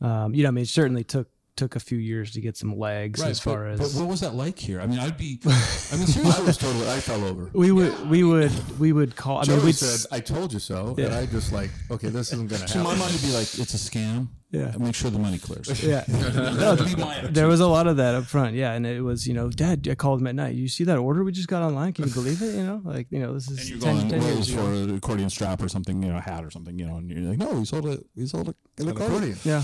[0.00, 2.78] Um, you know, I mean, it certainly took took a few years to get some
[2.78, 4.80] legs as but, far but as what was that like here?
[4.80, 5.40] I mean, I'd be.
[5.44, 6.88] I mean, I seriously, was totally.
[6.88, 7.50] I fell over.
[7.52, 9.38] we would we would we would call.
[9.38, 12.48] I mean, we said, "I told you so," and I just like, okay, this isn't
[12.48, 13.00] going to happen to my happen.
[13.00, 14.28] mind, it'd be like it's a scam.
[14.52, 14.74] Yeah.
[14.78, 15.82] make sure the money clears.
[15.82, 16.04] yeah.
[16.08, 17.34] That'd be my attitude.
[17.34, 19.88] There was a lot of that up front, yeah, and it was, you know, Dad,
[19.90, 20.54] I called him at night.
[20.54, 21.94] You see that order we just got online?
[21.94, 22.54] Can you believe it?
[22.54, 24.38] You know, like, you know, this is and you're 10, going, 10 well, it years
[24.38, 26.96] was for an accordion strap or something, you know, a hat or something, you know,
[26.96, 28.04] and you're like, no, he sold it.
[28.14, 28.56] He sold it.
[28.78, 29.38] An An accordion.
[29.42, 29.62] Yeah,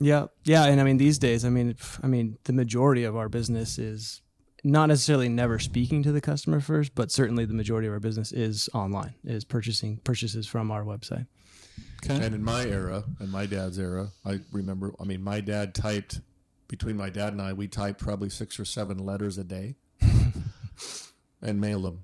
[0.00, 0.64] yeah, yeah.
[0.64, 4.22] And I mean, these days, I mean, I mean, the majority of our business is
[4.64, 8.32] not necessarily never speaking to the customer first, but certainly the majority of our business
[8.32, 11.26] is online, is purchasing purchases from our website.
[12.04, 12.24] Okay.
[12.24, 14.92] And in my era, in my dad's era, I remember.
[15.00, 16.20] I mean, my dad typed
[16.68, 19.76] between my dad and I, we typed probably six or seven letters a day,
[21.42, 22.02] and mailed them.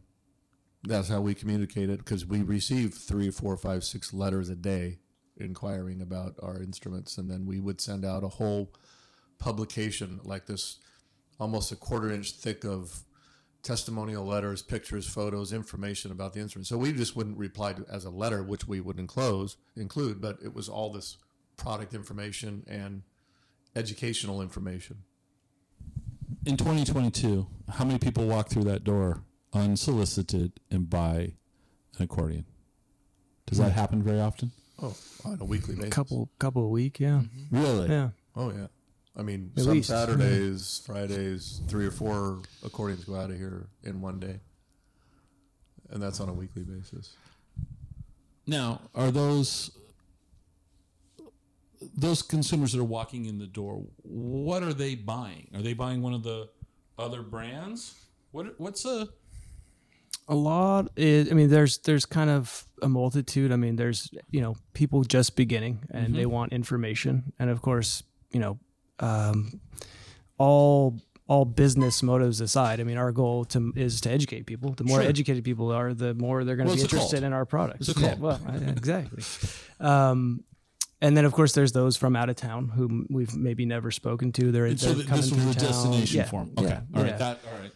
[0.83, 5.00] That's how we communicated because we received three, four, five, six letters a day
[5.43, 8.73] inquiring about our instruments, and then we would send out a whole
[9.39, 10.79] publication like this,
[11.39, 13.03] almost a quarter inch thick of
[13.63, 16.67] testimonial letters, pictures, photos, information about the instrument.
[16.67, 20.39] So we just wouldn't reply to as a letter, which we would enclose include, but
[20.43, 21.19] it was all this
[21.57, 23.03] product information and
[23.77, 24.99] educational information.
[26.47, 29.23] In 2022, how many people walk through that door
[29.53, 31.35] unsolicited and buy
[31.99, 32.47] an accordion?
[33.47, 33.79] Does that hmm.
[33.79, 34.53] happen very often?
[34.83, 35.89] Oh, on a weekly basis.
[35.89, 37.63] A couple, couple a week, yeah, mm-hmm.
[37.63, 37.89] Really?
[37.89, 38.11] yeah.
[38.35, 38.67] Oh yeah.
[39.17, 39.89] I mean, At some least.
[39.89, 44.41] Saturdays, Fridays, three or four accordions go out of here in one day,
[45.91, 47.15] and that's on a weekly basis.
[48.47, 49.73] Now, are those
[51.97, 53.83] those consumers that are walking in the door?
[54.03, 55.49] What are they buying?
[55.55, 56.49] Are they buying one of the
[56.99, 57.95] other brands?
[58.33, 59.09] What what's a
[60.29, 60.89] a lot.
[60.97, 63.53] Is i mean there's there's kind of a multitude.
[63.53, 67.33] I mean there's you know people just beginning and they want information.
[67.39, 68.03] And of course
[68.33, 68.59] you know
[69.01, 69.61] um,
[70.39, 74.73] all all business motives aside i mean our goal to is to educate people.
[74.73, 75.09] The more Sure.
[75.09, 77.25] educated people are the more they're going to Well, be interested cult.
[77.25, 77.93] in our products.
[77.97, 78.41] Yeah, well
[78.77, 79.23] exactly.
[79.79, 80.43] Um,
[81.01, 84.33] and then of course there's those from out of town who we've maybe never spoken
[84.33, 84.51] to.
[84.53, 85.69] They're, so they're th- coming this was a town.
[85.69, 86.53] destination Yeah, for 'em.
[86.59, 87.17] Okay, yeah, all right, yeah.
[87.19, 87.71] that all right.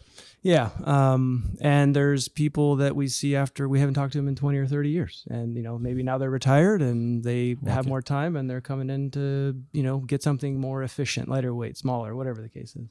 [0.45, 0.69] Yeah.
[0.83, 4.59] Um, and there's people that we see after we haven't talked to them in 20
[4.59, 5.23] or 30 years.
[5.27, 8.91] And, you know, maybe now they're retired and they have more time and they're coming
[8.91, 12.87] in to, you know, get something more efficient, lighter weight, smaller, whatever the case is.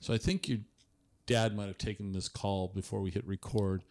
[0.00, 0.58] So I think your
[1.24, 3.82] dad might have taken this call before we hit record.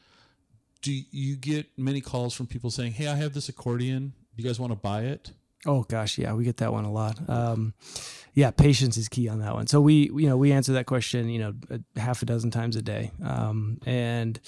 [0.84, 4.14] Do you get many calls from people saying, "Hey, I have this accordion.
[4.36, 5.32] Do you guys want to buy it?"
[5.68, 7.19] Oh gosh, yeah, we get that one a lot.
[7.30, 7.73] Um,
[8.34, 9.68] yeah, patience is key on that one.
[9.68, 11.53] So we, you know, we answer that question, you know,
[11.95, 14.39] a half a dozen times a day, um, and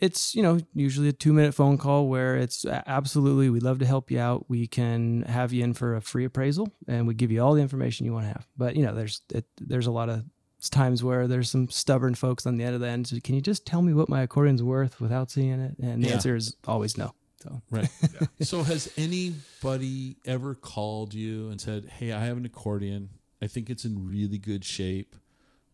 [0.00, 3.86] it's you know usually a two minute phone call where it's absolutely we'd love to
[3.86, 4.46] help you out.
[4.48, 7.62] We can have you in for a free appraisal, and we give you all the
[7.62, 8.46] information you want to have.
[8.56, 10.24] But you know, there's it, there's a lot of
[10.70, 13.06] times where there's some stubborn folks on the end of the end.
[13.06, 15.76] So can you just tell me what my accordion's worth without seeing it?
[15.80, 16.14] And the Yeah.
[16.14, 17.12] answer is always no.
[17.42, 17.88] So Right.
[18.42, 23.10] So has anybody ever called you and said, "Hey, I have an accordion.
[23.42, 25.14] I think it's in really good shape."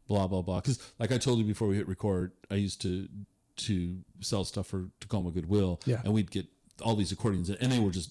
[0.09, 0.61] Blah blah blah.
[0.61, 3.09] Because like I told you before we hit record, I used to
[3.57, 6.03] to sell stuff for Tacoma Goodwill, Yeah.
[6.05, 6.47] and we'd get
[6.83, 8.11] all these accordions, and they were just.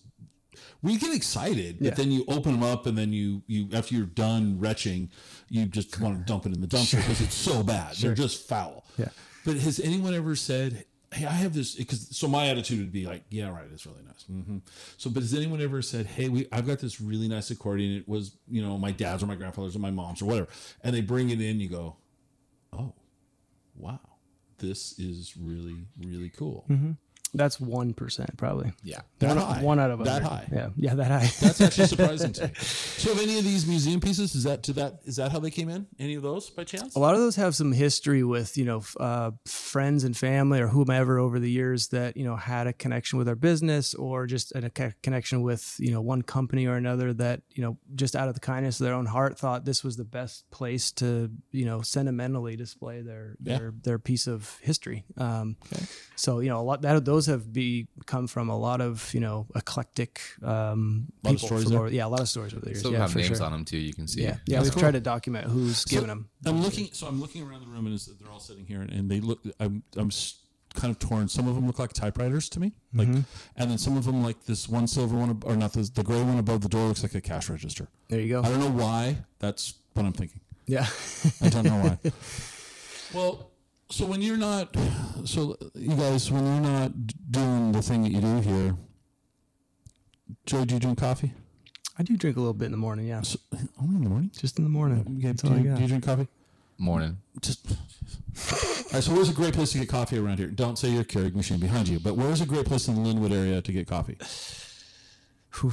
[0.84, 1.93] We get excited, but Yeah.
[1.95, 5.09] then you open them up, and then you you after you're done retching,
[5.49, 7.95] you just want to dump it in the dumpster because it's so bad.
[7.97, 8.85] They're just foul.
[8.97, 9.09] Yeah.
[9.45, 11.76] But has anyone ever said, "Hey, I have this"?
[11.76, 14.57] Because so my attitude would be like, "Yeah, right, it's really nice." hmm
[14.98, 17.95] So, but has anyone ever said, "Hey, we I've got this really nice accordion.
[17.98, 20.48] It was you know my dad's or my grandfather's or my mom's or whatever,"
[20.84, 21.95] and they bring it in, you go,
[22.72, 22.94] "Oh,
[23.76, 23.99] wow,
[24.57, 26.65] this is really really cool."
[27.34, 28.72] That's one percent probably.
[28.84, 29.01] Yeah.
[29.19, 29.61] That one, high.
[29.64, 30.27] one out of that 100.
[30.30, 30.47] high.
[30.51, 31.30] Yeah, yeah, that high.
[31.45, 32.53] That's actually surprising to me.
[32.55, 35.51] So, have any of these museum pieces is that to that is that how they
[35.51, 35.88] came in?
[35.99, 36.95] Any of those by chance?
[36.95, 40.68] a lot of those have some history with you know uh, friends and family or
[40.68, 44.51] whomever over the years that you know had a connection with our business or just
[44.55, 44.69] a
[45.01, 48.39] connection with you know one company or another that you know just out of the
[48.39, 52.55] kindness of their own heart thought this was the best place to you know sentimentally
[52.55, 53.57] display their Yeah.
[53.57, 55.03] their their piece of history.
[55.18, 55.57] Um,
[56.15, 59.19] So you know a lot that those have be come from a lot of you
[59.19, 62.61] know eclectic um, Lot of people stories from over- yeah a lot of stories over
[62.61, 62.79] the years.
[62.79, 63.45] Still yeah, have names sure.
[63.45, 63.77] on them too.
[63.77, 64.23] You can see.
[64.23, 64.61] Yeah, yeah.
[64.61, 66.29] We've tried to document who's given them.
[66.45, 66.89] I'm looking.
[66.93, 69.39] So I'm looking around the room, and they're all sitting here, and, and they look.
[69.59, 70.09] I'm I'm
[70.73, 71.27] kind of torn.
[71.27, 73.21] Some of them look like typewriters to me, like, Mm-hmm.
[73.57, 76.21] and then some of them like this one silver one, or not this, the gray
[76.23, 77.87] one above the door looks like a cash register.
[78.09, 78.41] There you go.
[78.41, 79.17] I don't know why.
[79.39, 80.39] That's what I'm thinking.
[80.65, 80.87] Yeah.
[81.41, 82.11] I don't know why.
[83.13, 83.51] well,
[83.94, 84.76] so when you're not,
[85.24, 86.91] so you guys, when you're not
[87.30, 88.76] doing the thing that you do here,
[90.48, 91.32] Joe, do you drink coffee?
[91.99, 93.06] I do drink a little bit in the morning.
[93.06, 93.22] Yeah.
[93.22, 93.38] So,
[93.80, 94.32] only in the morning.
[94.36, 95.06] Just in the morning.
[95.20, 95.76] Yeah, That's do, all I you, got.
[95.76, 96.28] do you drink coffee?
[96.80, 97.18] Morning.
[97.40, 97.70] Just.
[97.70, 97.78] All
[98.94, 99.03] right.
[99.03, 100.48] So where's a great place to get coffee around here?
[100.48, 103.32] Don't say your Keurig machine behind you, but where's a great place in the Lynnwood
[103.32, 104.18] area to get coffee?
[105.61, 105.72] Whew.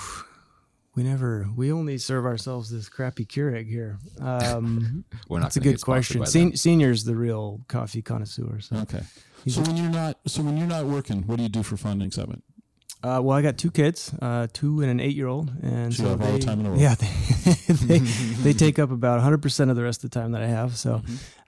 [0.97, 1.49] We never.
[1.57, 3.99] We only serve ourselves this crappy Keurig here.
[4.21, 6.21] Um, We're not that's a good get question.
[6.21, 8.61] by Sen- senior's the real coffee connoisseur.
[8.61, 8.77] So.
[8.79, 9.03] Okay.
[9.47, 11.93] So when you're not, so when you're not working, what do you do for fun
[11.93, 12.43] and excitement?
[13.03, 16.09] Uh, well, I got two kids, uh, two and an eight-year-old, and So so you
[16.11, 16.83] have all the they, time in the world.
[16.83, 20.33] yeah, they, they they take up about 100 percent of the rest of the time
[20.33, 20.77] that I have.
[20.77, 21.01] So,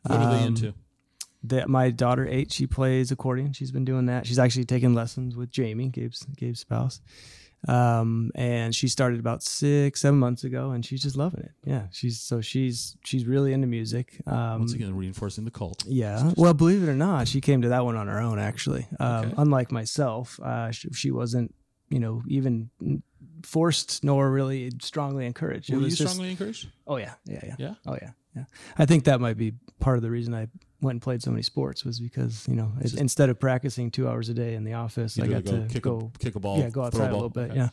[0.05, 0.73] What are they Um, into?
[1.45, 3.53] that my daughter eight, she plays accordion.
[3.53, 4.27] She's been doing that.
[4.27, 7.03] She's actually taking lessons with Jamie, Gabe's Gabe's spouse.
[7.69, 11.53] Um, and she started about six, seven months ago, and she's just loving it.
[11.65, 14.21] Yeah, she's so she's she's really into music.
[14.27, 15.85] Um, Once again, reinforcing the cult.
[15.87, 16.33] yeah.
[16.37, 18.89] Well, believe it or not, she came to that one on her own, actually.
[18.99, 19.35] Um, Okay.
[19.39, 21.55] Unlike myself, uh, she, she wasn't,
[21.91, 22.71] you know, even
[23.45, 25.71] forced nor really strongly encouraged.
[25.71, 26.69] It Were you just, strongly encouraged?
[26.87, 27.75] oh yeah, yeah, yeah, Yeah?
[27.87, 28.45] oh yeah, yeah.
[28.79, 30.49] I think that might be part of the reason I
[30.83, 34.09] went and played so many sports was because you know it, instead of practicing two
[34.09, 36.59] hours a day in the office, I gotta to kick, go, a, kick a ball.
[36.59, 37.15] yeah, go throw outside a, ball.
[37.15, 37.51] little bit.
[37.51, 37.57] Okay.
[37.57, 37.69] Yeah.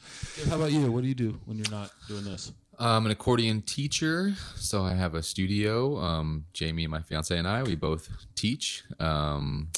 [0.49, 0.91] How about you?
[0.91, 2.51] What do you do when you're not doing this?
[2.81, 5.97] I'm an accordion teacher, so I have a studio.
[5.97, 8.83] Um, Jamie, my fiance, and I, we both teach.
[8.99, 9.69] Um,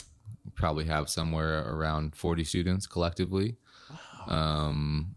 [0.53, 3.55] probably have somewhere around 40 students collectively.
[4.27, 5.15] Um,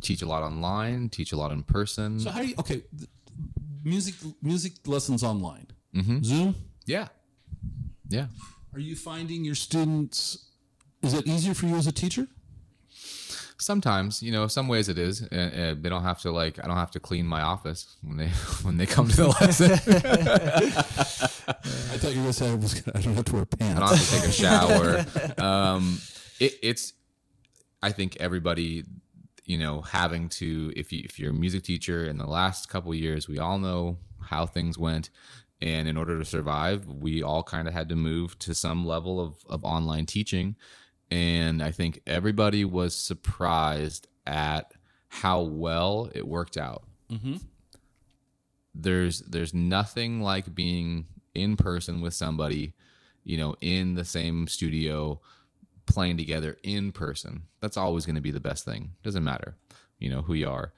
[0.00, 2.20] teach a lot online, teach a lot in person.
[2.20, 2.54] So how do you?
[2.58, 2.82] Okay,
[3.84, 5.66] music music lessons online.
[5.94, 6.22] Mm-hmm.
[6.22, 6.54] Zoom.
[6.86, 7.08] yeah,
[8.14, 8.26] yeah.
[8.72, 10.46] Are you finding your students?
[11.02, 12.26] Is it easier for you as a teacher?
[13.58, 15.22] Sometimes, you know, some ways it is.
[15.22, 16.62] Uh, uh, they don't have to like.
[16.62, 18.28] I don't have to clean my office when they
[18.62, 19.72] when they come to the lesson.
[21.46, 22.80] I thought you were going to say I was.
[22.80, 23.90] Gonna, I don't have to wear I don't pants.
[23.90, 25.06] have to take a shower.
[25.38, 25.98] um,
[26.40, 26.92] it, it's,
[27.82, 28.84] I think everybody,
[29.44, 32.90] you know, having to, if you if you're a music teacher in the last couple
[32.92, 35.10] of years, we all know how things went,
[35.60, 39.20] and in order to survive, we all kind of had to move to some level
[39.20, 40.56] of of online teaching,
[41.10, 44.72] and I think everybody was surprised at
[45.08, 46.84] how well it worked out.
[47.10, 47.36] Mm-hmm.
[48.74, 52.74] There's there's nothing like being in person with somebody
[53.24, 55.20] you know in the same studio
[55.86, 57.42] playing together in person.
[57.60, 58.92] That's always going to be the best thing.
[59.02, 59.56] Doesn't matter
[59.98, 60.72] you know who you are.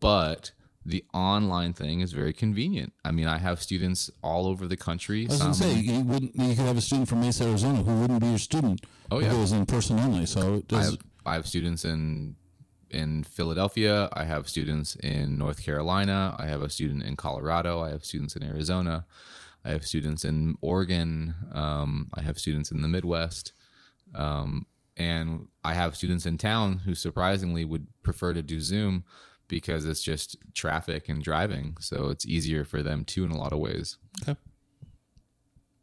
[0.00, 0.52] But
[0.88, 5.26] the online thing is very convenient i mean i have students all over the country
[5.28, 6.34] I was going to say you wouldn't.
[6.34, 8.84] You could have a student from Mesa, Arizona, who wouldn't be your student.
[9.10, 9.34] Oh, if yeah.
[9.34, 10.26] it was in person only.
[10.26, 12.36] So it I have, I have students in
[12.90, 14.08] in Philadelphia.
[14.12, 16.34] I have students in North Carolina.
[16.38, 17.82] I have a student in Colorado.
[17.82, 19.06] I have students in Arizona.
[19.64, 21.34] I have students in Oregon.
[21.52, 23.52] Um, I have students in the Midwest.
[24.14, 24.66] Um,
[24.96, 29.04] and I have students in town who surprisingly would prefer to do Zoom
[29.48, 31.76] because it's just traffic and driving.
[31.80, 33.96] So it's easier for them too in a lot of ways.
[34.22, 34.38] Okay.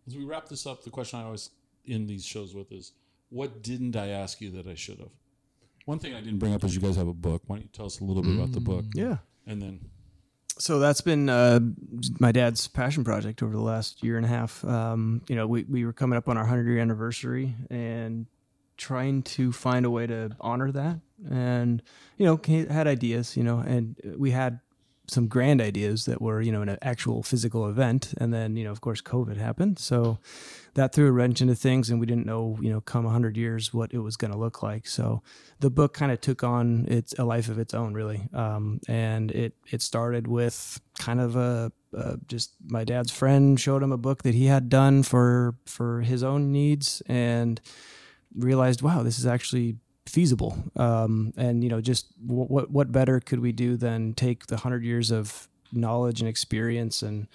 [0.07, 1.49] As we wrap this up, the question I always
[1.87, 2.93] end these shows with is,
[3.29, 5.09] what didn't I ask you that I should have?
[5.85, 7.43] One thing I didn't bring up is you guys have a book.
[7.47, 8.85] Why don't you tell us a little bit about the book?
[8.93, 9.17] Yeah.
[9.47, 9.79] And then
[10.57, 11.59] so that's been uh,
[12.19, 14.63] my dad's passion project over the last year and a half.
[14.63, 18.25] Um, you know, we, we were coming up on our 100 year anniversary and
[18.77, 20.99] trying to find a way to honor that.
[21.29, 21.81] And,
[22.17, 22.39] you know,
[22.69, 24.59] had ideas, you know, and we had
[25.07, 28.13] some grand ideas that were, you know, an actual physical event.
[28.17, 29.79] And then, you know, of course, COVID happened.
[29.79, 30.19] So
[30.73, 33.73] that threw a wrench into things and we didn't know, you know, come 100 years
[33.73, 34.87] what it was going to look like.
[34.87, 35.21] So
[35.59, 38.27] the book kind of took on its a life of its own, really.
[38.33, 43.83] Um, and it, it started with kind of a, uh, just my dad's friend showed
[43.83, 47.61] him a book that he had done for, for his own needs and
[48.37, 50.57] realized, wow, this is actually feasible.
[50.75, 54.57] Um, and you know, just w- what what better could we do than take the
[54.57, 57.27] hundred years of knowledge and experience and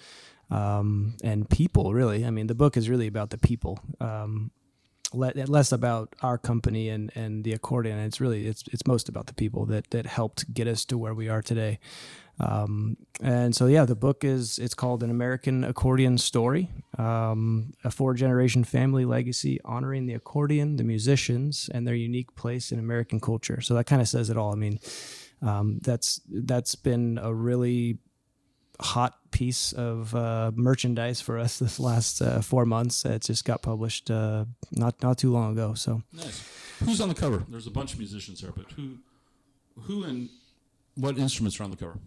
[0.49, 1.93] um, and people?
[1.93, 3.79] Really, I mean, the book is really about the people.
[3.99, 4.51] Um,
[5.13, 7.99] le- less about our company and, and the accordion.
[7.99, 11.13] It's really it's it's most about the people that that helped get us to where
[11.13, 11.79] we are today.
[12.41, 17.91] Um, and so yeah, the book is it's called an American Accordion Story, um, a
[17.91, 23.19] four generation family legacy honoring the accordion, the musicians, and their unique place in American
[23.19, 23.61] culture.
[23.61, 24.51] So that kind of says it all.
[24.51, 24.79] I mean,
[25.43, 27.99] um, that's that's been a really
[28.79, 33.05] hot piece of uh, merchandise for us this last uh, four months.
[33.05, 35.75] It just got published uh, not not too long ago.
[35.75, 36.43] So nice.
[36.83, 37.45] Who's on the cover?
[37.47, 38.97] There's a bunch of musicians there, but who,
[39.83, 40.29] who and
[40.95, 41.99] what instruments are on the cover?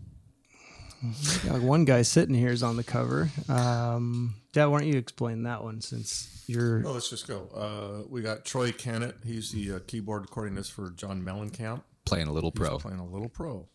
[1.45, 3.31] Yeah, one guy sitting here is on the cover.
[3.49, 7.49] Um, Dad, why don't you explain that one since you're Well, let's just go.
[7.55, 9.25] Uh, we got Troye Kinnett.
[9.25, 11.83] He's the uh, keyboard accordionist for John Mellencamp.
[12.05, 12.79] Playing a little He's pro.
[12.79, 13.69] playing a little pro.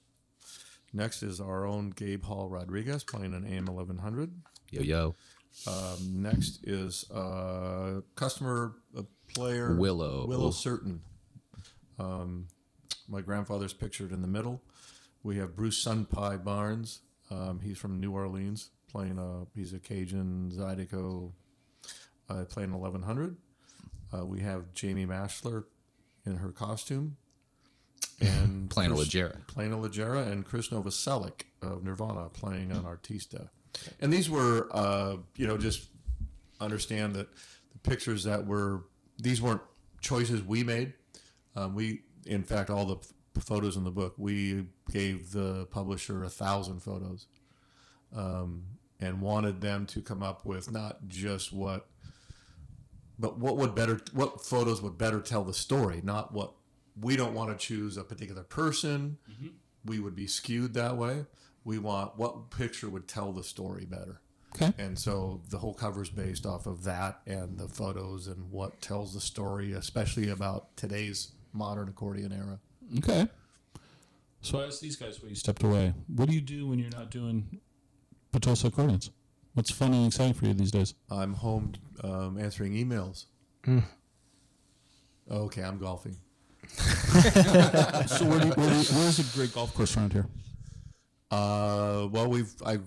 [0.93, 4.31] Next is our own Gabe Hall Rodriguez playing an AM 1100.
[4.71, 5.15] Yo yo.
[5.67, 9.03] Um, next is uh, customer uh,
[9.33, 10.25] player Willow.
[10.27, 11.01] Willow Certain.
[11.97, 12.47] Um,
[13.07, 14.61] my grandfather's pictured in the middle.
[15.23, 17.01] We have Bruce Sunpie Barnes.
[17.31, 21.31] Um, he's from New Orleans, playing a he's a Cajun Zydeco,
[22.29, 23.37] uh, playing 1100.
[24.11, 25.65] Uh, we have Jamie Mashler
[26.25, 27.17] in her costume,
[28.19, 29.45] and Playing a Legera.
[29.47, 33.49] playing a Legera, and Krist Novoselic of Nirvana playing an Artista.
[34.01, 35.87] And these were, uh, you know, just
[36.59, 37.27] understand that
[37.71, 38.83] the pictures that were
[39.19, 39.61] these weren't
[40.01, 40.93] choices we made.
[41.55, 42.97] Um, we, in fact, all the
[43.39, 47.27] photos in the book, we gave the publisher a thousand photos,
[48.15, 48.63] um,
[48.99, 51.87] and wanted them to come up with not just what,
[53.17, 56.53] but what would better, what photos would better tell the story, not what
[56.99, 59.17] we don't want to choose a particular person.
[59.85, 61.25] We would be skewed that way.
[61.63, 64.19] We want what picture would tell the story better.
[64.55, 64.73] Okay.
[64.77, 68.81] And so the whole cover is based off of that and the photos and what
[68.81, 72.59] tells the story, especially about today's modern accordion era.
[72.97, 73.27] Okay.
[74.41, 75.93] So I asked these guys when you stepped away.
[76.07, 77.59] What do you do when you're not doing
[78.33, 79.11] Petosa accordions?
[79.53, 80.93] What's fun and exciting for you these days?
[81.09, 83.25] I'm home um, answering emails.
[85.29, 86.15] Okay, I'm golfing.
[86.69, 90.27] so where do you, where do you, where's a great golf course around here?
[91.31, 92.79] Uh, well, we've I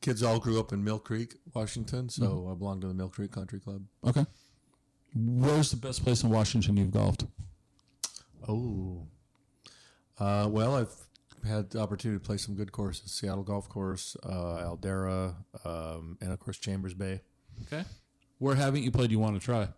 [0.00, 3.32] kids all grew up in Mill Creek, Washington, so I belong to the Mill Creek
[3.32, 3.82] Country Club.
[4.06, 4.26] Okay.
[5.14, 7.26] Where's the best place in Washington you've golfed?
[8.48, 9.06] Oh,
[10.18, 10.94] uh, well, I've
[11.46, 14.28] had the opportunity to play some good courses: Seattle Golf Course, uh,
[14.64, 15.34] Aldarra,
[15.64, 17.20] um, and of course Chambers Bay,
[17.62, 17.84] Okay.
[18.38, 19.68] Where haven't you played you want to try?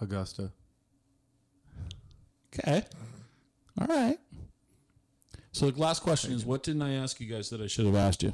[0.00, 0.52] Augusta.
[2.58, 2.82] Okay.
[3.80, 4.18] All right.
[5.52, 7.94] So the last question is, what didn't I ask you guys that I should have
[7.94, 8.32] asked you?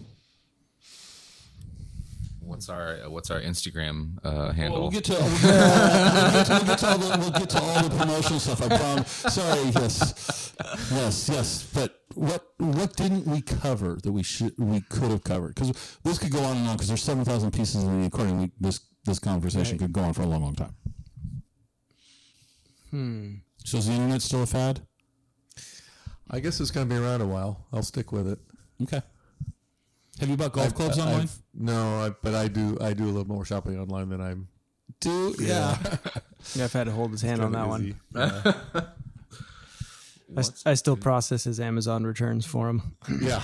[2.44, 4.80] What's our uh, What's our Instagram uh, handle?
[4.80, 7.60] Well, we'll get to we'll get to, we'll get to all the we'll get to
[7.60, 8.62] all the promotional stuff.
[8.62, 9.10] I promise.
[9.10, 9.70] Sorry.
[9.70, 10.54] Yes.
[10.90, 11.28] Yes.
[11.28, 11.70] Yes.
[11.72, 15.54] But what what didn't we cover that we should we could have covered?
[15.54, 16.74] Because this could go on and on.
[16.76, 18.40] Because there's seven thousand pieces in the accordion.
[18.40, 20.74] We, this this conversation could go on for a long, long time.
[22.90, 23.34] Hmm.
[23.64, 24.80] So is the internet still a fad?
[26.30, 27.66] I guess it's going to be around a while.
[27.72, 28.38] I'll stick with it.
[28.82, 29.02] Okay.
[30.22, 31.20] Have you bought golf clubs I've- online?
[31.22, 32.78] I've- no, I, but I do.
[32.80, 34.46] I do a little more shopping online than I'm.
[35.00, 35.76] Do yeah.
[36.54, 37.82] Yeah, I've had to hold his hand on that one.
[37.82, 37.94] easy.
[38.14, 38.52] Yeah.
[40.36, 42.96] I, s- I still process his Amazon returns for him.
[43.20, 43.42] Yeah.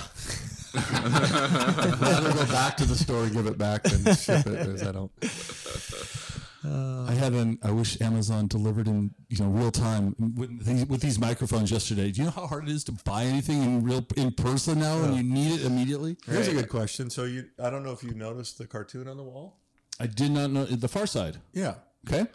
[0.73, 4.91] Rather go back to the store and give it back than ship it because I
[4.91, 5.11] don't.
[6.63, 7.57] I had an.
[7.63, 12.11] I wish Amazon delivered in you know real time with these, with these microphones yesterday.
[12.11, 15.01] Do you know how hard it is to buy anything in real in person now,
[15.03, 16.17] and you need it immediately?
[16.25, 17.09] Here's a good question.
[17.09, 19.59] So you, I don't know if you noticed the cartoon on the wall.
[20.01, 21.37] I did not know the Far Side.
[21.53, 21.75] Yeah.
[22.07, 22.25] Okay,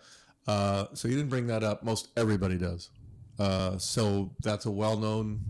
[0.46, 1.82] Uh, so you didn't bring that up.
[1.82, 2.90] Most everybody does.
[3.38, 5.40] Uh, so that's a well-known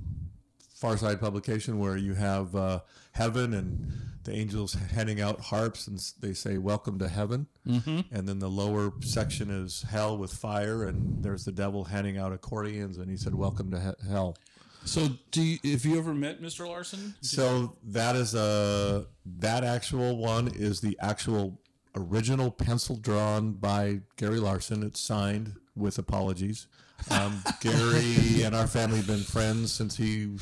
[0.76, 2.80] Far Side publication where you have uh,
[3.12, 3.92] heaven and
[4.24, 8.00] the angels handing out harps and they say "Welcome to Heaven," mm-hmm.
[8.10, 12.32] and then the lower section is hell with fire, and there's the devil handing out
[12.32, 14.36] accordions, and he said "Welcome to he- hell."
[14.84, 16.66] so do you, if you ever met Mr.
[16.66, 17.14] Larson?
[17.20, 19.06] So that is a
[19.38, 21.60] that actual one is the actual
[21.96, 24.82] original pencil drawn by Gary Larson.
[24.82, 26.66] It's signed with apologies.
[27.10, 30.36] Um, Gary and our family have been friends since he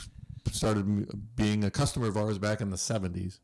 [0.50, 3.38] started being a customer of ours back in the '70s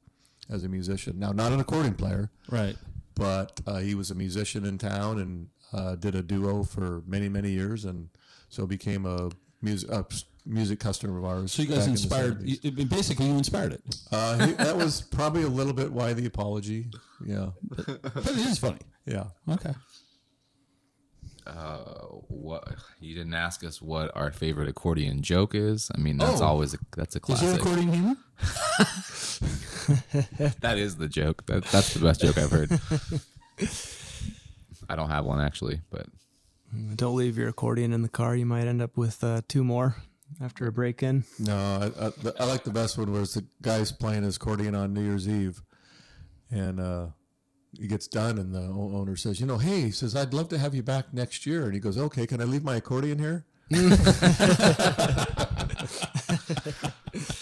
[0.51, 1.19] as a musician.
[1.19, 2.77] Now, not an accordion player, Right.
[3.15, 7.29] but uh, he was a musician in town and uh, did a duo for many,
[7.29, 8.09] many years, and
[8.49, 9.31] so became a
[9.61, 11.53] music a s- music customer of ours.
[11.53, 12.41] So you guys inspired.
[12.43, 13.83] You, basically, you inspired it.
[14.11, 16.87] Uh, he, that was probably a little bit why the apology.
[17.23, 18.79] Yeah, But it is funny.
[19.05, 19.25] yeah.
[19.49, 19.75] Okay.
[21.49, 21.79] Uh,
[22.29, 25.91] what you didn't ask us what our favorite accordion joke is.
[25.95, 26.47] I mean, that's Oh.
[26.47, 27.45] always a, that's a classic.
[27.47, 27.85] Is there classic.
[27.89, 28.17] accordion humor?
[30.61, 31.47] that is the joke.
[31.47, 32.71] That, that's the best joke I've heard.
[34.91, 36.07] I don't have one actually, but
[36.97, 38.35] Don't leave your accordion in the car.
[38.37, 39.97] You might end up with uh, two more
[40.41, 41.25] after a break in.
[41.39, 44.75] No, I, I, the- I like the best one was the guy's playing his accordion
[44.75, 45.63] on New Year's Eve,
[46.51, 47.07] and uh,
[47.79, 50.59] he gets done, and the owner says, "You know, hey," he says, "I'd love to
[50.59, 53.45] have you back next year," and he goes, "Okay, can I leave my accordion here?"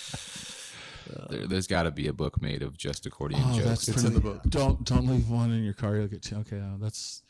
[1.30, 3.64] there, there's got to be a book made of just accordion Oh, jokes.
[3.64, 4.42] that's It's pretty, in the book.
[4.48, 5.96] Don't don't leave one in your car.
[5.96, 6.58] You'll get okay.
[6.60, 7.22] Uh, that's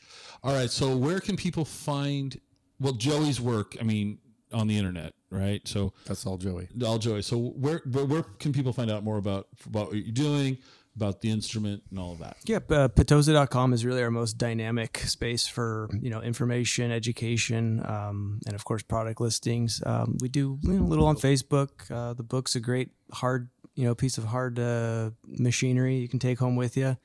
[0.43, 0.71] all right.
[0.71, 2.39] So where can people find?
[2.81, 3.77] Well, Joey's work.
[3.81, 4.19] I mean,
[4.53, 5.67] on the internet, right?
[5.67, 6.69] So That's all Joey.
[6.85, 7.23] all Joey.
[7.23, 10.59] So where where, where can people find out more about about what you're doing,
[10.97, 12.37] about the instrument, and all of that?
[12.47, 18.41] Yep, uh, Petosa.com is really our most dynamic space for you know information, education, um,
[18.47, 19.83] and of course product listings.
[19.87, 21.91] Um, we do you know, a little on Facebook.
[21.91, 26.19] Uh, the book's a great hard you know piece of hard uh, machinery you can
[26.19, 26.97] take home with you.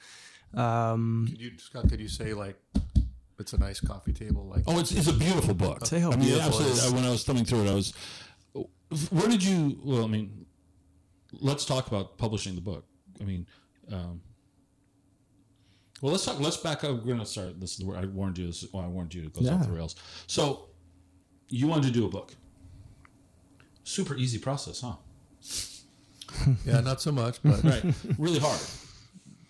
[0.54, 1.90] Um, Could you, Scott?
[1.90, 2.56] Could you say like
[3.40, 4.46] it's a nice coffee table?
[4.48, 5.86] Like Oh, it's, it's a beautiful book.
[5.86, 6.82] Say how I mean, beautiful absolutely.
[6.82, 7.94] I- When I was thumbing through it, I was.
[9.10, 9.80] Where did you?
[9.84, 10.46] Well, I mean,
[11.40, 12.86] let's talk about publishing the book.
[13.22, 13.48] I mean,
[13.92, 14.22] um,
[16.02, 16.40] well, let's talk.
[16.40, 16.92] Let's back up.
[17.06, 17.60] We're gonna start.
[17.62, 18.48] This is where I warned you.
[18.48, 19.24] This is why I warned you.
[19.24, 19.96] It goes off the rails.
[20.28, 20.70] So,
[21.50, 22.34] you wanted to do a book.
[23.84, 24.96] Super easy process, huh?
[26.66, 27.84] yeah, not so much, but Right.
[28.18, 28.60] really hard.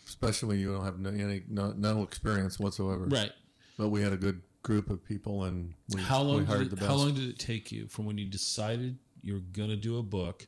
[0.08, 3.06] especially when you don't have no, any no, no experience whatsoever.
[3.06, 3.32] Right.
[3.78, 6.40] But we had a good group of people, and we, How long?
[6.40, 6.90] we hired Did the it, best.
[6.90, 10.48] how long did it take you from when you decided you're gonna do a book?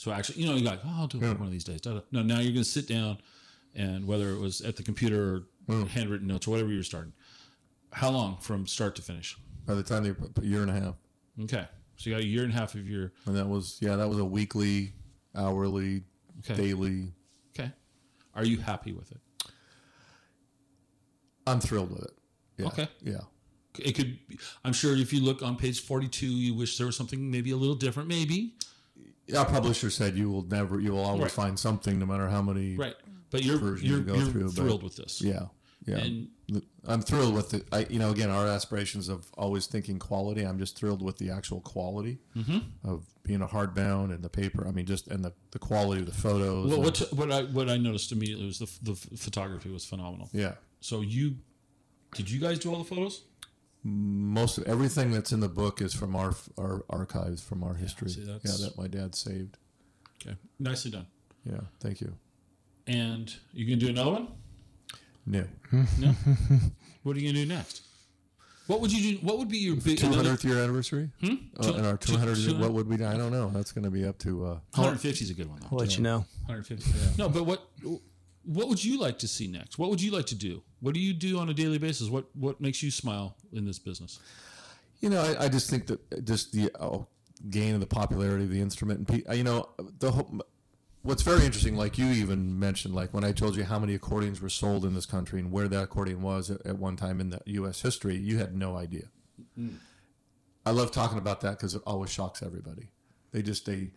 [0.00, 1.80] So actually, you know, you're like, oh, I'll do it book one of these days.
[1.84, 3.18] No, now you're gonna sit down,
[3.74, 7.12] and whether it was at the computer or handwritten notes or whatever you're starting,
[7.92, 9.36] how long from start to finish?
[9.66, 10.94] By the time they put a year and a half,
[11.42, 11.66] Okay,
[11.98, 14.08] so you got a year and a half of your and that was yeah, that
[14.08, 14.94] was a weekly,
[15.36, 16.04] hourly,
[16.38, 16.54] Okay.
[16.54, 17.12] daily.
[17.54, 17.70] okay.
[18.34, 19.20] Are you happy with it?
[21.46, 22.14] I'm thrilled with it.
[22.56, 22.66] Yeah.
[22.68, 22.88] Okay.
[23.02, 23.20] Yeah.
[23.78, 24.18] It could.
[24.28, 27.50] Be, I'm sure if you look on page 42, you wish there was something maybe
[27.50, 28.08] a little different.
[28.08, 28.54] Maybe
[29.36, 31.30] Our publisher said you will never, you will always Right.
[31.32, 32.76] find something, no matter how many.
[32.76, 32.94] right,
[33.30, 35.20] but you're you're, you go you're through, but- thrilled with this.
[35.22, 35.46] Yeah.
[35.86, 35.96] Yeah.
[35.96, 36.28] And
[36.86, 37.66] I'm thrilled with it.
[37.72, 40.42] I, you know, again, our aspirations of always thinking quality.
[40.42, 42.58] I'm just thrilled with the actual quality Mm-hmm.
[42.88, 44.66] of being a hardbound and the paper.
[44.68, 46.68] I mean, just and the, the quality of the photos.
[46.70, 50.28] Well, what what I what I noticed immediately was the the photography was phenomenal.
[50.32, 50.54] yeah.
[50.80, 51.36] So you
[52.14, 53.22] did you guys do all the photos?
[53.82, 58.10] Most of everything that's in the book is from our our archives, from our history.
[58.10, 59.56] see, yeah, that my dad saved.
[60.22, 61.06] Okay, nicely done.
[61.44, 61.60] Yeah.
[61.80, 62.12] Thank you.
[62.86, 64.28] And you gonna do another one?
[65.26, 65.44] No.
[65.98, 66.14] No.
[67.02, 67.82] what are you gonna do next?
[68.66, 69.26] What would you do?
[69.26, 71.10] What would be your big Two another- year anniversary.
[71.20, 71.34] Hmm?
[71.58, 72.38] Uh, and our Two- two hundred.
[72.60, 72.98] What would we?
[72.98, 73.06] do?
[73.06, 73.50] I don't know.
[73.50, 74.44] That's going to be up to.
[74.44, 75.68] Uh, 150 is a good one though.
[75.72, 76.24] I'll let you know.
[76.46, 76.88] 150.
[77.18, 77.66] No, but what
[78.44, 79.78] what would you like to see next?
[79.78, 80.62] What would you like to do?
[80.80, 82.08] What do you do on a daily basis?
[82.08, 84.18] What what makes you smile in this business?
[85.00, 86.98] You know, I, I just think that just the uh,
[87.48, 89.68] gain of the popularity of the instrument, and you know,
[89.98, 90.40] the whole,
[91.02, 94.40] what's very interesting, like you even mentioned, like when I told you how many accordions
[94.40, 97.30] were sold in this country and where that accordion was at, at one time in
[97.30, 97.80] the U.S.
[97.80, 99.04] history, you had no idea.
[100.66, 102.88] I love talking about that because it always shocks everybody.
[103.32, 103.90] They just they,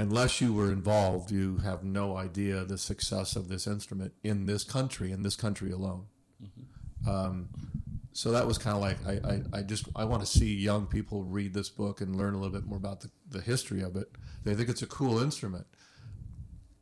[0.00, 4.64] unless you were involved, you have no idea the success of this instrument in this
[4.64, 6.06] country, in this country alone
[6.42, 7.08] mm-hmm.
[7.08, 7.48] um,
[8.12, 10.86] so that was kind of like I, I, I just I want to see young
[10.86, 13.96] people read this book and learn a little bit more about the, the history of
[13.96, 14.10] it.
[14.44, 15.66] They think it's a cool instrument,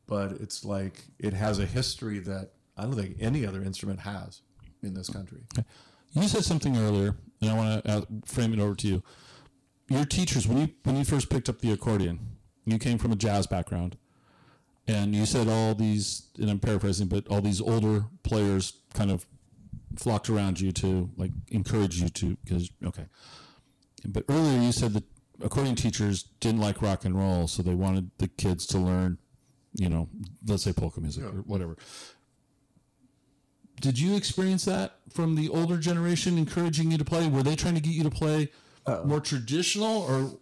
[0.06, 4.40] but it's like it has a history that I don't think any other instrument has
[4.82, 5.42] in this country.
[6.12, 9.02] You said something earlier, and I want to uh, frame it over to you.
[9.88, 12.20] Your teachers, when you when you first picked up the accordion,
[12.72, 13.96] you came from a jazz background,
[14.86, 19.26] and you said all these, and I'm paraphrasing, but all these older players kind of
[19.96, 23.06] flocked around you to like encourage you to because okay.
[24.04, 25.04] But earlier you said that
[25.42, 29.18] accordion teachers didn't like rock and roll, so they wanted the kids to learn,
[29.74, 30.08] you know,
[30.46, 31.76] let's say polka music or whatever.
[33.80, 37.28] Did you experience that from the older generation encouraging you to play?
[37.28, 38.50] Were they trying to get you to play
[39.04, 40.38] more traditional or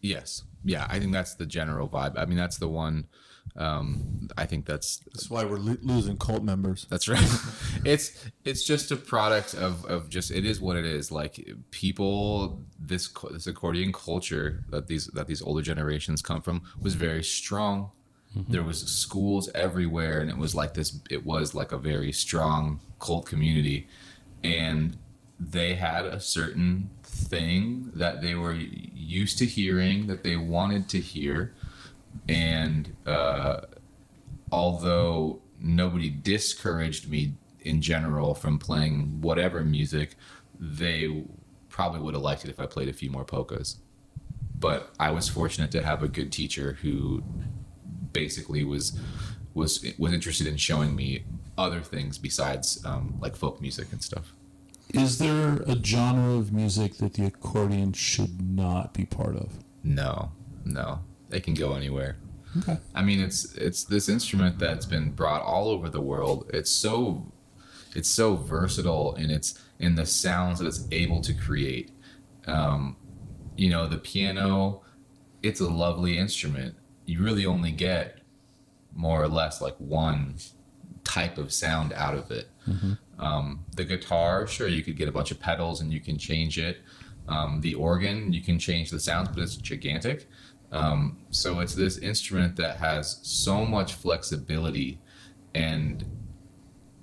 [0.00, 0.42] Yes.
[0.66, 2.18] Yeah, I think that's the general vibe.
[2.18, 3.06] I mean, that's the one.
[3.54, 6.86] Um, I think that's That's why we're lo- losing cult members.
[6.90, 7.30] That's right.
[7.84, 11.12] it's it's just a product of, of just it is what it is.
[11.12, 16.94] Like people, this this accordion culture that these that these older generations come from was
[16.94, 17.92] very strong.
[18.50, 21.00] There was schools everywhere, and it was like this.
[21.08, 23.88] It was like a very strong cult community,
[24.44, 24.98] and
[25.38, 30.98] they had a certain thing that they were used to hearing that they wanted to
[30.98, 31.54] hear,
[32.28, 33.60] and uh,
[34.50, 40.14] although nobody discouraged me in general from playing whatever music,
[40.58, 41.24] they
[41.68, 43.76] probably would have liked it if I played a few more polkas.
[44.58, 47.22] But I was fortunate to have a good teacher who
[48.12, 48.98] basically was
[49.52, 51.24] was was interested in showing me
[51.58, 54.32] other things besides um, like folk music and stuff.
[54.90, 59.52] Is there a genre of music that the accordion should not be part of?
[59.82, 60.32] No,
[60.64, 61.00] no,
[61.30, 62.16] it can go anywhere.
[62.58, 62.78] Okay.
[62.94, 66.50] I mean, it's it's this instrument that's been brought all over the world.
[66.52, 67.32] It's so
[67.94, 71.90] it's so versatile in its in the sounds that it's able to create.
[72.46, 72.96] Um,
[73.56, 74.82] you know, the piano,
[75.42, 76.76] it's a lovely instrument.
[77.04, 78.20] You really only get
[78.94, 80.36] more or less like one
[81.04, 82.48] type of sound out of it.
[83.18, 86.58] Um, the guitar, sure, you could get a bunch of pedals and you can change
[86.58, 86.78] it.
[87.28, 90.28] Um, the organ, you can change the sounds, but it's gigantic.
[90.72, 95.00] Um, so it's this instrument that has so much flexibility,
[95.54, 96.04] and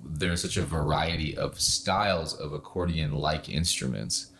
[0.04, 4.30] there's such a variety of styles of accordion-like instruments.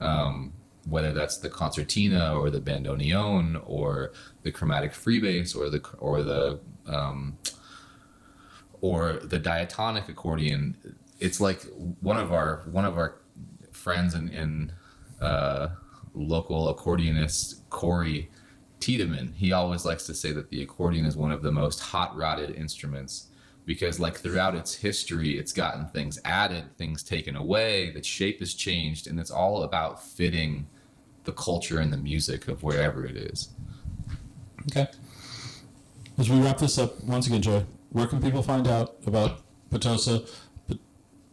[0.00, 0.54] Um,
[0.88, 4.12] whether that's the concertina or the bandoneon or
[4.42, 7.36] the chromatic freebass or the or the um,
[8.80, 10.76] or the diatonic accordion.
[11.18, 11.62] It's like
[12.00, 13.16] one of our one of our
[13.72, 14.72] friends and in,
[15.20, 15.68] uh,
[16.14, 18.30] local accordionist Corey
[18.80, 19.34] Tiedemann.
[19.34, 22.56] He always likes to say that the accordion is one of the most hot rodded
[22.56, 23.26] instruments
[23.66, 28.54] because like throughout its history it's gotten things added things taken away the shape has
[28.54, 30.66] changed and it's all about fitting
[31.24, 33.50] the culture and the music of wherever it is
[34.68, 34.86] Okay.
[36.18, 39.40] As we wrap this up, once again, Joy, where can people find out about
[39.70, 40.28] Petosa?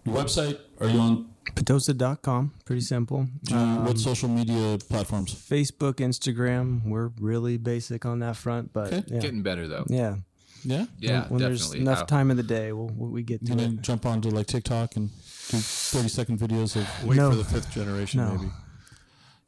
[0.05, 0.59] Your website?
[0.79, 2.53] Are you on Petosa.com.
[2.65, 3.27] Pretty simple.
[3.49, 5.33] you- Um, what social media platforms?
[5.33, 6.83] Facebook, Instagram.
[6.85, 9.03] We're really basic on that front, but Okay.
[9.07, 9.19] yeah.
[9.19, 10.17] getting better though yeah.
[10.63, 10.85] Yeah.
[10.99, 13.53] yeah when there's definitely enough Uh, time in the day, we'll, we'll we get to
[13.53, 13.81] You it.
[13.81, 17.29] jump onto like TikTok and do thirty second videos of Wait No.
[17.29, 18.33] for the fifth generation, No.
[18.35, 18.51] maybe.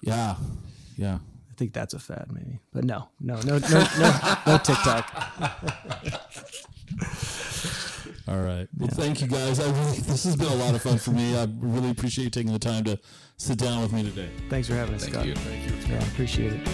[0.02, 0.36] yeah,
[0.98, 1.16] yeah.
[1.16, 2.60] I think that's a fad, maybe.
[2.72, 5.06] But no, no, no, no, no, no TikTok.
[8.28, 8.68] All right.
[8.78, 9.60] Well, thank you guys.
[9.60, 11.36] I really this has been a lot of fun for me.
[11.38, 13.00] I really appreciate you taking the time to
[13.38, 14.30] sit down with me today.
[14.50, 15.26] Thanks for having us, thank Scott.
[15.26, 15.94] you Thank you.
[15.94, 16.68] Yeah, appreciate it.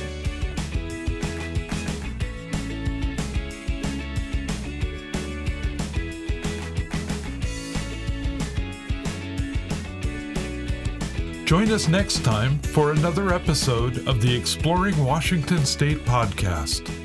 [11.46, 17.05] Join us next time for another episode of the Exploring Washington State podcast.